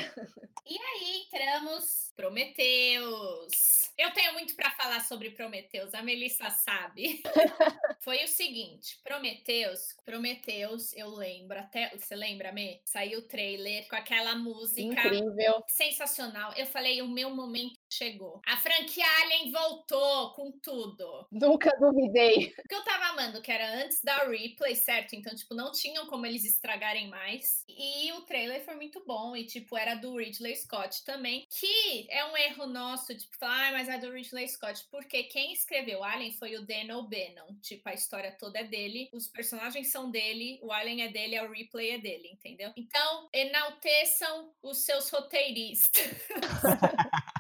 E 0.66 0.78
aí 0.78 1.24
entramos 1.26 2.11
Prometeus. 2.22 3.90
Eu 3.98 4.12
tenho 4.14 4.34
muito 4.34 4.56
para 4.56 4.70
falar 4.72 5.00
sobre 5.02 5.32
Prometeus, 5.32 5.92
a 5.96 6.04
Melissa 6.04 6.52
sabe. 6.52 7.22
Foi 8.02 8.24
o 8.24 8.28
seguinte, 8.28 9.00
Prometeus, 9.04 9.96
Prometeus, 10.06 10.94
eu 10.94 11.10
lembro 11.10 11.60
até, 11.60 11.96
você 11.96 12.16
lembra, 12.16 12.52
Me? 12.52 12.82
Saiu 12.86 13.20
o 13.20 13.28
trailer 13.28 13.88
com 13.88 13.96
aquela 13.96 14.36
música 14.36 14.82
incrível, 14.82 15.64
sensacional. 15.68 16.54
Eu 16.56 16.66
falei, 16.66 17.02
o 17.02 17.08
meu 17.08 17.30
momento 17.30 17.80
chegou. 17.92 18.42
A 18.46 18.58
franquia 18.58 19.06
Alien 19.24 19.52
voltou 19.52 20.34
com 20.34 20.52
tudo. 20.52 21.28
Nunca 21.32 21.76
duvidei. 21.80 22.54
O 22.58 22.68
que 22.68 22.76
eu 22.76 22.84
tava 22.84 23.06
amando, 23.06 23.42
que 23.42 23.52
era 23.52 23.84
antes 23.84 24.02
da 24.04 24.28
replay, 24.28 24.76
certo? 24.76 25.14
Então, 25.14 25.36
tipo, 25.36 25.54
não 25.54 25.72
tinham 25.72 26.08
como 26.08 26.26
eles 26.26 26.46
estragarem 26.46 27.10
mais. 27.10 27.64
E 27.68 28.12
o 28.14 28.22
trailer 28.22 28.64
foi 28.64 28.76
muito 28.76 29.04
bom. 29.06 29.36
E, 29.36 29.46
tipo, 29.46 29.78
era 29.78 29.96
do 29.96 30.18
Ridley 30.18 30.56
Scott 30.56 31.04
também. 31.04 31.46
Que 31.50 32.08
é 32.12 32.26
um 32.26 32.36
erro 32.36 32.68
nosso, 32.68 33.16
tipo, 33.16 33.36
falar, 33.38 33.70
ah, 33.70 33.72
mas 33.72 33.88
é 33.88 33.98
do 33.98 34.12
Ridley 34.12 34.48
Scott. 34.50 34.86
Porque 34.92 35.24
quem 35.24 35.54
escreveu 35.54 36.04
Alien 36.04 36.34
foi 36.34 36.56
o 36.56 36.66
Dan 36.66 36.94
O'Bannon. 36.96 37.56
Tipo, 37.62 37.90
a 37.90 37.94
história 37.94 38.32
toda 38.34 38.60
é 38.60 38.64
dele, 38.64 39.10
os 39.14 39.28
personagens 39.28 39.92
são 39.92 40.12
dele, 40.12 40.60
o 40.62 40.72
Alien 40.72 41.04
é 41.04 41.08
dele, 41.08 41.38
a 41.38 41.48
replay 41.48 41.92
é 41.92 41.98
dele, 41.98 42.30
entendeu? 42.34 42.72
Então, 42.76 43.30
enalteçam 43.34 44.54
os 44.62 44.80
seus 44.80 45.10
roteiristas. 45.10 46.02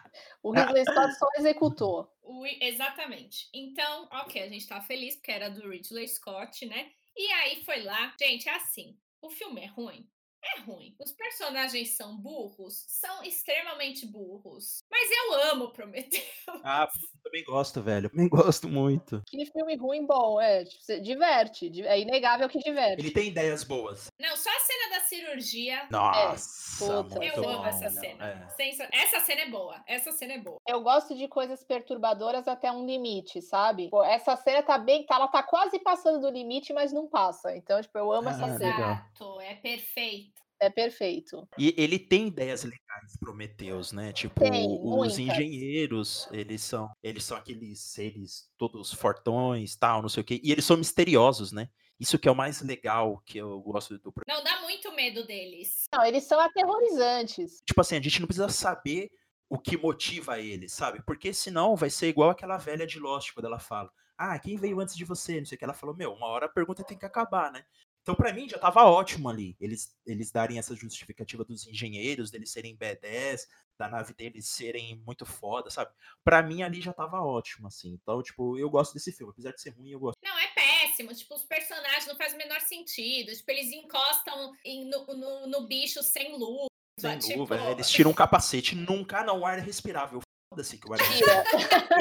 O 0.43 0.51
Ridley 0.51 0.83
Scott 0.85 1.13
só 1.17 1.27
executou. 1.37 2.11
O, 2.23 2.45
exatamente. 2.45 3.47
Então, 3.53 4.09
ok, 4.11 4.41
a 4.41 4.49
gente 4.49 4.67
tá 4.67 4.81
feliz 4.81 5.15
porque 5.15 5.31
era 5.31 5.49
do 5.49 5.69
Ridley 5.69 6.07
Scott, 6.07 6.65
né? 6.65 6.91
E 7.15 7.31
aí 7.31 7.63
foi 7.63 7.83
lá. 7.83 8.13
Gente, 8.19 8.49
é 8.49 8.55
assim. 8.55 8.97
O 9.21 9.29
filme 9.29 9.61
é 9.61 9.67
ruim? 9.67 10.09
É 10.43 10.59
ruim. 10.61 10.95
Os 10.99 11.11
personagens 11.11 11.95
são 11.95 12.17
burros, 12.17 12.85
são 12.87 13.23
extremamente 13.23 14.05
burros. 14.05 14.83
Mas 14.89 15.09
eu 15.11 15.51
amo 15.51 15.71
Prometeu. 15.71 16.21
Ah, 16.63 16.87
eu 16.91 17.19
também 17.23 17.43
gosto, 17.45 17.81
velho. 17.81 18.05
Eu 18.05 18.09
também 18.09 18.27
gosto 18.29 18.67
muito. 18.67 19.21
Que 19.27 19.45
filme 19.51 19.75
ruim 19.77 20.05
bom, 20.05 20.39
é. 20.39 20.63
Tipo, 20.65 20.83
você 20.83 20.99
diverte. 20.99 21.81
É 21.83 21.99
inegável 21.99 22.47
que 22.49 22.59
diverte. 22.59 23.01
Ele 23.01 23.11
tem 23.11 23.27
ideias 23.29 23.63
boas. 23.63 24.07
Não, 24.19 24.35
só 24.35 24.49
a 24.49 24.59
cena 24.59 24.89
da 24.95 24.99
cirurgia. 25.05 25.87
Nossa, 25.89 27.03
puta, 27.03 27.23
Eu 27.23 27.33
amo 27.49 27.57
bom, 27.59 27.65
essa 27.65 27.89
meu, 27.89 28.01
cena. 28.01 28.47
é. 28.59 28.91
Essa 28.91 29.19
cena 29.21 29.41
é 29.41 29.49
boa. 29.49 29.83
Essa 29.87 30.11
cena 30.11 30.33
é 30.33 30.37
boa. 30.39 30.57
Eu 30.67 30.81
gosto 30.81 31.15
de 31.15 31.27
coisas 31.27 31.63
perturbadoras 31.63 32.47
até 32.47 32.71
um 32.71 32.85
limite, 32.85 33.41
sabe? 33.41 33.89
Pô, 33.89 34.03
essa 34.03 34.35
cena 34.35 34.61
tá 34.61 34.77
bem. 34.77 35.05
tá- 35.05 35.15
Ela 35.15 35.27
tá 35.27 35.41
quase 35.43 35.79
passando 35.79 36.19
do 36.21 36.29
limite, 36.29 36.73
mas 36.73 36.91
não 36.91 37.07
passa. 37.07 37.55
Então, 37.55 37.81
tipo, 37.81 37.97
eu 37.97 38.11
amo 38.11 38.29
essa 38.29 38.45
Ah, 38.45 38.57
cena. 38.57 38.71
legal. 38.75 38.91
Exato, 38.91 39.41
é 39.41 39.55
perfeito. 39.55 40.30
É 40.61 40.69
perfeito. 40.69 41.47
E 41.57 41.73
ele 41.77 41.97
tem 41.99 42.27
ideias 42.27 42.63
legais, 42.63 43.17
Prometeus, 43.19 43.91
né? 43.91 44.13
Tipo, 44.13 44.41
Tem, 44.41 44.79
os 44.83 45.17
muitas. 45.17 45.19
engenheiros, 45.19 46.27
eles 46.31 46.61
são, 46.61 46.89
eles 47.01 47.23
são 47.23 47.35
aqueles 47.35 47.79
seres 47.81 48.49
todos 48.57 48.93
fortões, 48.93 49.75
tal, 49.75 50.01
não 50.01 50.09
sei 50.09 50.21
o 50.21 50.23
quê. 50.23 50.39
E 50.43 50.51
eles 50.51 50.63
são 50.63 50.77
misteriosos, 50.77 51.51
né? 51.51 51.69
Isso 51.99 52.17
que 52.17 52.27
é 52.27 52.31
o 52.31 52.35
mais 52.35 52.61
legal 52.61 53.21
que 53.25 53.37
eu 53.37 53.59
gosto 53.61 53.97
do 53.99 54.11
pro- 54.11 54.23
Não 54.27 54.43
dá 54.43 54.61
muito 54.61 54.91
medo 54.93 55.25
deles. 55.25 55.85
Não, 55.93 56.05
eles 56.05 56.23
são 56.23 56.39
aterrorizantes. 56.39 57.61
Tipo 57.65 57.81
assim, 57.81 57.95
a 57.97 58.01
gente 58.01 58.19
não 58.19 58.27
precisa 58.27 58.49
saber 58.49 59.09
o 59.49 59.59
que 59.59 59.77
motiva 59.77 60.39
eles, 60.39 60.71
sabe? 60.73 61.03
Porque 61.05 61.33
senão 61.33 61.75
vai 61.75 61.89
ser 61.89 62.07
igual 62.07 62.29
aquela 62.29 62.57
velha 62.57 62.87
de 62.87 62.99
Lost 62.99 63.33
quando 63.33 63.45
ela 63.45 63.59
fala: 63.59 63.91
"Ah, 64.17 64.37
quem 64.39 64.57
veio 64.57 64.79
antes 64.79 64.95
de 64.95 65.03
você?", 65.05 65.39
não 65.39 65.45
sei 65.45 65.55
o 65.55 65.59
que 65.59 65.63
ela 65.65 65.73
falou: 65.73 65.95
"Meu, 65.95 66.13
uma 66.13 66.27
hora 66.27 66.45
a 66.45 66.49
pergunta 66.49 66.83
tem 66.83 66.97
que 66.97 67.05
acabar, 67.05 67.51
né?" 67.51 67.65
Então, 68.01 68.15
pra 68.15 68.33
mim, 68.33 68.49
já 68.49 68.57
tava 68.57 68.83
ótimo 68.83 69.29
ali. 69.29 69.55
Eles, 69.59 69.95
eles 70.05 70.31
darem 70.31 70.57
essa 70.57 70.75
justificativa 70.75 71.43
dos 71.43 71.67
engenheiros, 71.67 72.31
deles 72.31 72.51
serem 72.51 72.75
B10, 72.75 73.41
da 73.77 73.87
nave 73.87 74.13
deles 74.13 74.47
serem 74.47 74.97
muito 75.05 75.23
foda, 75.25 75.69
sabe? 75.69 75.91
Pra 76.23 76.41
mim, 76.41 76.63
ali 76.63 76.81
já 76.81 76.93
tava 76.93 77.21
ótimo, 77.21 77.67
assim. 77.67 77.93
Então, 78.01 78.21
tipo, 78.23 78.57
eu 78.57 78.69
gosto 78.69 78.93
desse 78.93 79.11
filme. 79.11 79.31
Apesar 79.31 79.51
de 79.51 79.61
ser 79.61 79.69
ruim, 79.71 79.91
eu 79.91 79.99
gosto. 79.99 80.17
Não, 80.23 80.37
é 80.39 80.47
péssimo. 80.47 81.13
Tipo, 81.13 81.35
os 81.35 81.43
personagens 81.43 82.07
não 82.07 82.15
faz 82.15 82.33
o 82.33 82.37
menor 82.37 82.59
sentido. 82.61 83.35
Tipo, 83.35 83.51
eles 83.51 83.71
encostam 83.71 84.51
em- 84.65 84.85
no, 84.89 85.05
no, 85.05 85.47
no 85.47 85.67
bicho 85.67 86.01
sem 86.01 86.37
luz. 86.37 86.67
Sem 86.99 87.17
tipo, 87.19 87.39
luva, 87.39 87.55
é, 87.59 87.71
eles 87.71 87.89
tiram 87.89 88.09
um 88.11 88.13
capacete. 88.15 88.75
Nunca 88.75 89.23
não, 89.23 89.39
o 89.41 89.45
ar 89.45 89.59
é 89.59 89.61
respirável. 89.61 90.21
Foda-se 90.51 90.77
que 90.77 90.89
o 90.89 90.93
ar 90.93 90.99
é 90.99 91.03
Tira. 91.03 91.43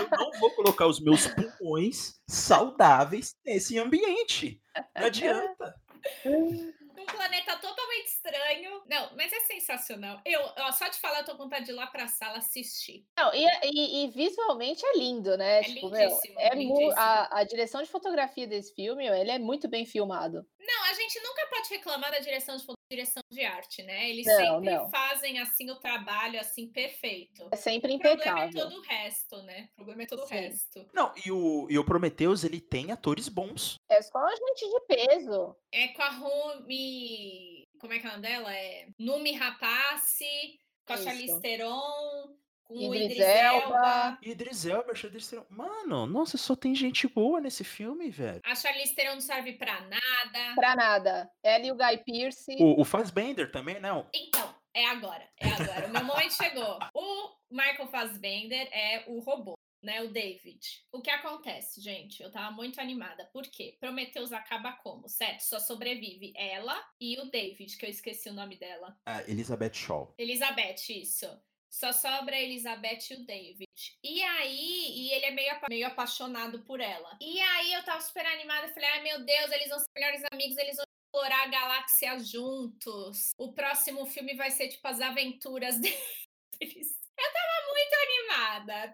Eu 0.00 0.08
não 0.10 0.40
vou 0.40 0.50
colocar 0.56 0.86
os 0.86 0.98
meus 0.98 1.26
pulmões 1.28 2.20
saudáveis 2.28 3.34
nesse 3.44 3.78
ambiente. 3.78 4.60
Não 4.96 5.06
adianta. 5.06 5.80
Um 6.26 7.06
planeta 7.06 7.56
totalmente 7.56 8.06
estranho. 8.08 8.82
Não, 8.86 9.10
mas 9.16 9.32
é 9.32 9.40
sensacional. 9.40 10.20
Eu, 10.24 10.40
ó, 10.58 10.72
só 10.72 10.88
de 10.88 10.98
falar, 10.98 11.20
eu 11.20 11.24
tô 11.24 11.32
com 11.32 11.44
vontade 11.44 11.64
de 11.64 11.70
ir 11.70 11.74
lá 11.74 11.86
pra 11.86 12.06
sala 12.08 12.38
assistir. 12.38 13.06
Não, 13.16 13.32
e, 13.34 13.46
e- 13.64 14.04
e 14.04 14.08
visualmente 14.10 14.84
é 14.84 14.96
lindo, 14.98 15.36
né? 15.36 15.60
É 15.60 15.62
tipo, 15.62 15.88
meu, 15.88 16.08
lindíssimo, 16.08 16.40
é 16.40 16.54
mu- 16.54 16.60
lindíssimo. 16.60 16.94
a, 16.98 17.38
a 17.38 17.44
direção 17.44 17.82
de 17.82 17.88
fotografia 17.88 18.46
desse 18.46 18.74
filme, 18.74 19.06
ele 19.06 19.30
é 19.30 19.38
muito 19.38 19.66
bem 19.68 19.86
filmado. 19.86 20.46
Não, 20.58 20.84
a 20.84 20.92
gente 20.92 21.18
nunca 21.22 21.46
pode 21.46 21.68
reclamar 21.70 22.10
da 22.10 22.18
direção 22.18 22.56
de 22.56 22.64
foto- 22.66 22.76
direção 22.90 23.22
de 23.30 23.44
arte, 23.44 23.82
né? 23.84 24.10
Eles 24.10 24.26
Não, 24.26 24.36
sempre 24.36 24.74
não. 24.74 24.90
fazem 24.90 25.38
assim 25.38 25.70
o 25.70 25.76
trabalho 25.76 26.40
assim 26.40 26.66
perfeito. 26.66 27.48
É 27.52 27.56
sempre 27.56 27.94
O 27.94 27.98
problema 28.00 28.22
é 28.22 28.46
impecável. 28.46 28.68
todo 28.70 28.78
o 28.78 28.82
resto, 28.82 29.42
né? 29.42 29.68
O 29.72 29.76
problema 29.76 30.02
é 30.02 30.06
todo 30.06 30.22
o 30.24 30.26
Sim. 30.26 30.34
resto. 30.34 30.86
Não, 30.92 31.12
e 31.24 31.30
o, 31.30 31.68
e 31.70 31.78
o 31.78 31.84
Prometheus, 31.84 32.42
ele 32.42 32.60
tem 32.60 32.90
atores 32.90 33.28
bons. 33.28 33.76
É 33.88 34.02
só 34.02 34.28
gente 34.28 34.68
de 34.68 34.80
peso. 34.86 35.54
É 35.70 35.88
com 35.88 36.02
a 36.02 36.08
Rumi. 36.10 37.68
Como 37.78 37.92
é 37.92 37.98
que 38.00 38.06
é 38.06 38.08
o 38.08 38.12
nome 38.12 38.22
dela? 38.22 38.54
É 38.54 38.88
Numi 38.98 39.32
Rapace, 39.32 40.58
com 40.84 40.92
a. 40.92 40.96
Charlize 40.96 41.40
Theron, 41.40 42.36
com 42.70 42.88
o 42.88 42.94
Idris 42.94 43.12
Idris 43.12 43.26
Elba. 43.26 43.76
Elba. 43.76 44.18
Idris 44.22 44.66
Elba, 44.66 44.94
Charlize 44.94 45.30
Theron. 45.30 45.46
Mano, 45.50 46.06
nossa, 46.06 46.38
só 46.38 46.54
tem 46.54 46.74
gente 46.74 47.08
boa 47.08 47.40
nesse 47.40 47.64
filme, 47.64 48.10
velho. 48.10 48.40
A 48.44 48.54
Charlize 48.54 48.94
Theron 48.94 49.14
não 49.14 49.20
serve 49.20 49.54
pra 49.54 49.80
nada. 49.80 50.54
Pra 50.54 50.76
nada. 50.76 51.30
Ela 51.42 51.66
e 51.66 51.72
o 51.72 51.76
Guy 51.76 51.98
Pearce. 52.06 52.56
O, 52.60 52.80
o 52.80 52.84
Fassbender 52.84 53.50
também, 53.50 53.80
né? 53.80 53.90
Então, 54.14 54.54
é 54.72 54.86
agora, 54.86 55.28
é 55.38 55.48
agora. 55.48 55.86
O 55.88 55.90
meu 55.90 56.04
momento 56.04 56.32
chegou. 56.32 56.78
O 56.94 57.32
Michael 57.50 57.88
Fassbender 57.88 58.68
é 58.72 59.04
o 59.08 59.18
robô, 59.20 59.54
né? 59.82 60.02
O 60.02 60.08
David. 60.12 60.60
O 60.92 61.00
que 61.00 61.10
acontece, 61.10 61.80
gente? 61.80 62.22
Eu 62.22 62.30
tava 62.30 62.52
muito 62.52 62.80
animada. 62.80 63.28
Por 63.32 63.42
quê? 63.42 63.76
Prometheus 63.80 64.32
acaba 64.32 64.72
como? 64.74 65.08
Certo? 65.08 65.40
Só 65.40 65.58
sobrevive 65.58 66.32
ela 66.36 66.76
e 67.00 67.18
o 67.18 67.30
David, 67.30 67.76
que 67.76 67.86
eu 67.86 67.90
esqueci 67.90 68.28
o 68.28 68.34
nome 68.34 68.56
dela. 68.56 68.96
A 69.04 69.22
Elizabeth 69.22 69.74
Shaw. 69.74 70.14
Elizabeth, 70.16 70.90
isso. 70.90 71.26
Só 71.70 71.92
sobra 71.92 72.34
a 72.34 72.40
Elizabeth 72.40 73.10
e 73.10 73.14
o 73.14 73.24
David. 73.24 73.70
E 74.02 74.22
aí, 74.22 74.90
e 74.90 75.12
ele 75.12 75.26
é 75.26 75.30
meio, 75.30 75.52
meio 75.68 75.86
apaixonado 75.86 76.62
por 76.64 76.80
ela. 76.80 77.16
E 77.20 77.40
aí 77.40 77.72
eu 77.72 77.84
tava 77.84 78.00
super 78.00 78.26
animada, 78.26 78.68
falei, 78.68 78.88
ai 78.88 79.02
meu 79.02 79.24
Deus, 79.24 79.50
eles 79.52 79.68
vão 79.68 79.78
ser 79.78 79.86
melhores 79.94 80.22
amigos, 80.32 80.56
eles 80.58 80.76
vão 80.76 80.84
explorar 81.06 81.44
a 81.44 81.48
galáxia 81.48 82.18
juntos. 82.18 83.30
O 83.38 83.52
próximo 83.52 84.04
filme 84.06 84.34
vai 84.34 84.50
ser 84.50 84.68
tipo 84.68 84.86
as 84.86 85.00
aventuras 85.00 85.78
deles. 85.80 86.98
Eu 87.16 87.32
tava 87.32 87.68
muito 87.68 87.94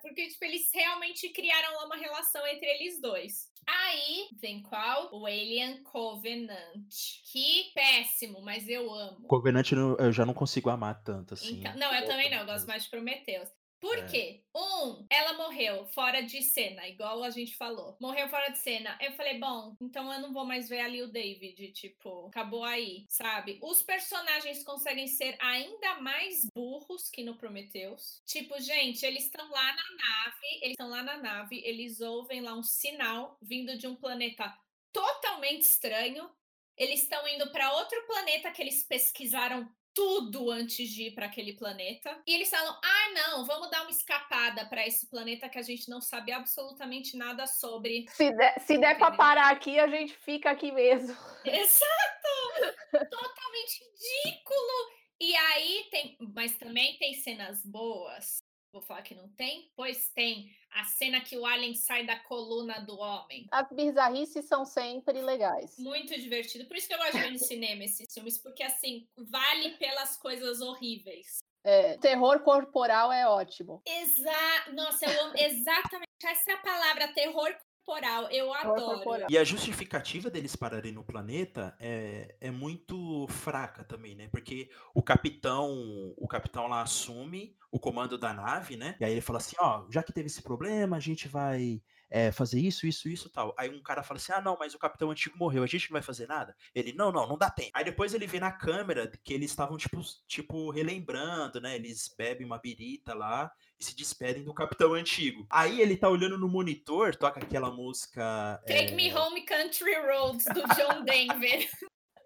porque 0.03 0.29
tipo, 0.29 0.45
eles 0.45 0.71
realmente 0.73 1.29
criaram 1.31 1.75
lá 1.77 1.87
uma 1.87 1.97
relação 1.97 2.47
entre 2.47 2.67
eles 2.67 3.01
dois. 3.01 3.51
Aí 3.67 4.29
vem 4.41 4.63
qual? 4.63 5.11
O 5.13 5.27
Alien 5.27 5.83
Covenant. 5.83 6.89
Que 7.33 7.73
péssimo, 7.75 8.41
mas 8.41 8.69
eu 8.69 8.93
amo. 8.93 9.27
Covenant 9.27 9.73
eu 9.73 10.13
já 10.13 10.25
não 10.25 10.33
consigo 10.35 10.71
amar 10.71 11.03
tanto 11.03 11.35
assim. 11.35 11.59
Então, 11.59 11.75
não, 11.77 11.93
eu 11.93 12.07
também 12.07 12.31
não, 12.31 12.39
eu 12.39 12.47
gosto 12.47 12.67
mais 12.67 12.85
de 12.85 12.91
Prometheus. 12.91 13.49
Por 13.87 13.99
É. 13.99 14.07
quê? 14.07 14.43
Um, 14.53 15.07
ela 15.09 15.35
morreu 15.35 15.87
fora 15.87 16.21
de 16.21 16.43
cena, 16.43 16.89
igual 16.89 17.23
a 17.23 17.31
gente 17.31 17.57
falou. 17.57 17.97
Morreu 18.01 18.29
fora 18.29 18.49
de 18.49 18.59
cena. 18.59 18.99
Eu 19.01 19.13
falei, 19.13 19.39
bom, 19.39 19.77
então 19.81 20.13
eu 20.13 20.21
não 20.21 20.33
vou 20.33 20.45
mais 20.45 20.69
ver 20.69 20.81
ali 20.81 21.03
o 21.03 21.13
David, 21.13 21.71
tipo, 21.73 22.27
acabou 22.27 22.65
aí, 22.65 23.07
sabe? 23.09 23.61
Os 23.63 23.83
personagens 23.85 24.65
conseguem 24.65 25.07
ser 25.07 25.37
ainda 25.41 26.01
mais 26.01 26.49
burros 26.53 27.09
que 27.09 27.23
no 27.23 27.37
Prometheus. 27.37 28.21
Tipo, 28.27 28.61
gente, 28.61 29.07
eles 29.07 29.25
estão 29.27 29.49
lá 29.49 29.73
na 29.73 29.97
nave, 29.97 30.47
eles 30.63 30.71
estão 30.73 30.89
lá 30.89 31.03
na 31.05 31.17
nave, 31.19 31.63
eles 31.65 32.01
ouvem 32.01 32.41
lá 32.41 32.55
um 32.55 32.63
sinal 32.65 33.39
vindo 33.41 33.79
de 33.79 33.87
um 33.87 33.95
planeta 33.95 34.53
totalmente 34.93 35.63
estranho. 35.63 36.29
Eles 36.77 37.05
estão 37.05 37.27
indo 37.29 37.51
para 37.53 37.73
outro 37.75 38.05
planeta 38.07 38.51
que 38.51 38.61
eles 38.63 38.83
pesquisaram 38.83 39.71
tudo 39.97 40.51
antes 40.51 40.91
de 40.91 41.05
ir 41.05 41.15
para 41.15 41.25
aquele 41.25 41.55
planeta. 41.55 42.21
E 42.27 42.35
eles 42.35 42.51
falam: 42.51 42.79
ah, 42.85 43.13
não, 43.15 43.47
vamos 43.47 43.71
dar 43.71 43.81
uma 43.81 43.91
escapada 43.91 44.67
para 44.67 44.87
esse 44.87 45.09
planeta 45.09 45.49
que 45.49 45.59
a 45.59 45.63
gente 45.63 45.89
não 45.89 46.03
sabe 46.03 46.33
absolutamente 46.33 47.17
nada 47.17 47.47
sobre. 47.47 48.05
Se 48.11 48.31
der, 48.31 48.61
se 48.61 48.79
der 48.79 48.97
Entendeu? 48.97 49.17
parar 49.17 49.51
aqui, 49.51 49.79
a 49.79 49.89
gente 49.89 50.15
fica 50.19 50.51
aqui 50.51 50.71
mesmo. 50.71 51.17
Exato! 51.45 52.77
Totalmente 52.93 53.81
ridículo! 53.81 54.97
E 55.19 55.35
aí 55.35 55.89
tem. 55.91 56.17
Mas 56.35 56.59
também 56.59 56.99
tem 56.99 57.15
cenas 57.15 57.65
boas. 57.65 58.46
Vou 58.77 58.83
falar 58.83 59.01
que 59.01 59.15
não 59.15 59.27
tem? 59.31 59.73
Pois 59.75 60.11
tem. 60.11 60.55
A 60.71 60.85
cena 60.85 61.23
que 61.23 61.35
o 61.39 61.47
alien 61.47 61.75
sai 61.75 62.05
da 62.05 62.21
coluna 62.21 62.79
do 62.81 62.99
homem. 62.99 63.47
As 63.51 63.67
bizarrices 63.71 64.45
são 64.45 64.67
sempre 64.67 65.23
legais. 65.23 65.79
Muito 65.79 66.15
divertido. 66.21 66.67
Por 66.67 66.77
isso 66.77 66.87
que 66.87 66.93
eu 66.93 66.99
gosto 66.99 67.13
de 67.13 67.23
ver 67.23 67.31
no 67.31 67.39
cinema 67.41 67.85
esses 67.85 68.13
filmes, 68.13 68.37
porque 68.37 68.63
assim, 68.63 69.09
vale 69.17 69.71
pelas 69.79 70.19
coisas 70.19 70.61
horríveis. 70.61 71.39
É, 71.65 71.97
terror 71.97 72.41
corporal 72.41 73.11
é 73.11 73.27
ótimo. 73.27 73.81
Exa 73.87 74.71
Nossa, 74.75 75.07
eu 75.07 75.25
amo 75.25 75.35
exatamente 75.39 76.07
essa 76.23 76.51
é 76.51 76.55
a 76.55 76.59
palavra, 76.59 77.15
terror 77.15 77.57
corporal. 77.87 78.29
Eu 78.31 78.53
adoro. 78.53 78.83
corporal. 78.83 79.29
E 79.31 79.39
a 79.39 79.45
justificativa 79.45 80.29
deles 80.29 80.57
pararem 80.57 80.93
no 80.93 81.05
planeta 81.05 81.75
é, 81.79 82.35
é 82.41 82.51
muito 82.51 83.27
fraca 83.29 83.85
também, 83.85 84.17
né? 84.17 84.29
Porque 84.29 84.69
o 84.93 85.03
capitão, 85.03 86.13
o 86.17 86.27
capitão 86.27 86.67
lá 86.67 86.83
assume 86.83 87.57
o 87.71 87.79
comando 87.79 88.19
da 88.19 88.35
nave, 88.35 88.77
né? 88.77 88.97
E 88.99 89.05
aí 89.05 89.13
ele 89.13 89.21
fala 89.21 89.39
assim, 89.39 89.57
ó, 89.61 89.87
já 89.89 90.03
que 90.03 90.13
teve 90.13 90.27
esse 90.27 90.43
problema, 90.43 90.97
a 90.97 91.01
gente 91.01 91.29
vai 91.29 91.81
é, 92.11 92.31
fazer 92.31 92.61
isso, 92.61 92.87
isso, 92.87 93.09
isso, 93.09 93.31
tal. 93.31 93.55
Aí 93.59 93.69
um 93.69 93.83
cara 93.83 94.03
fala 94.03 94.19
assim, 94.19 94.33
ah, 94.33 94.41
não, 94.41 94.57
mas 94.59 94.75
o 94.75 94.79
capitão 94.79 95.11
antigo 95.11 95.37
morreu, 95.39 95.63
a 95.63 95.67
gente 95.67 95.91
não 95.91 95.95
vai 95.95 96.03
fazer 96.03 96.27
nada? 96.27 96.55
Ele, 96.75 96.93
não, 96.93 97.11
não, 97.11 97.27
não 97.27 97.39
dá 97.39 97.51
tempo. 97.51 97.71
Aí 97.75 97.85
depois 97.85 98.15
ele 98.15 98.27
vê 98.27 98.39
na 98.39 98.53
câmera 98.53 99.11
que 99.25 99.35
eles 99.35 99.51
estavam, 99.51 99.77
tipo, 99.77 100.01
tipo, 100.27 100.71
relembrando, 100.71 101.61
né? 101.61 101.77
Eles 101.77 102.13
bebem 102.17 102.47
uma 102.47 102.59
birita 102.59 103.15
lá 103.15 103.51
e 103.79 103.85
se 103.85 103.97
despedem 103.97 104.45
do 104.45 104.55
capitão 104.55 104.95
antigo. 104.95 105.47
Aí 105.51 105.81
ele 105.81 105.97
tá 105.97 106.09
olhando 106.09 106.39
no 106.39 106.49
monitor, 106.49 107.15
toca 107.17 107.41
aquela 107.41 107.71
música... 107.71 108.61
Take 108.67 108.93
é, 108.93 108.95
Me 108.95 109.13
Home 109.15 109.43
Country 109.43 109.95
Roads, 109.95 110.45
do 110.47 110.63
John 110.75 111.05
Denver. 111.05 111.69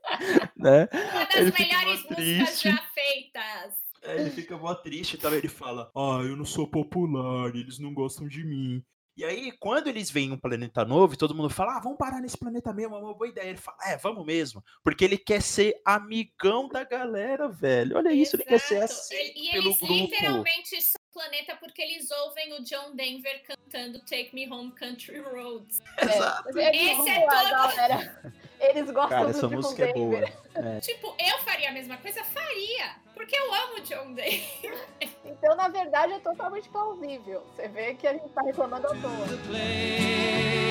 né? 0.56 0.88
Uma 0.92 1.24
das 1.24 1.36
Ele 1.36 1.52
melhores 1.52 2.02
músicas 2.04 2.60
já 2.60 2.76
feitas. 2.94 3.90
Aí 4.02 4.20
ele 4.20 4.30
fica 4.30 4.56
mó 4.56 4.74
triste 4.74 5.14
e 5.14 5.18
tal. 5.18 5.34
Ele 5.34 5.48
fala: 5.48 5.90
Ah, 5.94 6.22
eu 6.22 6.36
não 6.36 6.44
sou 6.44 6.66
popular, 6.66 7.54
eles 7.54 7.78
não 7.78 7.92
gostam 7.92 8.26
de 8.26 8.44
mim. 8.44 8.82
E 9.16 9.24
aí, 9.24 9.52
quando 9.58 9.88
eles 9.88 10.10
veem 10.10 10.32
um 10.32 10.38
planeta 10.38 10.84
novo 10.84 11.12
e 11.14 11.16
todo 11.16 11.34
mundo 11.34 11.50
fala, 11.50 11.76
ah, 11.76 11.80
vamos 11.80 11.98
parar 11.98 12.20
nesse 12.20 12.38
planeta 12.38 12.72
mesmo, 12.72 12.94
é 12.94 12.98
uma 12.98 13.12
boa 13.14 13.28
ideia. 13.28 13.48
Ele 13.50 13.58
fala, 13.58 13.76
é, 13.84 13.96
vamos 13.96 14.24
mesmo. 14.24 14.64
Porque 14.82 15.04
ele 15.04 15.18
quer 15.18 15.42
ser 15.42 15.74
amigão 15.84 16.68
da 16.68 16.84
galera, 16.84 17.48
velho. 17.48 17.96
Olha 17.96 18.12
isso, 18.12 18.36
ele 18.36 18.44
quer 18.44 18.60
ser 18.60 18.82
aceito 18.82 19.38
e 19.38 19.50
pelo 19.50 19.66
eles 19.66 19.78
grupo. 19.78 19.92
literalmente 19.92 20.80
são 20.82 21.00
planeta 21.12 21.56
porque 21.56 21.82
eles 21.82 22.10
ouvem 22.10 22.54
o 22.54 22.62
John 22.62 22.94
Denver 22.94 23.42
cantando 23.44 23.98
Take 24.00 24.30
Me 24.32 24.48
Home 24.48 24.72
Country 24.72 25.18
Roads. 25.20 25.80
Exato. 26.00 26.58
É, 26.58 26.76
Esse 26.76 27.10
é 27.10 27.20
todo- 27.20 27.50
galera. 27.50 28.32
Eles 28.60 28.90
gostam 28.90 29.08
Cara, 29.08 29.24
do 29.24 29.30
essa 29.30 29.48
John 29.48 29.56
música 29.56 29.84
é 29.84 29.92
boa. 29.92 30.10
Denver. 30.20 30.32
É. 30.52 30.80
Tipo, 30.80 31.14
eu 31.18 31.38
faria 31.38 31.70
a 31.70 31.72
mesma 31.72 31.96
coisa? 31.96 32.22
Faria! 32.24 32.96
Porque 33.14 33.34
eu 33.36 33.54
amo 33.54 33.74
o 33.76 33.80
John 33.82 34.12
Denver. 34.12 34.88
Então, 35.24 35.56
na 35.56 35.68
verdade, 35.68 36.12
é 36.14 36.18
totalmente 36.18 36.68
plausível. 36.68 37.42
Você 37.54 37.66
vê 37.68 37.94
que 37.94 38.06
a 38.06 38.12
gente 38.12 38.28
tá 38.30 38.42
reclamando 38.42 38.88
à 38.88 38.90
toa. 38.90 40.69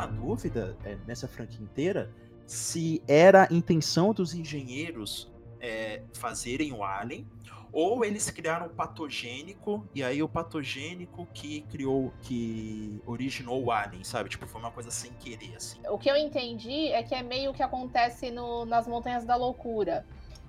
Uma 0.00 0.06
dúvida 0.06 0.76
é, 0.84 0.96
nessa 1.06 1.28
franquia 1.28 1.60
inteira 1.62 2.10
se 2.46 3.02
era 3.06 3.46
a 3.50 3.54
intenção 3.54 4.12
dos 4.12 4.34
engenheiros 4.34 5.30
é, 5.60 6.02
fazerem 6.14 6.72
o 6.72 6.82
Alien 6.82 7.26
ou 7.72 8.04
eles 8.04 8.28
criaram 8.30 8.66
o 8.66 8.70
patogênico 8.70 9.86
e 9.94 10.02
aí 10.02 10.20
o 10.22 10.28
patogênico 10.28 11.26
que 11.32 11.60
criou, 11.70 12.12
que 12.22 13.00
originou 13.06 13.62
o 13.62 13.70
Alien, 13.70 14.02
sabe? 14.02 14.28
Tipo, 14.28 14.46
foi 14.46 14.60
uma 14.60 14.72
coisa 14.72 14.90
sem 14.90 15.12
querer, 15.12 15.54
assim. 15.54 15.78
O 15.88 15.96
que 15.96 16.10
eu 16.10 16.16
entendi 16.16 16.88
é 16.88 17.02
que 17.04 17.14
é 17.14 17.22
meio 17.22 17.52
que 17.52 17.62
acontece 17.62 18.30
no- 18.32 18.64
nas 18.64 18.88
Montanhas 18.88 19.24
da 19.24 19.36
Loucura, 19.36 20.04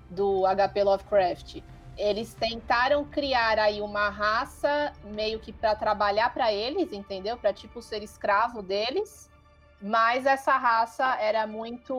do 0.09 0.47
HP 0.47 0.83
Lovecraft. 0.83 1.61
Eles 1.95 2.33
tentaram 2.33 3.05
criar 3.05 3.59
aí 3.59 3.81
uma 3.81 4.09
raça 4.09 4.91
meio 5.13 5.39
que 5.39 5.53
para 5.53 5.75
trabalhar 5.75 6.33
para 6.33 6.51
eles, 6.51 6.91
entendeu? 6.91 7.37
Para 7.37 7.53
tipo 7.53 7.83
ser 7.83 8.01
escravo 8.01 8.63
deles. 8.63 9.29
Mas 9.81 10.25
essa 10.25 10.57
raça 10.57 11.15
era 11.15 11.47
muito 11.47 11.95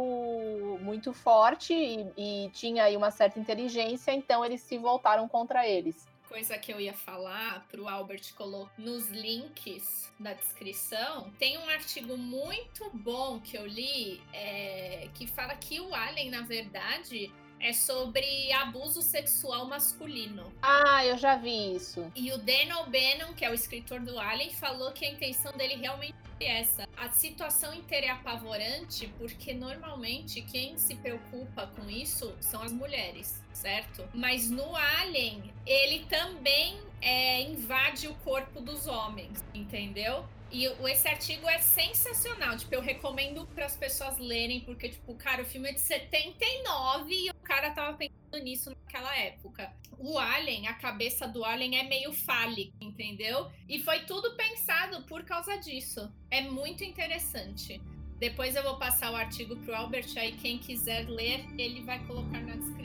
muito 0.80 1.12
forte 1.12 1.74
e, 1.74 2.44
e 2.46 2.50
tinha 2.50 2.84
aí 2.84 2.96
uma 2.96 3.10
certa 3.10 3.40
inteligência, 3.40 4.12
então 4.12 4.44
eles 4.44 4.60
se 4.60 4.78
voltaram 4.78 5.28
contra 5.28 5.66
eles. 5.66 6.06
Coisa 6.28 6.56
que 6.56 6.72
eu 6.72 6.80
ia 6.80 6.94
falar 6.94 7.66
pro 7.68 7.88
Albert 7.88 8.34
colocar 8.34 8.72
nos 8.78 9.08
links 9.10 10.10
da 10.18 10.32
descrição. 10.32 11.30
Tem 11.38 11.58
um 11.58 11.68
artigo 11.68 12.16
muito 12.16 12.88
bom 12.94 13.38
que 13.40 13.56
eu 13.56 13.66
li 13.66 14.22
é, 14.32 15.08
que 15.12 15.26
fala 15.26 15.54
que 15.56 15.80
o 15.80 15.94
Alien, 15.94 16.30
na 16.30 16.42
verdade, 16.42 17.30
é 17.62 17.72
sobre 17.72 18.52
abuso 18.52 19.00
sexual 19.00 19.66
masculino. 19.66 20.52
Ah, 20.60 21.06
eu 21.06 21.16
já 21.16 21.36
vi 21.36 21.76
isso. 21.76 22.10
E 22.14 22.32
o 22.32 22.38
Dan 22.38 22.76
O'Bannon, 22.80 23.32
que 23.34 23.44
é 23.44 23.50
o 23.50 23.54
escritor 23.54 24.00
do 24.00 24.18
Alien, 24.18 24.50
falou 24.50 24.90
que 24.92 25.04
a 25.06 25.10
intenção 25.10 25.52
dele 25.52 25.76
realmente 25.76 26.14
é 26.40 26.60
essa. 26.60 26.88
A 26.96 27.08
situação 27.10 27.72
inteira 27.72 28.06
é 28.06 28.10
apavorante 28.10 29.06
porque 29.16 29.54
normalmente 29.54 30.42
quem 30.42 30.76
se 30.76 30.96
preocupa 30.96 31.68
com 31.68 31.88
isso 31.88 32.34
são 32.40 32.62
as 32.62 32.72
mulheres, 32.72 33.40
certo? 33.52 34.04
Mas 34.12 34.50
no 34.50 34.74
Alien, 34.74 35.52
ele 35.64 36.04
também 36.06 36.80
é, 37.00 37.42
invade 37.42 38.08
o 38.08 38.14
corpo 38.16 38.60
dos 38.60 38.88
homens, 38.88 39.44
entendeu? 39.54 40.24
E 40.52 40.66
esse 40.90 41.08
artigo 41.08 41.48
é 41.48 41.58
sensacional. 41.58 42.56
Tipo, 42.58 42.74
eu 42.74 42.82
recomendo 42.82 43.46
para 43.46 43.64
as 43.64 43.74
pessoas 43.74 44.18
lerem, 44.18 44.60
porque, 44.60 44.90
tipo, 44.90 45.14
cara, 45.14 45.42
o 45.42 45.46
filme 45.46 45.70
é 45.70 45.72
de 45.72 45.80
79 45.80 47.14
e 47.14 47.30
o 47.30 47.34
cara 47.36 47.70
tava 47.70 47.96
pensando 47.96 48.44
nisso 48.44 48.70
naquela 48.70 49.16
época. 49.18 49.72
O 49.98 50.18
Alien, 50.18 50.68
a 50.68 50.74
cabeça 50.74 51.26
do 51.26 51.42
Alien 51.42 51.78
é 51.78 51.84
meio 51.84 52.12
fálica, 52.12 52.76
entendeu? 52.82 53.50
E 53.66 53.80
foi 53.80 54.00
tudo 54.00 54.36
pensado 54.36 55.02
por 55.04 55.24
causa 55.24 55.56
disso. 55.56 56.12
É 56.30 56.42
muito 56.42 56.84
interessante. 56.84 57.80
Depois 58.18 58.54
eu 58.54 58.62
vou 58.62 58.78
passar 58.78 59.10
o 59.10 59.16
artigo 59.16 59.56
pro 59.56 59.74
Albert, 59.74 60.12
aí 60.16 60.32
quem 60.32 60.58
quiser 60.58 61.08
ler, 61.08 61.44
ele 61.58 61.82
vai 61.82 61.98
colocar 62.06 62.40
na 62.40 62.56
descrição. 62.56 62.81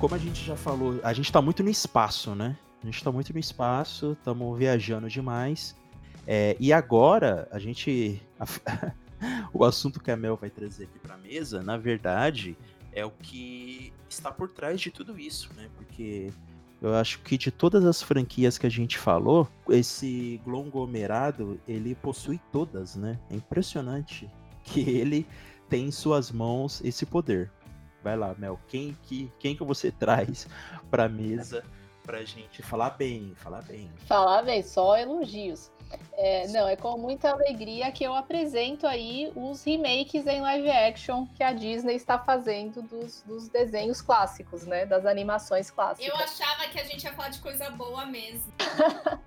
Como 0.00 0.14
a 0.14 0.18
gente 0.18 0.42
já 0.44 0.56
falou, 0.56 0.98
a 1.02 1.12
gente 1.12 1.30
tá 1.30 1.42
muito 1.42 1.62
no 1.62 1.68
espaço, 1.70 2.34
né? 2.34 2.56
A 2.82 2.86
gente 2.86 3.04
tá 3.04 3.12
muito 3.12 3.32
no 3.32 3.38
espaço, 3.38 4.12
estamos 4.12 4.58
viajando 4.58 5.08
demais. 5.08 5.76
É, 6.26 6.56
e 6.58 6.72
agora, 6.72 7.46
a 7.52 7.58
gente. 7.58 8.20
a- 8.38 8.46
o 9.52 9.64
assunto 9.64 10.00
que 10.00 10.10
a 10.10 10.16
Mel 10.16 10.36
vai 10.36 10.48
trazer 10.48 10.84
aqui 10.84 10.98
pra 10.98 11.18
mesa, 11.18 11.62
na 11.62 11.76
verdade, 11.76 12.56
é 12.92 13.04
o 13.04 13.10
que 13.10 13.92
está 14.08 14.32
por 14.32 14.50
trás 14.50 14.80
de 14.80 14.90
tudo 14.90 15.18
isso, 15.18 15.50
né? 15.54 15.68
Porque 15.76 16.32
eu 16.80 16.94
acho 16.94 17.18
que 17.20 17.36
de 17.36 17.50
todas 17.50 17.84
as 17.84 18.00
franquias 18.02 18.56
que 18.56 18.66
a 18.66 18.70
gente 18.70 18.96
falou, 18.96 19.46
esse 19.68 20.40
conglomerado, 20.44 21.60
ele 21.68 21.94
possui 21.94 22.40
todas, 22.50 22.96
né? 22.96 23.18
É 23.30 23.34
impressionante 23.36 24.30
que 24.64 24.80
ele 24.80 25.26
tem 25.68 25.86
em 25.86 25.90
suas 25.90 26.32
mãos 26.32 26.80
esse 26.82 27.04
poder. 27.04 27.50
Vai 28.02 28.16
lá, 28.16 28.34
Mel. 28.38 28.58
Quem 28.68 28.96
que, 29.02 29.30
quem 29.38 29.56
que 29.56 29.64
você 29.64 29.90
traz 29.90 30.46
pra 30.90 31.08
mesa 31.08 31.64
pra 32.02 32.24
gente 32.24 32.62
falar 32.62 32.90
bem, 32.90 33.34
falar 33.36 33.62
bem? 33.62 33.90
Falar 34.06 34.42
bem, 34.42 34.62
só 34.62 34.96
elogios. 34.96 35.70
É, 36.12 36.46
não, 36.48 36.68
é 36.68 36.76
com 36.76 36.96
muita 36.96 37.30
alegria 37.30 37.90
que 37.90 38.04
eu 38.04 38.14
apresento 38.14 38.86
aí 38.86 39.32
os 39.34 39.64
remakes 39.64 40.26
em 40.26 40.40
live 40.40 40.70
action 40.70 41.26
que 41.34 41.42
a 41.42 41.52
Disney 41.52 41.96
está 41.96 42.18
fazendo 42.18 42.80
dos, 42.82 43.22
dos 43.22 43.48
desenhos 43.48 44.00
clássicos, 44.00 44.64
né? 44.64 44.86
Das 44.86 45.04
animações 45.04 45.70
clássicas. 45.70 46.08
Eu 46.08 46.16
achava 46.16 46.68
que 46.68 46.78
a 46.78 46.84
gente 46.84 47.04
ia 47.04 47.12
falar 47.12 47.30
de 47.30 47.40
coisa 47.40 47.70
boa 47.70 48.06
mesmo. 48.06 48.52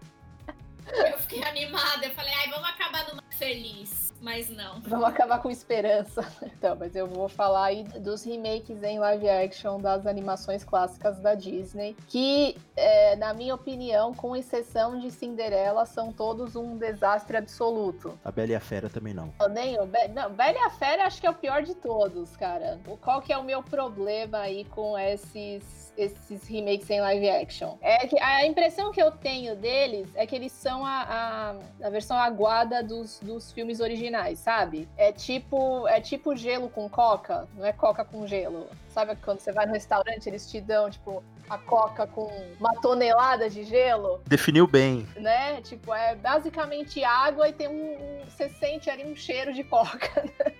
eu 0.87 1.17
fiquei 1.19 1.43
animada, 1.43 2.05
eu 2.05 2.13
falei, 2.13 2.33
ai, 2.33 2.49
vamos 2.49 2.69
acabar 2.69 3.07
numa 3.09 3.23
feliz. 3.31 4.12
Mas 4.23 4.49
não. 4.49 4.79
Vamos 4.83 5.03
acabar 5.05 5.41
com 5.41 5.51
esperança. 5.51 6.23
Então, 6.63 6.77
mas 6.79 6.95
eu 6.95 7.05
vou 7.07 7.27
falar 7.27 7.65
aí 7.65 7.83
dos 7.83 8.23
remakes 8.23 8.81
em 8.83 8.97
live 8.97 9.27
action 9.29 9.81
das 9.81 10.07
animações 10.07 10.63
clássicas 10.63 11.19
da 11.19 11.35
Disney, 11.35 11.93
que, 12.07 12.55
é, 12.77 13.17
na 13.17 13.33
minha 13.33 13.53
opinião, 13.53 14.13
com 14.13 14.33
exceção 14.33 14.97
de 14.97 15.11
Cinderela, 15.11 15.85
são 15.85 16.13
todos 16.13 16.55
um 16.55 16.77
desastre 16.77 17.35
absoluto. 17.35 18.17
A 18.23 18.31
Bela 18.31 18.51
e 18.51 18.55
a 18.55 18.61
Fera 18.61 18.89
também 18.89 19.13
não. 19.13 19.33
Eu 19.41 19.49
nem 19.49 19.77
o 19.77 19.85
Be 19.85 20.07
não, 20.07 20.31
Bela 20.31 20.53
e 20.57 20.61
a 20.61 20.69
Fera 20.69 21.05
acho 21.05 21.19
que 21.19 21.27
é 21.27 21.29
o 21.29 21.33
pior 21.35 21.63
de 21.63 21.75
todos, 21.75 22.37
cara. 22.37 22.79
O- 22.87 22.95
Qual 22.95 23.21
que 23.21 23.33
é 23.33 23.37
o 23.37 23.43
meu 23.43 23.61
problema 23.61 24.37
aí 24.37 24.63
com 24.65 24.97
esses 24.97 25.82
esses 25.97 26.47
remakes 26.47 26.89
em 26.89 26.99
live 27.01 27.29
action? 27.29 27.77
É 27.81 28.07
que 28.07 28.19
a 28.19 28.45
impressão 28.45 28.91
que 28.91 29.01
eu 29.01 29.11
tenho 29.11 29.55
deles 29.55 30.07
é 30.15 30.25
que 30.25 30.35
eles 30.35 30.51
são 30.51 30.85
a, 30.85 31.55
a, 31.81 31.85
a 31.87 31.89
versão 31.89 32.17
aguada 32.17 32.81
dos, 32.83 33.19
dos 33.21 33.51
filmes 33.51 33.79
originais, 33.79 34.39
sabe? 34.39 34.87
É 34.97 35.11
tipo 35.11 35.87
é 35.87 35.99
tipo 36.01 36.35
gelo 36.35 36.69
com 36.69 36.89
coca, 36.89 37.47
não 37.55 37.65
é 37.65 37.73
coca 37.73 38.03
com 38.03 38.25
gelo. 38.27 38.67
Sabe 38.89 39.15
quando 39.23 39.39
você 39.39 39.51
vai 39.51 39.65
no 39.65 39.73
restaurante 39.73 40.27
eles 40.27 40.49
te 40.49 40.61
dão 40.61 40.89
tipo 40.89 41.23
a 41.49 41.57
coca 41.57 42.07
com 42.07 42.31
uma 42.59 42.73
tonelada 42.79 43.49
de 43.49 43.63
gelo? 43.63 44.21
Definiu 44.27 44.65
bem. 44.67 45.07
né? 45.15 45.61
Tipo, 45.61 45.93
é 45.93 46.15
basicamente 46.15 47.03
água 47.03 47.49
e 47.49 47.53
tem 47.53 47.67
um, 47.67 47.93
um- 47.95 48.23
Você 48.29 48.49
sente 48.49 48.89
ali 48.89 49.03
um 49.03 49.15
cheiro 49.15 49.53
de 49.53 49.63
coca. 49.63 50.23
né? 50.39 50.52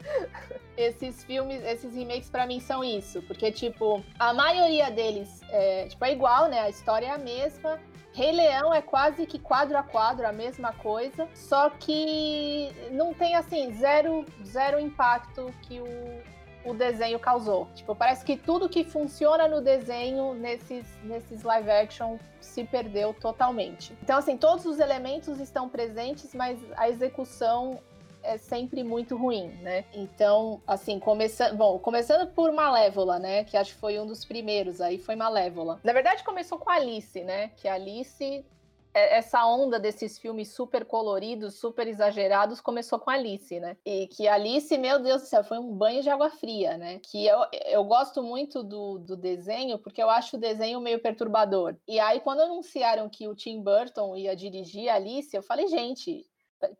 Esses 0.77 1.23
filmes, 1.23 1.63
esses 1.63 1.95
remakes 1.95 2.29
pra 2.29 2.45
mim 2.45 2.59
são 2.59 2.83
isso. 2.83 3.21
Porque, 3.23 3.51
tipo, 3.51 4.03
a 4.19 4.33
maioria 4.33 4.89
deles 4.91 5.41
é, 5.49 5.87
tipo, 5.87 6.03
é 6.05 6.11
igual, 6.11 6.47
né? 6.47 6.59
A 6.61 6.69
história 6.69 7.07
é 7.07 7.11
a 7.11 7.17
mesma. 7.17 7.79
Rei 8.13 8.31
Leão 8.31 8.71
é 8.71 8.81
quase 8.81 9.25
que 9.25 9.39
quadro 9.39 9.75
a 9.75 9.81
quadro 9.81 10.27
a 10.27 10.31
mesma 10.31 10.71
coisa, 10.71 11.27
só 11.33 11.71
que 11.71 12.71
não 12.91 13.11
tem 13.11 13.35
assim 13.35 13.73
zero 13.73 14.23
zero 14.45 14.79
impacto 14.79 15.51
que 15.63 15.79
o 15.79 16.21
o 16.65 16.73
desenho 16.73 17.19
causou. 17.19 17.67
Tipo, 17.75 17.95
parece 17.95 18.23
que 18.23 18.37
tudo 18.37 18.69
que 18.69 18.83
funciona 18.83 19.47
no 19.47 19.61
desenho, 19.61 20.33
nesses, 20.33 20.85
nesses 21.03 21.43
live 21.43 21.69
action, 21.69 22.17
se 22.39 22.63
perdeu 22.63 23.13
totalmente. 23.13 23.93
Então, 24.01 24.17
assim, 24.17 24.37
todos 24.37 24.65
os 24.65 24.79
elementos 24.79 25.39
estão 25.39 25.67
presentes, 25.67 26.33
mas 26.33 26.59
a 26.77 26.89
execução 26.89 27.79
é 28.23 28.37
sempre 28.37 28.83
muito 28.83 29.15
ruim, 29.15 29.47
né? 29.61 29.85
Então, 29.93 30.61
assim, 30.65 30.99
começando, 30.99 31.55
bom, 31.55 31.77
começando 31.77 32.27
por 32.31 32.51
Malévola, 32.51 33.19
né, 33.19 33.43
que 33.43 33.57
acho 33.57 33.73
que 33.73 33.79
foi 33.79 33.99
um 33.99 34.07
dos 34.07 34.25
primeiros, 34.25 34.81
aí 34.81 34.97
foi 34.97 35.15
Malévola. 35.15 35.79
Na 35.83 35.93
verdade, 35.93 36.23
começou 36.23 36.57
com 36.57 36.69
Alice, 36.69 37.21
né? 37.23 37.49
Que 37.57 37.67
Alice 37.67 38.45
é- 38.93 39.17
essa 39.17 39.45
onda 39.45 39.79
desses 39.79 40.17
filmes 40.19 40.49
super 40.53 40.85
coloridos, 40.85 41.55
super 41.55 41.87
exagerados, 41.87 42.61
começou 42.61 42.99
com 42.99 43.09
Alice, 43.09 43.59
né? 43.59 43.75
E 43.85 44.07
que 44.07 44.27
Alice, 44.27 44.77
meu 44.77 44.99
Deus 45.01 45.23
do 45.23 45.27
céu, 45.27 45.43
foi 45.43 45.57
um 45.57 45.73
banho 45.73 46.01
de 46.03 46.09
água 46.09 46.29
fria, 46.29 46.77
né? 46.77 46.99
Que 46.99 47.25
eu, 47.25 47.39
eu 47.65 47.83
gosto 47.83 48.21
muito 48.21 48.63
do, 48.63 48.99
do 48.99 49.17
desenho, 49.17 49.79
porque 49.79 50.01
eu 50.01 50.09
acho 50.09 50.37
o 50.37 50.39
desenho 50.39 50.79
meio 50.79 50.99
perturbador. 50.99 51.75
E 51.87 51.99
aí, 51.99 52.19
quando 52.19 52.41
anunciaram 52.41 53.09
que 53.09 53.27
o 53.27 53.35
Tim 53.35 53.61
Burton 53.61 54.15
ia 54.15 54.35
dirigir 54.35 54.89
Alice, 54.89 55.35
eu 55.35 55.41
falei, 55.43 55.67
gente. 55.67 56.25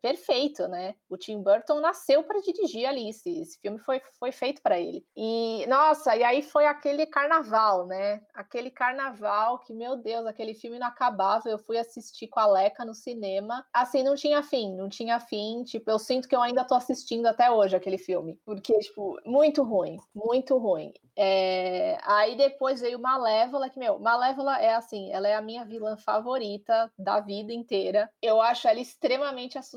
Per- 0.02 0.14
Perfeito, 0.14 0.68
né? 0.68 0.96
O 1.10 1.18
Tim 1.18 1.42
Burton 1.42 1.80
nasceu 1.80 2.24
para 2.24 2.40
dirigir 2.42 2.86
Alice. 2.88 3.28
Esse 3.30 3.60
filme 3.60 3.80
foi, 3.80 4.02
foi 4.20 4.32
feito 4.32 4.62
para 4.62 4.80
ele. 4.80 5.06
E, 5.16 5.66
nossa, 5.68 6.16
e 6.16 6.24
aí 6.24 6.42
foi 6.42 6.66
aquele 6.66 7.06
carnaval, 7.06 7.86
né? 7.88 8.22
Aquele 8.34 8.70
carnaval 8.72 9.60
que, 9.60 9.74
meu 9.74 9.98
Deus, 9.98 10.26
aquele 10.26 10.54
filme 10.54 10.82
acabava. 10.82 11.50
Eu 11.50 11.58
fui 11.60 11.78
assistir 11.78 12.28
com 12.28 12.40
a 12.40 12.46
Leca 12.46 12.86
no 12.86 12.94
cinema. 12.94 13.66
Assim, 13.74 14.04
não 14.04 14.16
tinha 14.16 14.42
fim, 14.44 14.76
não 14.76 14.88
tinha 14.90 15.20
fim. 15.20 15.64
Tipo, 15.64 15.92
eu 15.92 16.00
sinto 16.00 16.28
que 16.28 16.36
eu 16.36 16.42
ainda 16.42 16.64
tô 16.64 16.76
assistindo 16.76 17.26
até 17.26 17.50
hoje 17.52 17.76
aquele 17.76 17.98
filme. 17.98 18.40
Porque, 18.46 18.78
tipo, 18.80 19.20
muito 19.26 19.64
ruim, 19.64 19.98
muito 20.14 20.58
ruim. 20.58 20.94
É, 21.16 21.98
Aí 22.04 22.36
depois 22.36 22.82
veio 22.82 23.00
Malévola, 23.00 23.70
que, 23.70 23.80
meu, 23.80 24.00
Malévola 24.00 24.60
é 24.60 24.74
assim, 24.76 25.12
ela 25.12 25.28
é 25.28 25.36
a 25.36 25.42
minha 25.42 25.64
vilã 25.66 25.96
favorita 25.98 26.92
da 26.98 27.20
vida 27.20 27.54
inteira. 27.54 28.10
Eu 28.22 28.42
acho 28.42 28.68
ela 28.68 28.80
extremamente 28.80 29.58
assustadora. 29.58 29.73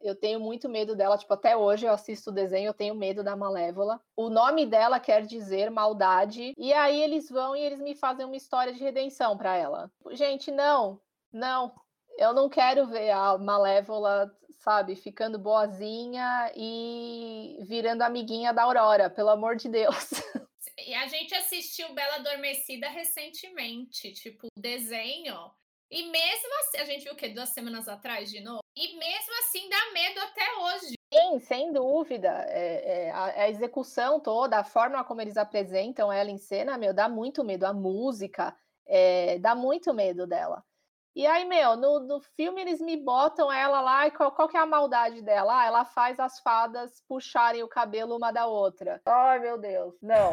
Eu 0.00 0.14
tenho 0.14 0.40
muito 0.40 0.68
medo 0.68 0.94
dela, 0.96 1.18
tipo, 1.18 1.32
até 1.32 1.56
hoje 1.56 1.86
eu 1.86 1.92
assisto 1.92 2.30
o 2.30 2.32
desenho, 2.32 2.68
eu 2.68 2.74
tenho 2.74 2.94
medo 2.94 3.22
da 3.22 3.36
Malévola. 3.36 4.00
O 4.16 4.28
nome 4.28 4.66
dela 4.66 5.00
quer 5.00 5.26
dizer 5.26 5.70
maldade. 5.70 6.54
E 6.56 6.72
aí 6.72 7.02
eles 7.02 7.28
vão 7.28 7.56
e 7.56 7.60
eles 7.60 7.80
me 7.80 7.94
fazem 7.94 8.26
uma 8.26 8.36
história 8.36 8.72
de 8.72 8.82
redenção 8.82 9.36
pra 9.36 9.56
ela. 9.56 9.90
Gente, 10.12 10.50
não, 10.50 11.00
não. 11.32 11.74
Eu 12.16 12.32
não 12.32 12.48
quero 12.48 12.86
ver 12.86 13.10
a 13.10 13.38
Malévola, 13.38 14.30
sabe, 14.58 14.96
ficando 14.96 15.38
boazinha 15.38 16.52
e 16.56 17.58
virando 17.62 18.02
amiguinha 18.02 18.52
da 18.52 18.64
Aurora, 18.64 19.08
pelo 19.08 19.30
amor 19.30 19.56
de 19.56 19.68
Deus. 19.68 20.10
E 20.86 20.94
a 20.94 21.06
gente 21.06 21.34
assistiu 21.34 21.92
Bela 21.92 22.14
Adormecida 22.14 22.88
recentemente, 22.88 24.12
tipo, 24.12 24.46
o 24.46 24.60
desenho. 24.60 25.50
E 25.90 26.10
mesmo 26.10 26.48
assim, 26.60 26.78
a 26.78 26.84
gente 26.84 27.04
viu 27.04 27.14
o 27.14 27.16
quê? 27.16 27.28
Duas 27.30 27.48
semanas 27.48 27.88
atrás 27.88 28.30
de 28.30 28.40
novo? 28.40 28.60
E 28.76 28.96
mesmo 28.96 29.32
assim 29.40 29.68
dá 29.68 29.92
medo 29.92 30.20
até 30.20 30.44
hoje. 30.56 30.94
Sim, 31.12 31.38
sem 31.40 31.72
dúvida. 31.72 32.28
É, 32.48 33.06
é, 33.06 33.10
a, 33.10 33.24
a 33.24 33.50
execução 33.50 34.20
toda, 34.20 34.58
a 34.58 34.64
forma 34.64 35.02
como 35.04 35.22
eles 35.22 35.38
apresentam 35.38 36.12
ela 36.12 36.30
em 36.30 36.36
cena, 36.36 36.76
meu, 36.76 36.92
dá 36.92 37.08
muito 37.08 37.42
medo. 37.42 37.64
A 37.64 37.72
música, 37.72 38.54
é, 38.86 39.38
dá 39.38 39.54
muito 39.54 39.94
medo 39.94 40.26
dela. 40.26 40.62
E 41.14 41.26
aí, 41.26 41.44
meu, 41.44 41.76
no, 41.76 42.00
no 42.00 42.20
filme 42.20 42.60
eles 42.60 42.80
me 42.80 42.96
botam 42.96 43.50
ela 43.50 43.80
lá, 43.80 44.06
e 44.06 44.10
qual, 44.10 44.30
qual 44.32 44.48
que 44.48 44.56
é 44.56 44.60
a 44.60 44.66
maldade 44.66 45.20
dela? 45.22 45.60
Ah, 45.62 45.66
ela 45.66 45.84
faz 45.84 46.20
as 46.20 46.38
fadas 46.40 47.02
puxarem 47.08 47.62
o 47.62 47.68
cabelo 47.68 48.16
uma 48.16 48.30
da 48.32 48.46
outra. 48.46 49.00
Ai, 49.04 49.40
meu 49.40 49.58
Deus, 49.58 49.94
não. 50.00 50.30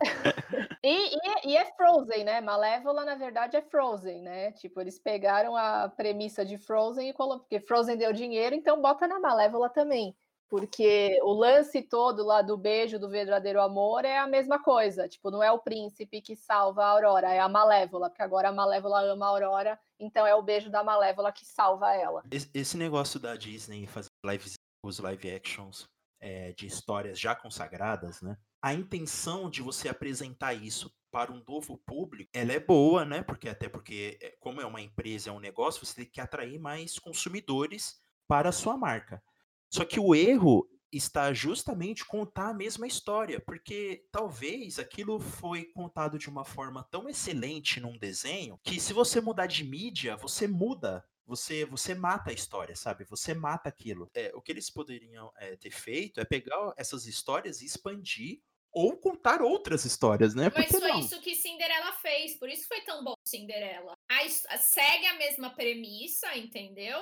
e, 0.84 1.16
e- 1.16 1.48
e 1.50 1.56
é 1.56 1.64
Frozen, 1.74 2.24
né? 2.24 2.40
Malévola, 2.40 3.04
na 3.04 3.16
verdade, 3.16 3.56
é 3.56 3.62
Frozen, 3.62 4.22
né? 4.22 4.52
Tipo, 4.52 4.80
eles 4.80 4.98
pegaram 4.98 5.56
a 5.56 5.88
premissa 5.88 6.44
de 6.44 6.56
Frozen 6.56 7.08
e 7.08 7.12
colocaram. 7.12 7.40
Porque 7.40 7.60
Frozen 7.60 7.96
deu 7.96 8.12
dinheiro, 8.12 8.54
então 8.54 8.80
bota 8.80 9.08
na 9.08 9.18
Malévola 9.18 9.68
também. 9.68 10.16
Porque 10.48 11.18
o 11.22 11.32
lance 11.32 11.82
todo 11.82 12.24
lá 12.24 12.40
do 12.40 12.56
beijo, 12.56 12.98
do 12.98 13.08
verdadeiro 13.08 13.60
amor, 13.60 14.04
é 14.04 14.18
a 14.18 14.26
mesma 14.26 14.58
coisa. 14.58 15.06
Tipo, 15.06 15.30
não 15.30 15.42
é 15.42 15.52
o 15.52 15.58
príncipe 15.58 16.22
que 16.22 16.34
salva 16.34 16.84
a 16.84 16.88
Aurora, 16.88 17.32
é 17.32 17.38
a 17.38 17.48
Malévola, 17.48 18.08
porque 18.08 18.22
agora 18.22 18.48
a 18.48 18.52
Malévola 18.52 19.02
ama 19.02 19.26
a 19.26 19.28
Aurora, 19.28 19.78
então 20.00 20.26
é 20.26 20.34
o 20.34 20.42
beijo 20.42 20.70
da 20.70 20.82
Malévola 20.82 21.30
que 21.30 21.44
salva 21.44 21.94
ela. 21.94 22.22
Esse, 22.30 22.76
negócio 22.76 23.20
da 23.20 23.36
Disney 23.36 23.86
fazer 23.86 24.08
live, 24.24 24.50
os 24.82 24.98
live 24.98 25.30
actions 25.30 25.86
é, 26.20 26.52
de 26.52 26.66
histórias 26.66 27.20
já 27.20 27.34
consagradas, 27.34 28.22
né? 28.22 28.36
A 28.62 28.72
intenção 28.72 29.50
de 29.50 29.62
você 29.62 29.88
apresentar 29.88 30.54
isso 30.54 30.90
para 31.10 31.32
um 31.32 31.42
novo 31.46 31.78
público, 31.78 32.30
ela 32.34 32.52
é 32.52 32.60
boa, 32.60 33.04
né? 33.04 33.22
Porque 33.22 33.48
até 33.48 33.68
porque, 33.68 34.18
é, 34.20 34.34
como 34.40 34.60
é 34.60 34.66
uma 34.66 34.80
empresa, 34.80 35.30
é 35.30 35.32
um 35.32 35.40
negócio, 35.40 35.84
você 35.84 35.94
tem 35.94 36.06
que 36.06 36.20
atrair 36.20 36.58
mais 36.58 36.98
consumidores 36.98 38.00
para 38.26 38.48
a 38.48 38.52
sua 38.52 38.76
marca. 38.76 39.22
Só 39.70 39.84
que 39.84 40.00
o 40.00 40.14
erro 40.14 40.68
está 40.90 41.32
justamente 41.32 42.04
contar 42.04 42.48
a 42.48 42.54
mesma 42.54 42.86
história, 42.86 43.40
porque 43.40 44.06
talvez 44.10 44.78
aquilo 44.78 45.20
foi 45.20 45.66
contado 45.66 46.18
de 46.18 46.28
uma 46.28 46.44
forma 46.44 46.82
tão 46.90 47.08
excelente 47.08 47.78
num 47.78 47.98
desenho 47.98 48.58
que 48.64 48.80
se 48.80 48.92
você 48.92 49.20
mudar 49.20 49.46
de 49.46 49.64
mídia, 49.64 50.16
você 50.16 50.48
muda 50.48 51.04
você, 51.28 51.66
você 51.66 51.94
mata 51.94 52.30
a 52.30 52.32
história, 52.32 52.74
sabe? 52.74 53.04
Você 53.04 53.34
mata 53.34 53.68
aquilo. 53.68 54.10
É, 54.14 54.32
o 54.34 54.40
que 54.40 54.50
eles 54.50 54.70
poderiam 54.70 55.30
é, 55.36 55.56
ter 55.56 55.70
feito 55.70 56.20
é 56.20 56.24
pegar 56.24 56.72
essas 56.74 57.06
histórias 57.06 57.60
e 57.60 57.66
expandir 57.66 58.40
ou 58.72 58.96
contar 58.96 59.42
outras 59.42 59.84
histórias, 59.84 60.34
né? 60.34 60.50
Mas 60.54 60.70
foi 60.70 60.80
não? 60.80 61.00
isso 61.00 61.20
que 61.20 61.34
Cinderela 61.34 61.92
fez, 61.92 62.36
por 62.36 62.48
isso 62.48 62.66
foi 62.66 62.80
tão 62.80 63.04
bom 63.04 63.12
Cinderela. 63.26 63.92
A 64.08 64.26
segue 64.56 65.06
a 65.06 65.18
mesma 65.18 65.50
premissa, 65.50 66.34
entendeu? 66.34 66.98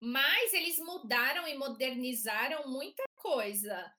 Mas 0.00 0.52
eles 0.52 0.78
mudaram 0.78 1.46
e 1.48 1.56
modernizaram 1.56 2.68
muita 2.68 3.02
coisa. 3.16 3.92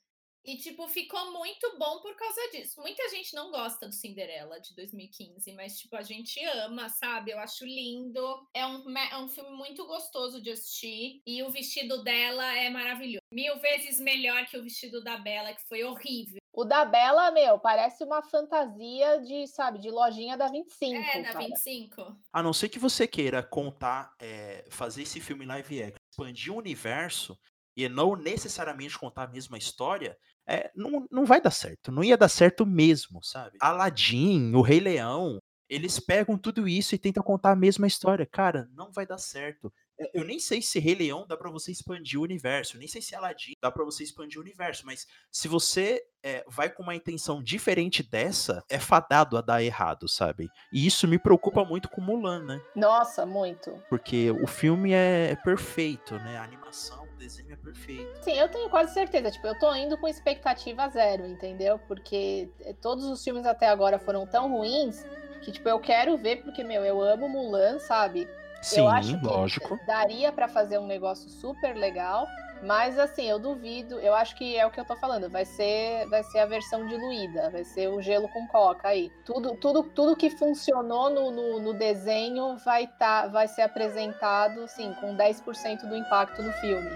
E, 0.47 0.55
tipo, 0.55 0.87
ficou 0.87 1.33
muito 1.33 1.77
bom 1.77 1.99
por 1.99 2.15
causa 2.15 2.39
disso. 2.51 2.79
Muita 2.79 3.09
gente 3.09 3.35
não 3.35 3.51
gosta 3.51 3.85
do 3.85 3.93
Cinderela 3.93 4.61
de 4.61 4.73
2015, 4.75 5.51
mas, 5.51 5.77
tipo, 5.77 5.93
a 5.97 6.01
gente 6.01 6.41
ama, 6.45 6.87
sabe? 6.87 7.31
Eu 7.31 7.39
acho 7.39 7.65
lindo. 7.65 8.47
É 8.53 8.65
um, 8.65 8.97
é 8.97 9.17
um 9.17 9.27
filme 9.27 9.51
muito 9.51 9.85
gostoso 9.85 10.41
de 10.41 10.51
assistir. 10.51 11.21
E 11.27 11.43
o 11.43 11.51
vestido 11.51 12.01
dela 12.01 12.57
é 12.57 12.69
maravilhoso. 12.69 13.19
Mil 13.29 13.59
vezes 13.59 13.99
melhor 13.99 14.45
que 14.45 14.57
o 14.57 14.63
vestido 14.63 15.03
da 15.03 15.17
Bela, 15.17 15.53
que 15.53 15.67
foi 15.67 15.83
horrível. 15.83 16.39
O 16.57 16.65
da 16.65 16.83
Bela, 16.83 17.29
meu, 17.29 17.59
parece 17.59 18.03
uma 18.03 18.23
fantasia 18.23 19.21
de, 19.21 19.45
sabe, 19.45 19.77
de 19.77 19.91
lojinha 19.91 20.35
da 20.35 20.47
25. 20.47 20.95
É, 20.95 21.21
da 21.21 21.31
cara. 21.31 21.45
25. 21.45 22.17
A 22.33 22.41
não 22.41 22.51
ser 22.51 22.67
que 22.67 22.79
você 22.79 23.05
queira 23.05 23.43
contar, 23.43 24.11
é, 24.19 24.65
fazer 24.67 25.03
esse 25.03 25.21
filme 25.21 25.45
live 25.45 25.83
action, 25.83 25.99
expandir 26.11 26.51
o 26.51 26.57
universo 26.57 27.37
e 27.75 27.87
não 27.87 28.15
necessariamente 28.15 28.97
contar 28.97 29.25
a 29.25 29.27
mesma 29.27 29.55
história, 29.55 30.17
é, 30.47 30.71
não, 30.75 31.05
não 31.11 31.25
vai 31.27 31.39
dar 31.39 31.51
certo. 31.51 31.91
Não 31.91 32.03
ia 32.03 32.17
dar 32.17 32.27
certo 32.27 32.65
mesmo, 32.65 33.23
sabe? 33.23 33.55
Aladdin, 33.61 34.51
o 34.55 34.63
Rei 34.63 34.79
Leão, 34.79 35.37
eles 35.69 35.99
pegam 35.99 36.39
tudo 36.39 36.67
isso 36.67 36.95
e 36.95 36.97
tentam 36.97 37.21
contar 37.21 37.51
a 37.51 37.55
mesma 37.55 37.85
história. 37.85 38.25
Cara, 38.25 38.67
não 38.73 38.91
vai 38.91 39.05
dar 39.05 39.19
certo. 39.19 39.71
É, 39.99 40.09
Eu 40.13 40.23
nem 40.23 40.39
sei 40.39 40.61
se 40.61 40.79
Rei 40.79 40.95
Leão 40.95 41.25
dá 41.27 41.35
pra 41.35 41.49
você 41.49 41.71
expandir 41.71 42.19
o 42.19 42.23
universo, 42.23 42.77
nem 42.77 42.87
sei 42.87 43.01
se 43.01 43.15
Aladdin 43.15 43.53
dá 43.61 43.71
pra 43.71 43.83
você 43.83 44.03
expandir 44.03 44.37
o 44.39 44.41
universo, 44.43 44.85
mas 44.85 45.07
se 45.31 45.47
você 45.47 46.03
é, 46.23 46.43
vai 46.47 46.69
com 46.69 46.83
uma 46.83 46.95
intenção 46.95 47.41
diferente 47.41 48.03
dessa, 48.03 48.63
é 48.69 48.79
fadado 48.79 49.37
a 49.37 49.41
dar 49.41 49.63
errado, 49.63 50.07
sabe? 50.09 50.49
E 50.71 50.85
isso 50.85 51.07
me 51.07 51.17
preocupa 51.17 51.63
muito 51.63 51.89
com 51.89 52.01
Mulan, 52.01 52.43
né? 52.43 52.61
Nossa, 52.75 53.25
muito. 53.25 53.71
Porque 53.89 54.31
o 54.31 54.47
filme 54.47 54.91
é 54.93 55.35
perfeito, 55.43 56.15
né? 56.19 56.37
A 56.37 56.43
animação, 56.43 57.03
o 57.03 57.17
desenho 57.17 57.53
é 57.53 57.55
perfeito. 57.55 58.23
Sim, 58.23 58.33
eu 58.33 58.49
tenho 58.49 58.69
quase 58.69 58.93
certeza. 58.93 59.31
Tipo, 59.31 59.47
eu 59.47 59.57
tô 59.59 59.73
indo 59.75 59.97
com 59.97 60.07
expectativa 60.07 60.89
zero, 60.89 61.25
entendeu? 61.25 61.79
Porque 61.79 62.49
eh, 62.61 62.73
todos 62.81 63.05
os 63.05 63.23
filmes 63.23 63.45
até 63.45 63.67
agora 63.67 63.97
foram 63.99 64.25
tão 64.27 64.51
ruins 64.51 65.05
que, 65.41 65.51
tipo, 65.51 65.69
eu 65.69 65.79
quero 65.79 66.17
ver, 66.17 66.43
porque, 66.43 66.63
meu, 66.63 66.83
eu 66.83 67.01
amo 67.01 67.29
Mulan, 67.29 67.79
sabe? 67.79 68.27
Sim, 68.61 68.79
eu 68.79 68.89
acho 68.89 69.19
que 69.19 69.25
lógico. 69.25 69.79
daria 69.85 70.31
pra 70.31 70.47
fazer 70.47 70.77
um 70.77 70.87
negócio 70.87 71.29
super 71.29 71.75
legal, 71.75 72.27
mas 72.61 72.97
assim, 72.97 73.29
eu 73.29 73.37
duvido, 73.39 73.99
eu 73.99 74.13
acho 74.13 74.35
que 74.35 74.57
é 74.57 74.65
o 74.65 74.71
que 74.71 74.79
eu 74.79 74.85
tô 74.85 74.95
falando, 74.95 75.29
vai 75.29 75.45
ser, 75.45 76.07
vai 76.09 76.23
ser 76.23 76.39
a 76.39 76.45
versão 76.45 76.85
diluída, 76.87 77.49
vai 77.49 77.63
ser 77.63 77.87
o 77.87 78.01
gelo 78.01 78.27
com 78.29 78.47
coca 78.47 78.87
aí. 78.87 79.11
Tudo, 79.25 79.55
tudo, 79.55 79.83
tudo 79.83 80.15
que 80.15 80.29
funcionou 80.29 81.09
no, 81.09 81.31
no, 81.31 81.59
no 81.59 81.73
desenho 81.73 82.57
vai, 82.57 82.87
tá, 82.87 83.27
vai 83.27 83.47
ser 83.47 83.61
apresentado, 83.61 84.63
assim, 84.63 84.93
com 84.95 85.15
10% 85.15 85.87
do 85.87 85.95
impacto 85.95 86.41
no 86.41 86.51
filme, 86.53 86.89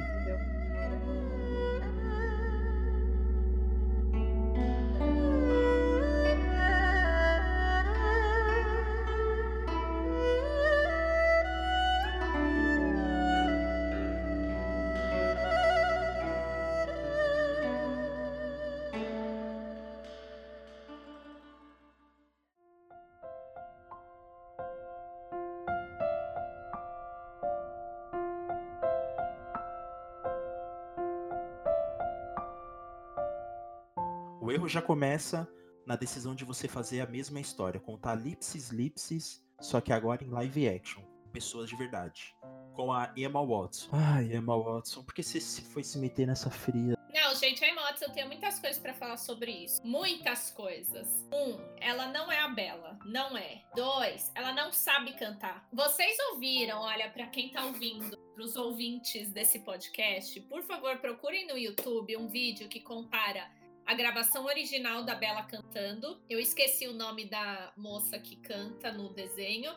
O 34.42 34.52
erro 34.52 34.68
já 34.68 34.82
começa 34.82 35.48
na 35.86 35.96
decisão 35.96 36.34
de 36.34 36.44
você 36.44 36.68
fazer 36.68 37.00
a 37.02 37.06
mesma 37.06 37.40
história, 37.40 37.80
contar 37.80 38.16
lipsis 38.16 38.72
lipsis, 38.72 39.46
só 39.60 39.80
que 39.80 39.94
agora 39.94 40.24
em 40.24 40.32
live 40.32 40.68
action, 40.68 41.04
pessoas 41.32 41.70
de 41.70 41.76
verdade. 41.76 42.36
Com 42.74 42.92
a 42.92 43.14
Emma 43.16 43.46
Watson. 43.46 43.90
Ai, 43.92 44.34
Emma 44.34 44.58
Watson, 44.58 45.04
por 45.04 45.14
que 45.14 45.22
você 45.22 45.40
se 45.40 45.62
foi 45.62 45.84
se 45.84 46.00
meter 46.00 46.26
nessa 46.26 46.50
fria? 46.50 46.98
Não, 47.14 47.36
gente, 47.36 47.64
a 47.64 47.70
Emma 47.70 47.84
Watson, 47.84 48.06
eu 48.06 48.14
tenho 48.14 48.26
muitas 48.26 48.60
coisas 48.60 48.80
pra 48.82 48.96
falar 48.96 49.18
sobre 49.18 49.52
isso. 49.52 49.80
Muitas 49.86 50.50
coisas. 50.50 51.08
Um, 51.32 51.60
ela 51.80 52.08
não 52.08 52.32
é 52.32 52.40
a 52.40 52.48
Bela. 52.48 52.98
Não 53.06 53.38
é. 53.38 53.62
Dois, 53.76 54.32
ela 54.34 54.54
não 54.54 54.72
sabe 54.72 55.14
cantar. 55.20 55.68
Vocês 55.72 56.18
ouviram, 56.32 56.80
olha, 56.80 57.12
pra 57.12 57.28
quem 57.28 57.52
tá 57.52 57.64
ouvindo, 57.66 58.18
pros 58.34 58.56
ouvintes 58.56 59.32
desse 59.32 59.60
podcast, 59.60 60.42
por 60.42 60.64
favor, 60.64 60.98
procurem 60.98 61.46
no 61.46 61.56
YouTube 61.60 62.18
um 62.18 62.28
vídeo 62.28 62.68
que 62.68 62.80
compara 62.80 63.48
a 63.92 63.94
gravação 63.94 64.46
original 64.46 65.04
da 65.04 65.14
Bela 65.14 65.44
cantando. 65.44 66.18
Eu 66.30 66.40
esqueci 66.40 66.88
o 66.88 66.94
nome 66.94 67.26
da 67.26 67.74
moça 67.76 68.18
que 68.18 68.38
canta 68.38 68.90
no 68.90 69.14
desenho. 69.14 69.76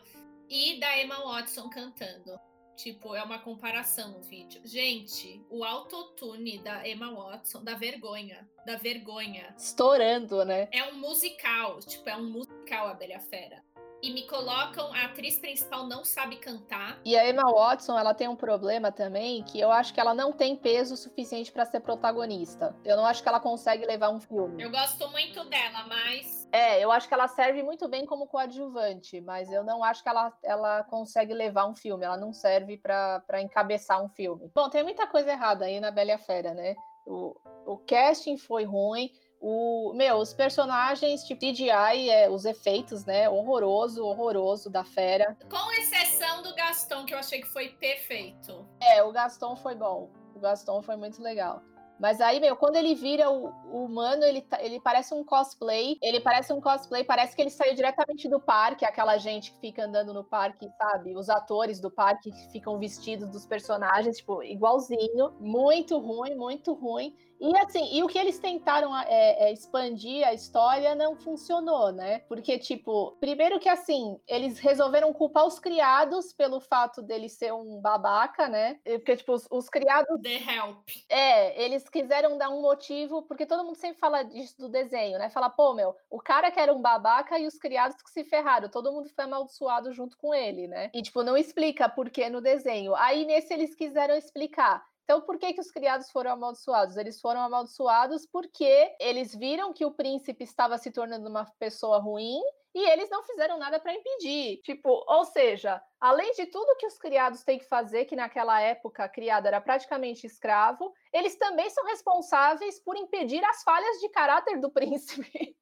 E 0.48 0.78
da 0.78 1.02
Emma 1.02 1.16
Watson 1.16 1.68
cantando. 1.68 2.38
Tipo, 2.76 3.16
é 3.16 3.22
uma 3.24 3.40
comparação 3.40 4.16
o 4.16 4.22
vídeo. 4.22 4.60
Gente, 4.64 5.44
o 5.50 5.64
autotune 5.64 6.58
da 6.58 6.88
Emma 6.88 7.12
Watson, 7.12 7.64
da 7.64 7.74
vergonha. 7.74 8.48
Da 8.64 8.76
vergonha. 8.76 9.52
Estourando, 9.58 10.44
né? 10.44 10.68
É 10.70 10.84
um 10.84 10.94
musical. 10.94 11.80
Tipo, 11.80 12.08
é 12.08 12.16
um 12.16 12.30
musical 12.30 12.86
a 12.86 12.94
Bela 12.94 13.18
Fera. 13.18 13.64
E 14.04 14.12
me 14.12 14.26
colocam, 14.26 14.92
a 14.92 15.06
atriz 15.06 15.38
principal 15.38 15.86
não 15.86 16.04
sabe 16.04 16.36
cantar. 16.36 17.00
E 17.06 17.16
a 17.16 17.26
Emma 17.26 17.50
Watson, 17.50 17.98
ela 17.98 18.12
tem 18.12 18.28
um 18.28 18.36
problema 18.36 18.92
também, 18.92 19.42
que 19.42 19.58
eu 19.58 19.72
acho 19.72 19.94
que 19.94 19.98
ela 19.98 20.12
não 20.12 20.30
tem 20.30 20.54
peso 20.54 20.94
suficiente 20.94 21.50
pra 21.50 21.64
ser 21.64 21.80
protagonista. 21.80 22.76
Eu 22.84 22.98
não 22.98 23.06
acho 23.06 23.22
que 23.22 23.28
ela 23.30 23.40
consegue 23.40 23.86
levar 23.86 24.10
um 24.10 24.20
filme. 24.20 24.62
Eu 24.62 24.70
gosto 24.70 25.10
muito 25.10 25.42
dela, 25.44 25.86
mas. 25.88 26.46
É, 26.52 26.84
eu 26.84 26.92
acho 26.92 27.08
que 27.08 27.14
ela 27.14 27.26
serve 27.28 27.62
muito 27.62 27.88
bem 27.88 28.04
como 28.04 28.26
coadjuvante, 28.26 29.22
mas 29.22 29.50
eu 29.50 29.64
não 29.64 29.82
acho 29.82 30.02
que 30.02 30.08
ela, 30.10 30.30
ela 30.42 30.84
consegue 30.84 31.32
levar 31.32 31.64
um 31.64 31.74
filme. 31.74 32.04
Ela 32.04 32.18
não 32.18 32.30
serve 32.30 32.76
pra 32.76 33.40
encabeçar 33.40 34.04
um 34.04 34.10
filme. 34.10 34.50
Bom, 34.54 34.68
tem 34.68 34.82
muita 34.82 35.06
coisa 35.06 35.30
errada 35.30 35.64
aí 35.64 35.80
na 35.80 35.90
Bela 35.90 36.10
e 36.10 36.12
a 36.12 36.18
Fera, 36.18 36.52
né? 36.52 36.74
O, 37.06 37.34
o 37.64 37.78
casting 37.78 38.36
foi 38.36 38.64
ruim. 38.64 39.10
O, 39.46 39.92
meu, 39.92 40.16
os 40.16 40.32
personagens, 40.32 41.22
tipo, 41.24 41.42
CGI, 41.42 42.08
é, 42.08 42.30
os 42.30 42.46
efeitos, 42.46 43.04
né? 43.04 43.28
Horroroso, 43.28 44.02
horroroso 44.02 44.70
da 44.70 44.84
fera. 44.84 45.36
Com 45.50 45.70
exceção 45.72 46.42
do 46.42 46.54
Gaston, 46.54 47.04
que 47.04 47.12
eu 47.12 47.18
achei 47.18 47.42
que 47.42 47.48
foi 47.48 47.68
perfeito. 47.68 48.66
É, 48.80 49.02
o 49.02 49.12
Gaston 49.12 49.54
foi 49.54 49.74
bom. 49.74 50.08
O 50.34 50.40
Gaston 50.40 50.80
foi 50.80 50.96
muito 50.96 51.22
legal. 51.22 51.60
Mas 52.00 52.20
aí, 52.20 52.40
meu, 52.40 52.56
quando 52.56 52.74
ele 52.76 52.94
vira 52.94 53.30
o, 53.30 53.46
o 53.70 53.84
humano, 53.84 54.24
ele, 54.24 54.40
tá- 54.42 54.60
ele 54.62 54.80
parece 54.80 55.14
um 55.14 55.22
cosplay. 55.22 55.96
Ele 56.02 56.20
parece 56.20 56.52
um 56.52 56.60
cosplay, 56.60 57.04
parece 57.04 57.36
que 57.36 57.42
ele 57.42 57.50
saiu 57.50 57.74
diretamente 57.74 58.28
do 58.28 58.40
parque, 58.40 58.84
aquela 58.84 59.16
gente 59.16 59.52
que 59.52 59.60
fica 59.60 59.84
andando 59.84 60.12
no 60.12 60.24
parque, 60.24 60.68
sabe? 60.76 61.14
Os 61.16 61.28
atores 61.30 61.80
do 61.80 61.90
parque 61.90 62.32
que 62.32 62.50
ficam 62.50 62.78
vestidos 62.78 63.30
dos 63.30 63.46
personagens, 63.46 64.16
tipo, 64.16 64.42
igualzinho. 64.42 65.34
Muito 65.38 65.98
ruim, 65.98 66.34
muito 66.34 66.72
ruim. 66.72 67.14
E 67.44 67.58
assim, 67.58 67.94
e 67.94 68.02
o 68.02 68.06
que 68.06 68.18
eles 68.18 68.38
tentaram 68.38 68.96
é, 68.96 69.48
é, 69.48 69.52
expandir 69.52 70.26
a 70.26 70.32
história 70.32 70.94
não 70.94 71.14
funcionou, 71.14 71.92
né? 71.92 72.20
Porque, 72.20 72.58
tipo, 72.58 73.12
primeiro 73.20 73.60
que 73.60 73.68
assim, 73.68 74.18
eles 74.26 74.58
resolveram 74.58 75.12
culpar 75.12 75.44
os 75.46 75.58
criados 75.58 76.32
pelo 76.32 76.58
fato 76.58 77.02
dele 77.02 77.28
ser 77.28 77.52
um 77.52 77.82
babaca, 77.82 78.48
né? 78.48 78.78
Porque, 78.84 79.16
tipo, 79.16 79.34
os, 79.34 79.46
os 79.50 79.68
criados 79.68 80.18
The 80.22 80.36
Help. 80.36 80.88
é, 81.10 81.62
eles 81.62 81.86
quiseram 81.86 82.38
dar 82.38 82.48
um 82.48 82.62
motivo, 82.62 83.22
porque 83.22 83.44
todo 83.44 83.62
mundo 83.62 83.76
sempre 83.76 83.98
fala 83.98 84.22
disso 84.22 84.58
do 84.58 84.70
desenho, 84.70 85.18
né? 85.18 85.28
Fala, 85.28 85.50
pô, 85.50 85.74
meu, 85.74 85.94
o 86.08 86.20
cara 86.20 86.50
que 86.50 86.58
era 86.58 86.72
um 86.72 86.80
babaca 86.80 87.38
e 87.38 87.46
os 87.46 87.58
criados 87.58 88.00
que 88.02 88.10
se 88.10 88.24
ferraram, 88.24 88.70
todo 88.70 88.90
mundo 88.90 89.10
foi 89.10 89.24
amaldiçoado 89.24 89.92
junto 89.92 90.16
com 90.16 90.32
ele, 90.34 90.66
né? 90.66 90.90
E, 90.94 91.02
tipo, 91.02 91.22
não 91.22 91.36
explica 91.36 91.90
por 91.90 92.08
que 92.08 92.30
no 92.30 92.40
desenho. 92.40 92.94
Aí, 92.94 93.26
nesse, 93.26 93.52
eles 93.52 93.74
quiseram 93.74 94.16
explicar. 94.16 94.82
Então, 95.04 95.20
por 95.20 95.38
que, 95.38 95.52
que 95.52 95.60
os 95.60 95.70
criados 95.70 96.10
foram 96.10 96.32
amaldiçoados? 96.32 96.96
Eles 96.96 97.20
foram 97.20 97.40
amaldiçoados 97.42 98.26
porque 98.26 98.96
eles 98.98 99.34
viram 99.34 99.72
que 99.72 99.84
o 99.84 99.92
príncipe 99.92 100.44
estava 100.44 100.78
se 100.78 100.90
tornando 100.90 101.28
uma 101.28 101.44
pessoa 101.58 101.98
ruim 101.98 102.40
e 102.74 102.88
eles 102.90 103.10
não 103.10 103.22
fizeram 103.22 103.58
nada 103.58 103.78
para 103.78 103.92
impedir. 103.92 104.62
Tipo, 104.62 105.04
ou 105.06 105.26
seja, 105.26 105.80
além 106.00 106.32
de 106.32 106.46
tudo 106.46 106.76
que 106.78 106.86
os 106.86 106.96
criados 106.96 107.44
têm 107.44 107.58
que 107.58 107.68
fazer, 107.68 108.06
que 108.06 108.16
naquela 108.16 108.60
época 108.62 109.08
criado 109.08 109.46
era 109.46 109.60
praticamente 109.60 110.26
escravo, 110.26 110.92
eles 111.12 111.36
também 111.36 111.68
são 111.68 111.84
responsáveis 111.84 112.82
por 112.82 112.96
impedir 112.96 113.44
as 113.44 113.62
falhas 113.62 113.98
de 114.00 114.08
caráter 114.08 114.58
do 114.58 114.70
príncipe. 114.72 115.54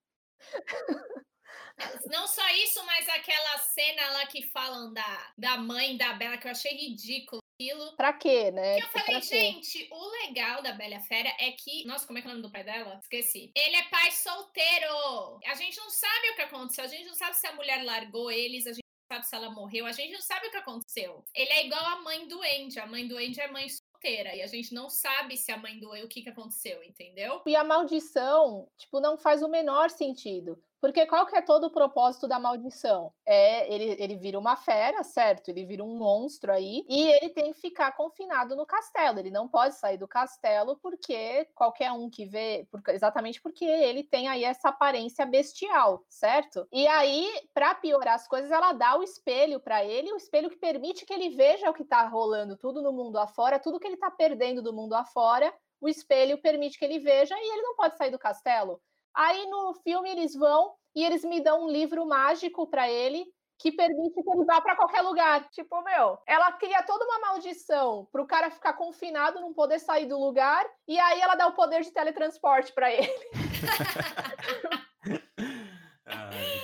Não 2.07 2.29
só 2.29 2.49
isso, 2.51 2.85
mas 2.87 3.09
aquela 3.09 3.59
cena 3.59 4.11
lá 4.13 4.27
que 4.27 4.47
falam 4.51 4.93
da, 4.93 5.33
da 5.37 5.57
mãe 5.57 5.97
da 5.97 6.13
Bela, 6.13 6.39
que 6.39 6.47
eu 6.47 6.53
achei 6.53 6.73
ridículo 6.73 7.42
aquilo. 7.63 7.97
pra 7.97 8.13
quê, 8.13 8.51
né? 8.51 8.77
Que 8.77 8.85
eu 8.85 8.89
falei, 8.89 9.23
gente, 9.23 9.89
o 9.91 10.11
legal 10.25 10.63
da 10.63 10.73
Bela 10.73 11.01
Fera 11.01 11.29
é 11.39 11.53
que. 11.53 11.85
Nossa, 11.87 12.07
como 12.07 12.19
é 12.19 12.23
que 12.23 12.29
é 12.29 12.31
o 12.31 12.35
nome 12.35 12.47
do 12.47 12.53
pai 12.53 12.65
dela? 12.65 12.99
Esqueci. 13.01 13.53
Ele 13.55 13.77
é 13.77 13.83
pai 13.85 14.11
solteiro. 14.11 15.41
A 15.47 15.55
gente 15.55 15.77
não 15.79 15.91
sabe 15.91 16.31
o 16.31 16.37
que 16.37 16.43
aconteceu. 16.43 16.85
A 16.85 16.89
gente 16.89 17.07
não 17.07 17.15
sabe 17.15 17.37
se 17.37 17.47
a 17.47 17.55
mulher 17.55 17.85
largou 17.85 18.31
eles. 18.31 18.67
A 18.67 18.73
gente 18.73 18.83
não 18.83 19.17
sabe 19.17 19.27
se 19.27 19.35
ela 19.35 19.51
morreu. 19.51 19.87
A 19.87 19.93
gente 19.93 20.13
não 20.13 20.21
sabe 20.21 20.49
o 20.49 20.51
que 20.51 20.57
aconteceu. 20.57 21.25
Ele 21.35 21.51
é 21.51 21.67
igual 21.67 21.85
a 21.85 22.01
mãe 22.03 22.27
do 22.27 22.41
Andy. 22.43 22.79
A 22.79 22.87
mãe 22.87 23.07
do 23.07 23.17
Andy 23.17 23.41
é 23.41 23.51
mãe 23.51 23.69
solteira. 23.69 24.35
E 24.35 24.43
a 24.43 24.47
gente 24.47 24.75
não 24.75 24.91
sabe 24.91 25.37
se 25.37 25.53
a 25.53 25.57
mãe 25.57 25.79
do 25.79 25.93
o 25.93 26.09
que, 26.09 26.23
que 26.23 26.31
aconteceu, 26.31 26.83
entendeu? 26.83 27.43
E 27.47 27.55
a 27.55 27.63
maldição, 27.63 28.69
tipo, 28.77 29.01
não 29.01 29.17
faz 29.17 29.43
o 29.43 29.49
menor 29.49 29.91
sentido. 29.91 30.63
Porque 30.83 31.07
qual 31.07 31.25
que 31.27 31.37
é 31.37 31.41
todo 31.41 31.69
o 31.69 31.71
propósito 31.71 32.27
da 32.27 32.41
maldição? 32.41 33.15
É 33.25 33.73
ele, 33.73 33.97
ele 34.03 34.17
vira 34.17 34.37
uma 34.37 34.57
fera, 34.57 35.05
certo? 35.05 35.49
Ele 35.49 35.65
vira 35.65 35.85
um 35.85 35.97
monstro 35.97 36.51
aí 36.51 36.85
e 36.89 37.07
ele 37.09 37.29
tem 37.31 37.53
que 37.53 37.61
ficar 37.61 37.93
confinado 37.93 38.57
no 38.57 38.67
castelo. 38.67 39.21
Ele 39.21 39.31
não 39.31 39.47
pode 39.47 39.77
sair 39.77 39.97
do 39.97 40.09
castelo 40.09 40.77
porque 40.83 41.47
qualquer 41.55 41.93
um 41.93 42.11
que 42.11 42.27
vê, 42.27 42.67
por- 42.69 42.83
exatamente 42.89 43.41
porque 43.41 43.65
ele 43.65 44.03
tem 44.03 44.27
aí 44.27 44.43
essa 44.43 44.71
aparência 44.71 45.25
bestial, 45.25 46.05
certo? 46.09 46.67
E 46.73 46.85
aí, 46.89 47.31
para 47.55 47.77
piorar 47.77 48.15
as 48.17 48.27
coisas, 48.27 48.51
ela 48.51 48.73
dá 48.73 48.97
o 48.99 49.05
espelho 49.05 49.61
para 49.61 49.85
ele, 49.85 50.13
o 50.13 50.17
espelho 50.17 50.51
que 50.51 50.57
permite 50.57 51.07
que 51.07 51.13
ele 51.15 51.31
veja 51.31 51.71
o 51.71 51.75
que 51.75 51.85
tá 51.85 52.09
rolando 52.09 52.57
tudo 52.57 52.83
no 52.83 52.93
mundo 52.93 53.19
afora, 53.19 53.61
tudo 53.61 53.79
que 53.79 53.87
ele 53.87 53.97
tá 53.97 54.11
perdendo 54.11 54.61
do 54.61 54.73
mundo 54.73 54.95
afora. 54.95 55.55
O 55.81 55.89
espelho 55.89 56.39
permite 56.43 56.77
que 56.77 56.85
ele 56.85 56.99
veja 56.99 57.37
e 57.39 57.53
ele 57.53 57.63
não 57.63 57.77
pode 57.77 57.97
sair 57.97 58.11
do 58.11 58.19
castelo. 58.19 58.81
Aí 59.15 59.47
no 59.47 59.75
filme 59.75 60.11
eles 60.11 60.35
vão 60.35 60.75
e 60.95 61.05
eles 61.05 61.25
me 61.25 61.41
dão 61.41 61.65
um 61.65 61.69
livro 61.69 62.07
mágico 62.07 62.67
para 62.67 62.89
ele 62.91 63.27
que 63.59 63.71
permite 63.71 64.21
que 64.21 64.31
ele 64.31 64.45
vá 64.45 64.61
para 64.61 64.75
qualquer 64.75 65.03
lugar. 65.03 65.49
Tipo, 65.51 65.83
meu, 65.83 66.19
ela 66.27 66.51
cria 66.53 66.83
toda 66.83 67.05
uma 67.05 67.21
maldição 67.21 68.09
pro 68.11 68.27
cara 68.27 68.51
ficar 68.51 68.73
confinado, 68.73 69.41
não 69.41 69.55
poder 69.55 69.79
sair 69.79 70.07
do 70.07 70.19
lugar, 70.19 70.67
e 70.89 70.99
aí 70.99 71.21
ela 71.21 71.37
dá 71.37 71.47
o 71.47 71.55
poder 71.55 71.83
de 71.83 71.93
teletransporte 71.93 72.73
para 72.73 72.91
ele. 72.91 73.13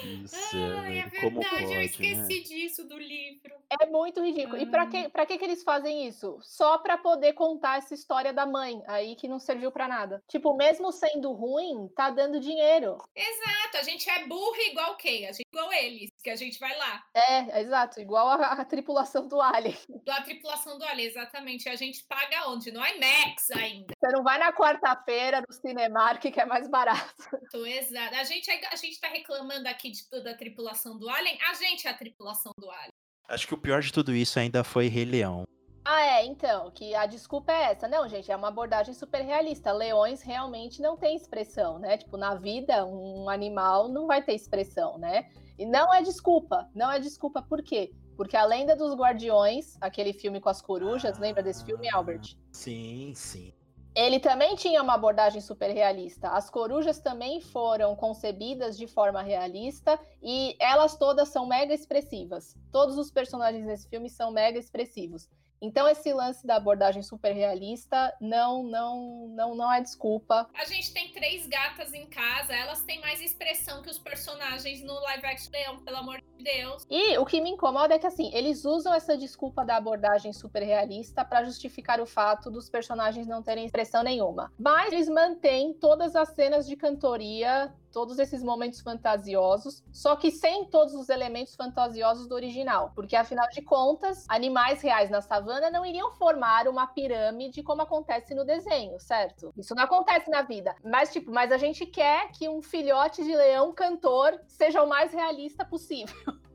Ai, 0.08 0.16
Deus 0.16 0.20
do 0.20 0.28
céu, 0.28 0.78
Ai, 0.78 0.98
é 0.98 1.20
como 1.20 1.40
verdade, 1.40 1.62
eu 1.64 1.68
pode, 1.68 1.84
esqueci 1.84 2.14
né? 2.14 2.40
disso 2.40 2.88
do 2.88 2.98
livro. 2.98 3.54
É 3.80 3.86
muito 3.86 4.22
ridículo. 4.24 4.56
E 4.56 4.66
para 4.66 4.86
que, 4.86 5.08
pra 5.10 5.26
que 5.26 5.36
que 5.36 5.44
eles 5.44 5.62
fazem 5.62 6.06
isso? 6.06 6.38
Só 6.40 6.78
para 6.78 6.96
poder 6.96 7.34
contar 7.34 7.78
essa 7.78 7.92
história 7.94 8.32
da 8.32 8.46
mãe, 8.46 8.82
aí 8.86 9.14
que 9.14 9.28
não 9.28 9.38
serviu 9.38 9.70
para 9.70 9.86
nada. 9.86 10.22
Tipo, 10.26 10.56
mesmo 10.56 10.90
sendo 10.90 11.32
ruim, 11.32 11.88
tá 11.94 12.10
dando 12.10 12.40
dinheiro. 12.40 12.96
Exato, 13.14 13.76
a 13.76 13.82
gente 13.82 14.08
é 14.08 14.26
burro 14.26 14.56
igual 14.70 14.96
quem? 14.96 15.26
A 15.26 15.32
gente 15.32 15.42
é 15.42 15.56
igual 15.56 15.72
eles, 15.72 16.10
que 16.22 16.30
a 16.30 16.36
gente 16.36 16.58
vai 16.58 16.76
lá. 16.76 17.04
É, 17.14 17.60
exato, 17.60 18.00
igual 18.00 18.28
a, 18.28 18.52
a 18.52 18.64
tripulação 18.64 19.26
do 19.28 19.40
Alien. 19.40 19.76
Da 20.04 20.22
tripulação 20.22 20.78
do 20.78 20.84
Alien, 20.84 21.08
exatamente. 21.08 21.68
A 21.68 21.76
gente 21.76 22.04
paga 22.04 22.48
onde? 22.48 22.70
No 22.70 22.84
IMAX 22.84 23.50
ainda. 23.52 23.94
Você 23.98 24.12
não 24.12 24.22
vai 24.22 24.38
na 24.38 24.52
quarta-feira 24.52 25.42
no 25.46 25.54
Cinemark, 25.54 26.20
que 26.20 26.40
é 26.40 26.46
mais 26.46 26.68
barato. 26.68 27.14
Exato. 27.54 28.14
A 28.14 28.24
gente, 28.24 28.50
a 28.50 28.76
gente 28.76 29.00
tá 29.00 29.08
reclamando 29.08 29.68
aqui 29.68 29.90
de 29.90 30.08
toda 30.08 30.32
a 30.32 30.36
tripulação 30.36 30.98
do 30.98 31.08
Alien. 31.08 31.38
A 31.50 31.54
gente 31.54 31.86
é 31.86 31.90
a 31.90 31.94
tripulação 31.94 32.52
do 32.58 32.70
Alien. 32.70 32.92
Acho 33.28 33.46
que 33.46 33.54
o 33.54 33.58
pior 33.58 33.82
de 33.82 33.92
tudo 33.92 34.14
isso 34.14 34.38
ainda 34.38 34.64
foi 34.64 34.88
Rei 34.88 35.04
Leão. 35.04 35.44
Ah, 35.90 36.02
é, 36.02 36.26
então, 36.26 36.70
que 36.70 36.94
a 36.94 37.06
desculpa 37.06 37.50
é 37.50 37.72
essa. 37.72 37.88
Não, 37.88 38.06
gente, 38.06 38.30
é 38.30 38.36
uma 38.36 38.48
abordagem 38.48 38.92
super 38.92 39.22
realista. 39.22 39.72
Leões 39.72 40.20
realmente 40.20 40.82
não 40.82 40.98
têm 40.98 41.16
expressão, 41.16 41.78
né? 41.78 41.96
Tipo, 41.96 42.18
na 42.18 42.34
vida, 42.34 42.84
um 42.84 43.28
animal 43.30 43.88
não 43.88 44.06
vai 44.06 44.22
ter 44.22 44.34
expressão, 44.34 44.98
né? 44.98 45.30
E 45.58 45.66
não 45.66 45.92
é 45.92 46.02
desculpa, 46.02 46.68
não 46.74 46.90
é 46.90 47.00
desculpa. 47.00 47.42
Por 47.42 47.62
quê? 47.62 47.92
Porque 48.16 48.36
a 48.36 48.44
Lenda 48.44 48.76
dos 48.76 48.94
Guardiões, 48.94 49.76
aquele 49.80 50.12
filme 50.12 50.40
com 50.40 50.48
as 50.48 50.62
corujas, 50.62 51.18
lembra 51.18 51.42
desse 51.42 51.64
filme, 51.64 51.88
Albert? 51.92 52.36
Sim, 52.52 53.12
sim. 53.14 53.52
Ele 53.94 54.20
também 54.20 54.54
tinha 54.54 54.80
uma 54.80 54.94
abordagem 54.94 55.40
super 55.40 55.72
realista. 55.72 56.28
As 56.28 56.48
corujas 56.48 57.00
também 57.00 57.40
foram 57.40 57.96
concebidas 57.96 58.78
de 58.78 58.86
forma 58.86 59.20
realista 59.22 59.98
e 60.22 60.54
elas 60.60 60.96
todas 60.96 61.28
são 61.30 61.46
mega 61.46 61.74
expressivas. 61.74 62.56
Todos 62.70 62.96
os 62.96 63.10
personagens 63.10 63.66
desse 63.66 63.88
filme 63.88 64.08
são 64.08 64.30
mega 64.30 64.56
expressivos. 64.56 65.28
Então 65.60 65.88
esse 65.88 66.12
lance 66.12 66.46
da 66.46 66.56
abordagem 66.56 67.02
super 67.02 67.32
realista 67.32 68.14
não, 68.20 68.62
não, 68.62 69.28
não, 69.28 69.54
não 69.54 69.72
é 69.72 69.80
desculpa. 69.80 70.48
A 70.54 70.64
gente 70.64 70.92
tem 70.92 71.10
três 71.10 71.46
gatas 71.46 71.92
em 71.92 72.06
casa, 72.06 72.54
elas 72.54 72.82
têm 72.82 73.00
mais 73.00 73.20
expressão 73.20 73.82
que 73.82 73.90
os 73.90 73.98
personagens 73.98 74.82
no 74.82 74.94
live 74.94 75.26
action 75.26 75.50
Leão, 75.52 75.78
pelo 75.80 75.96
amor 75.96 76.20
de 76.20 76.44
Deus. 76.44 76.86
E 76.90 77.18
o 77.18 77.24
que 77.24 77.40
me 77.40 77.50
incomoda 77.50 77.94
é 77.94 77.98
que 77.98 78.06
assim, 78.06 78.30
eles 78.34 78.64
usam 78.64 78.94
essa 78.94 79.16
desculpa 79.16 79.64
da 79.64 79.76
abordagem 79.76 80.32
super 80.32 80.62
realista 80.62 81.24
para 81.24 81.44
justificar 81.44 82.00
o 82.00 82.06
fato 82.06 82.50
dos 82.50 82.68
personagens 82.68 83.26
não 83.26 83.42
terem 83.42 83.64
expressão 83.64 84.02
nenhuma. 84.02 84.52
Mas 84.58 84.92
eles 84.92 85.08
mantêm 85.08 85.74
todas 85.74 86.14
as 86.14 86.28
cenas 86.30 86.66
de 86.66 86.76
cantoria 86.76 87.72
todos 87.92 88.18
esses 88.18 88.42
momentos 88.42 88.80
fantasiosos, 88.80 89.82
só 89.92 90.16
que 90.16 90.30
sem 90.30 90.66
todos 90.66 90.94
os 90.94 91.08
elementos 91.08 91.54
fantasiosos 91.54 92.26
do 92.26 92.34
original, 92.34 92.92
porque 92.94 93.16
afinal 93.16 93.48
de 93.50 93.62
contas, 93.62 94.24
animais 94.28 94.82
reais 94.82 95.10
na 95.10 95.20
savana 95.20 95.70
não 95.70 95.84
iriam 95.84 96.12
formar 96.12 96.68
uma 96.68 96.86
pirâmide 96.86 97.62
como 97.62 97.82
acontece 97.82 98.34
no 98.34 98.44
desenho, 98.44 98.98
certo? 99.00 99.52
Isso 99.56 99.74
não 99.74 99.84
acontece 99.84 100.30
na 100.30 100.42
vida. 100.42 100.74
Mas 100.84 101.12
tipo, 101.12 101.30
mas 101.30 101.52
a 101.52 101.58
gente 101.58 101.86
quer 101.86 102.30
que 102.32 102.48
um 102.48 102.62
filhote 102.62 103.22
de 103.24 103.34
leão 103.34 103.72
cantor 103.72 104.40
seja 104.46 104.82
o 104.82 104.88
mais 104.88 105.12
realista 105.12 105.64
possível. 105.64 106.14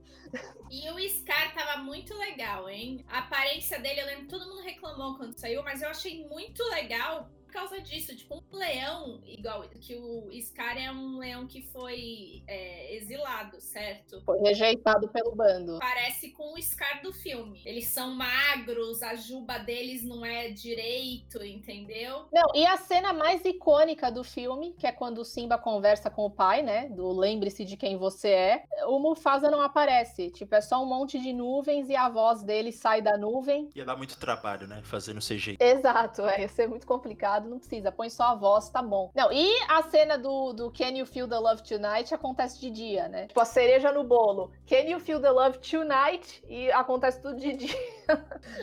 E 0.72 0.90
o 0.90 1.00
Scar 1.08 1.54
tava 1.54 1.84
muito 1.84 2.18
legal, 2.18 2.68
hein? 2.68 3.06
A 3.08 3.20
aparência 3.20 3.80
dele, 3.80 4.02
eu 4.02 4.08
lembro 4.08 4.28
todo 4.28 4.50
mundo 4.50 4.64
reclamou 4.64 5.16
quando 5.16 5.38
saiu, 5.38 5.62
mas 5.62 5.84
eu 5.84 5.90
achei 5.90 6.28
muito 6.28 6.64
legal 6.70 7.30
causa 7.54 7.80
disso. 7.80 8.16
Tipo, 8.16 8.44
um 8.52 8.58
leão, 8.58 9.22
igual 9.26 9.62
que 9.80 9.96
o 9.96 10.30
Scar 10.42 10.78
é 10.78 10.92
um 10.92 11.20
leão 11.20 11.46
que 11.46 11.62
foi 11.62 12.44
é, 12.48 12.96
exilado, 12.96 13.62
certo? 13.62 14.22
Foi 14.26 14.40
rejeitado 14.40 15.08
pelo 15.10 15.36
bando. 15.36 15.78
Parece 15.80 16.32
com 16.32 16.54
o 16.54 16.62
Scar 16.62 17.02
do 17.02 17.14
filme. 17.14 17.62
Eles 17.66 17.86
são 17.86 18.14
magros, 18.16 19.04
a 19.04 19.16
juba 19.16 19.60
deles 19.60 20.04
não 20.04 20.26
é 20.26 20.50
direito, 20.50 21.44
entendeu? 21.44 22.28
Não, 22.32 22.48
e 22.56 22.66
a 22.66 22.76
cena 22.78 23.14
mais 23.14 23.46
icônica 23.46 24.12
do 24.12 24.24
filme, 24.24 24.74
que 24.74 24.88
é 24.88 24.92
quando 24.92 25.20
o 25.20 25.26
Simba 25.26 25.58
conversa 25.58 26.10
com 26.10 26.26
o 26.26 26.32
pai, 26.32 26.64
né? 26.64 26.90
Do 26.90 27.12
lembre-se 27.12 27.64
de 27.64 27.78
quem 27.78 27.98
você 27.98 28.30
é, 28.30 28.64
o 28.88 29.00
Mufasa 29.00 29.52
não 29.52 29.62
aparece. 29.62 30.32
Tipo, 30.32 30.56
é 30.56 30.62
só 30.62 30.82
um 30.82 30.86
monte 30.86 31.20
de 31.20 31.32
nuvens 31.32 31.90
e 31.90 31.96
a 31.96 32.10
voz 32.10 32.42
dele 32.42 32.72
sai 32.72 33.02
da 33.02 33.18
nuvem. 33.18 33.70
Ia 33.76 33.86
dar 33.86 33.96
muito 33.96 34.18
trabalho, 34.18 34.68
né? 34.68 34.82
Fazendo 34.84 35.20
CGI. 35.20 35.58
Exato, 35.60 36.24
é, 36.24 36.42
ia 36.42 36.48
ser 36.48 36.68
muito 36.68 36.88
complicado, 36.88 37.43
não 37.50 37.60
precisa, 37.60 37.92
põe 37.92 38.10
só 38.10 38.24
a 38.24 38.36
voz, 38.36 38.70
tá 38.70 38.82
bom. 38.82 39.12
Não, 39.16 39.32
e 39.32 39.52
a 39.68 39.84
cena 39.84 40.18
do, 40.18 40.54
do 40.54 40.72
Can 40.72 40.90
You 40.90 41.06
Feel 41.06 41.28
the 41.28 41.38
Love 41.38 41.64
Tonight 41.64 42.14
acontece 42.14 42.60
de 42.60 42.70
dia, 42.70 43.08
né? 43.08 43.28
Tipo, 43.28 43.42
a 43.42 43.46
cereja 43.46 43.92
no 43.92 44.04
bolo. 44.04 44.52
Can 44.68 44.90
You 44.90 45.00
Feel 45.00 45.22
the 45.22 45.30
Love 45.30 45.60
Tonight? 45.60 46.44
E 46.48 46.72
acontece 46.72 47.22
tudo 47.22 47.40
de 47.40 47.54
dia. 47.54 47.76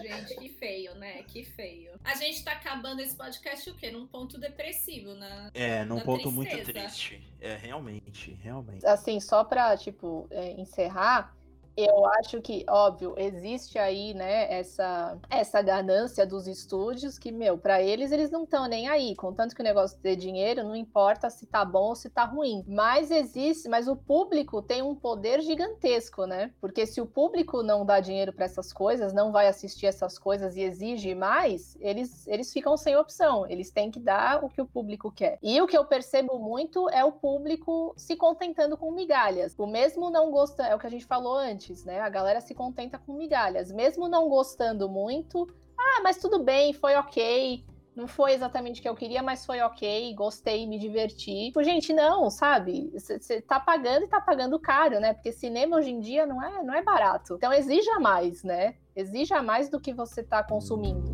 Gente, 0.02 0.36
que 0.36 0.48
feio, 0.48 0.94
né? 0.94 1.22
Que 1.24 1.44
feio. 1.44 1.92
A 2.04 2.14
gente 2.14 2.42
tá 2.44 2.52
acabando 2.52 3.00
esse 3.00 3.14
podcast 3.14 3.68
o 3.70 3.74
quê? 3.74 3.90
Num 3.90 4.06
ponto 4.06 4.38
depressivo, 4.38 5.14
na. 5.14 5.50
É, 5.54 5.84
num 5.84 6.00
ponto 6.00 6.30
muito 6.30 6.50
tristeza. 6.50 6.72
triste. 6.72 7.22
É, 7.40 7.56
realmente, 7.56 8.38
realmente. 8.42 8.86
Assim, 8.86 9.20
só 9.20 9.44
pra, 9.44 9.76
tipo, 9.76 10.26
é, 10.30 10.52
encerrar, 10.52 11.34
eu 11.76 12.04
acho 12.06 12.40
que, 12.40 12.64
óbvio, 12.68 13.14
existe 13.16 13.78
aí, 13.78 14.14
né, 14.14 14.52
essa, 14.52 15.18
essa 15.28 15.62
ganância 15.62 16.26
dos 16.26 16.46
estúdios 16.46 17.18
que, 17.18 17.32
meu, 17.32 17.56
pra 17.56 17.82
eles, 17.82 18.12
eles 18.12 18.30
não 18.30 18.44
estão 18.44 18.66
nem 18.66 18.88
aí. 18.88 19.14
Contanto 19.16 19.54
que 19.54 19.60
o 19.60 19.64
negócio 19.64 19.98
dê 20.02 20.16
dinheiro, 20.16 20.64
não 20.64 20.76
importa 20.76 21.30
se 21.30 21.46
tá 21.46 21.64
bom 21.64 21.88
ou 21.88 21.94
se 21.94 22.10
tá 22.10 22.24
ruim. 22.24 22.64
Mas 22.66 23.10
existe, 23.10 23.68
mas 23.68 23.88
o 23.88 23.96
público 23.96 24.62
tem 24.62 24.82
um 24.82 24.94
poder 24.94 25.40
gigantesco, 25.40 26.26
né? 26.26 26.52
Porque 26.60 26.86
se 26.86 27.00
o 27.00 27.06
público 27.06 27.62
não 27.62 27.84
dá 27.84 28.00
dinheiro 28.00 28.32
pra 28.32 28.44
essas 28.44 28.72
coisas, 28.72 29.12
não 29.12 29.32
vai 29.32 29.48
assistir 29.48 29.86
essas 29.86 30.18
coisas 30.18 30.56
e 30.56 30.62
exige 30.62 31.14
mais, 31.14 31.76
eles, 31.80 32.26
eles 32.26 32.52
ficam 32.52 32.76
sem 32.76 32.96
opção. 32.96 33.46
Eles 33.46 33.70
têm 33.70 33.90
que 33.90 34.00
dar 34.00 34.44
o 34.44 34.48
que 34.48 34.60
o 34.60 34.66
público 34.66 35.10
quer. 35.10 35.38
E 35.42 35.60
o 35.60 35.66
que 35.66 35.76
eu 35.76 35.84
percebo 35.84 36.38
muito 36.38 36.88
é 36.90 37.04
o 37.04 37.12
público 37.12 37.94
se 37.96 38.16
contentando 38.16 38.76
com 38.76 38.90
migalhas. 38.92 39.54
O 39.58 39.66
mesmo 39.66 40.10
não 40.10 40.30
gosta, 40.30 40.64
é 40.66 40.74
o 40.74 40.78
que 40.78 40.86
a 40.86 40.90
gente 40.90 41.06
falou 41.06 41.36
antes, 41.36 41.59
né? 41.84 42.00
A 42.00 42.08
galera 42.08 42.40
se 42.40 42.54
contenta 42.54 42.98
com 42.98 43.12
migalhas. 43.12 43.70
Mesmo 43.70 44.08
não 44.08 44.28
gostando 44.28 44.88
muito, 44.88 45.48
ah, 45.78 46.00
mas 46.02 46.18
tudo 46.18 46.42
bem, 46.42 46.72
foi 46.72 46.94
ok. 46.94 47.64
Não 47.94 48.06
foi 48.06 48.32
exatamente 48.32 48.78
o 48.78 48.82
que 48.82 48.88
eu 48.88 48.94
queria, 48.94 49.22
mas 49.22 49.44
foi 49.44 49.60
ok, 49.60 50.14
gostei, 50.14 50.66
me 50.66 50.78
diverti. 50.78 51.46
Tipo, 51.46 51.62
gente, 51.62 51.92
não, 51.92 52.30
sabe? 52.30 52.90
Você 52.94 53.40
tá 53.42 53.58
pagando 53.58 54.04
e 54.04 54.08
tá 54.08 54.20
pagando 54.20 54.58
caro, 54.60 55.00
né? 55.00 55.12
Porque 55.12 55.32
cinema 55.32 55.76
hoje 55.76 55.90
em 55.90 56.00
dia 56.00 56.24
não 56.24 56.42
é, 56.42 56.62
não 56.62 56.72
é 56.72 56.82
barato. 56.82 57.34
Então 57.34 57.52
exija 57.52 57.98
mais, 57.98 58.44
né? 58.44 58.76
Exija 58.94 59.42
mais 59.42 59.68
do 59.68 59.80
que 59.80 59.92
você 59.92 60.22
tá 60.22 60.42
consumindo. 60.42 61.09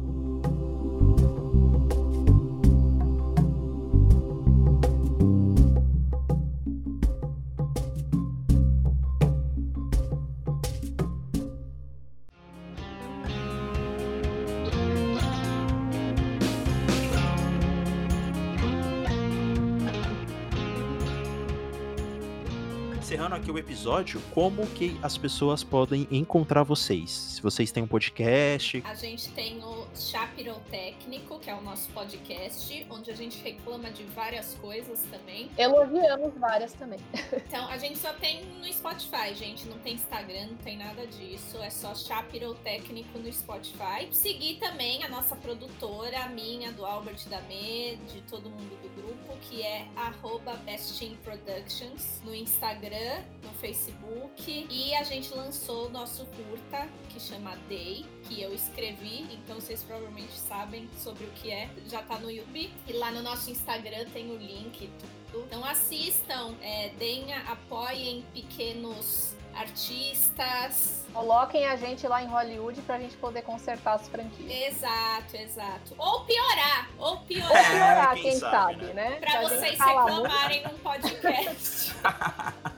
Episódio, 23.77 24.23
como 24.33 24.67
que 24.69 24.99
as 25.03 25.19
pessoas 25.19 25.63
podem 25.63 26.09
encontrar 26.11 26.63
vocês? 26.63 27.11
Se 27.11 27.43
vocês 27.43 27.71
têm 27.71 27.83
um 27.83 27.87
podcast, 27.87 28.83
A 28.87 28.95
gente 28.95 29.29
tem 29.33 29.63
o 29.63 29.86
Chapirou 29.97 30.61
Técnico, 30.71 31.39
que 31.39 31.51
é 31.51 31.55
o 31.55 31.61
nosso 31.63 31.91
podcast, 31.93 32.87
onde 32.91 33.11
a 33.11 33.15
gente 33.15 33.43
reclama 33.43 33.91
de 33.91 34.05
várias 34.05 34.55
coisas 34.55 35.03
também. 35.11 35.51
Elogiamos 35.57 36.35
várias 36.39 36.73
também. 36.73 36.99
Então, 37.47 37.69
a 37.69 37.79
gente 37.79 37.99
só 37.99 38.13
tem 38.13 38.45
no 38.45 38.73
Spotify, 38.73 39.35
gente. 39.35 39.67
Não 39.67 39.79
tem 39.79 39.95
Instagram, 39.95 40.49
não 40.49 40.57
tem 40.57 40.77
nada 40.77 41.07
disso. 41.07 41.59
É 41.59 41.71
só 41.71 41.95
Chapirou 41.95 42.55
Técnico 42.57 43.19
no 43.19 43.33
Spotify. 43.33 44.09
Seguir 44.13 44.57
também 44.57 45.05
a 45.05 45.09
nossa 45.09 45.37
produtora, 45.37 46.25
a 46.25 46.29
minha, 46.29 46.73
do 46.73 46.85
Albert 46.85 47.29
Damê, 47.29 47.99
de 48.13 48.21
todo 48.23 48.51
mundo 48.51 48.81
do 48.83 48.89
grupo, 49.01 49.37
que 49.43 49.63
é 49.63 49.87
arroba 49.97 50.55
Bestin 50.65 51.17
Productions 51.25 52.21
no 52.25 52.35
Instagram, 52.35 53.23
no 53.43 53.51
Facebook. 53.61 54.67
E 54.71 54.95
a 54.95 55.03
gente 55.03 55.33
lançou 55.35 55.87
o 55.87 55.91
nosso 55.91 56.27
curta, 56.27 56.89
que 57.09 57.21
chama 57.21 57.57
Day, 57.69 58.05
que 58.25 58.43
eu 58.43 58.55
escrevi, 58.55 59.27
então 59.33 59.57
vocês 59.57 59.83
provavelmente 59.87 60.33
sabem 60.33 60.89
sobre 60.99 61.25
o 61.25 61.31
que 61.31 61.51
é. 61.51 61.69
Já 61.89 62.03
tá 62.03 62.19
no 62.19 62.31
YouTube. 62.31 62.73
E 62.87 62.93
lá 62.93 63.11
no 63.11 63.23
nosso 63.23 63.51
Instagram 63.51 64.07
tem 64.13 64.31
o 64.31 64.37
link 64.37 64.85
e 64.85 64.91
tudo. 65.31 65.45
Então 65.47 65.65
assistam, 65.65 66.55
é, 66.63 66.91
deem, 66.99 67.33
apoiem 67.35 68.25
pequenos 68.33 69.35
artistas. 69.55 71.05
Coloquem 71.13 71.67
a 71.67 71.77
gente 71.77 72.07
lá 72.07 72.23
em 72.23 72.27
Hollywood 72.27 72.81
pra 72.83 72.99
gente 72.99 73.17
poder 73.17 73.43
consertar 73.43 73.95
as 73.95 74.09
franquias. 74.09 74.51
Exato, 74.51 75.37
exato. 75.37 75.95
Ou 75.97 76.25
piorar, 76.25 76.91
ou 76.99 77.07
Ou 77.09 77.17
piorar. 77.21 77.71
piorar, 77.71 78.15
quem 78.15 78.23
quem, 78.25 78.39
sabe, 78.39 78.53
sabe, 78.81 78.85
né? 78.95 79.11
né? 79.11 79.17
Pra 79.17 79.31
Se 79.31 79.37
a 79.37 79.41
gente 79.43 79.59
vocês 79.59 79.79
muito- 79.79 79.99
reclamarem 79.99 80.63
num 80.63 80.79
podcast. 80.79 81.95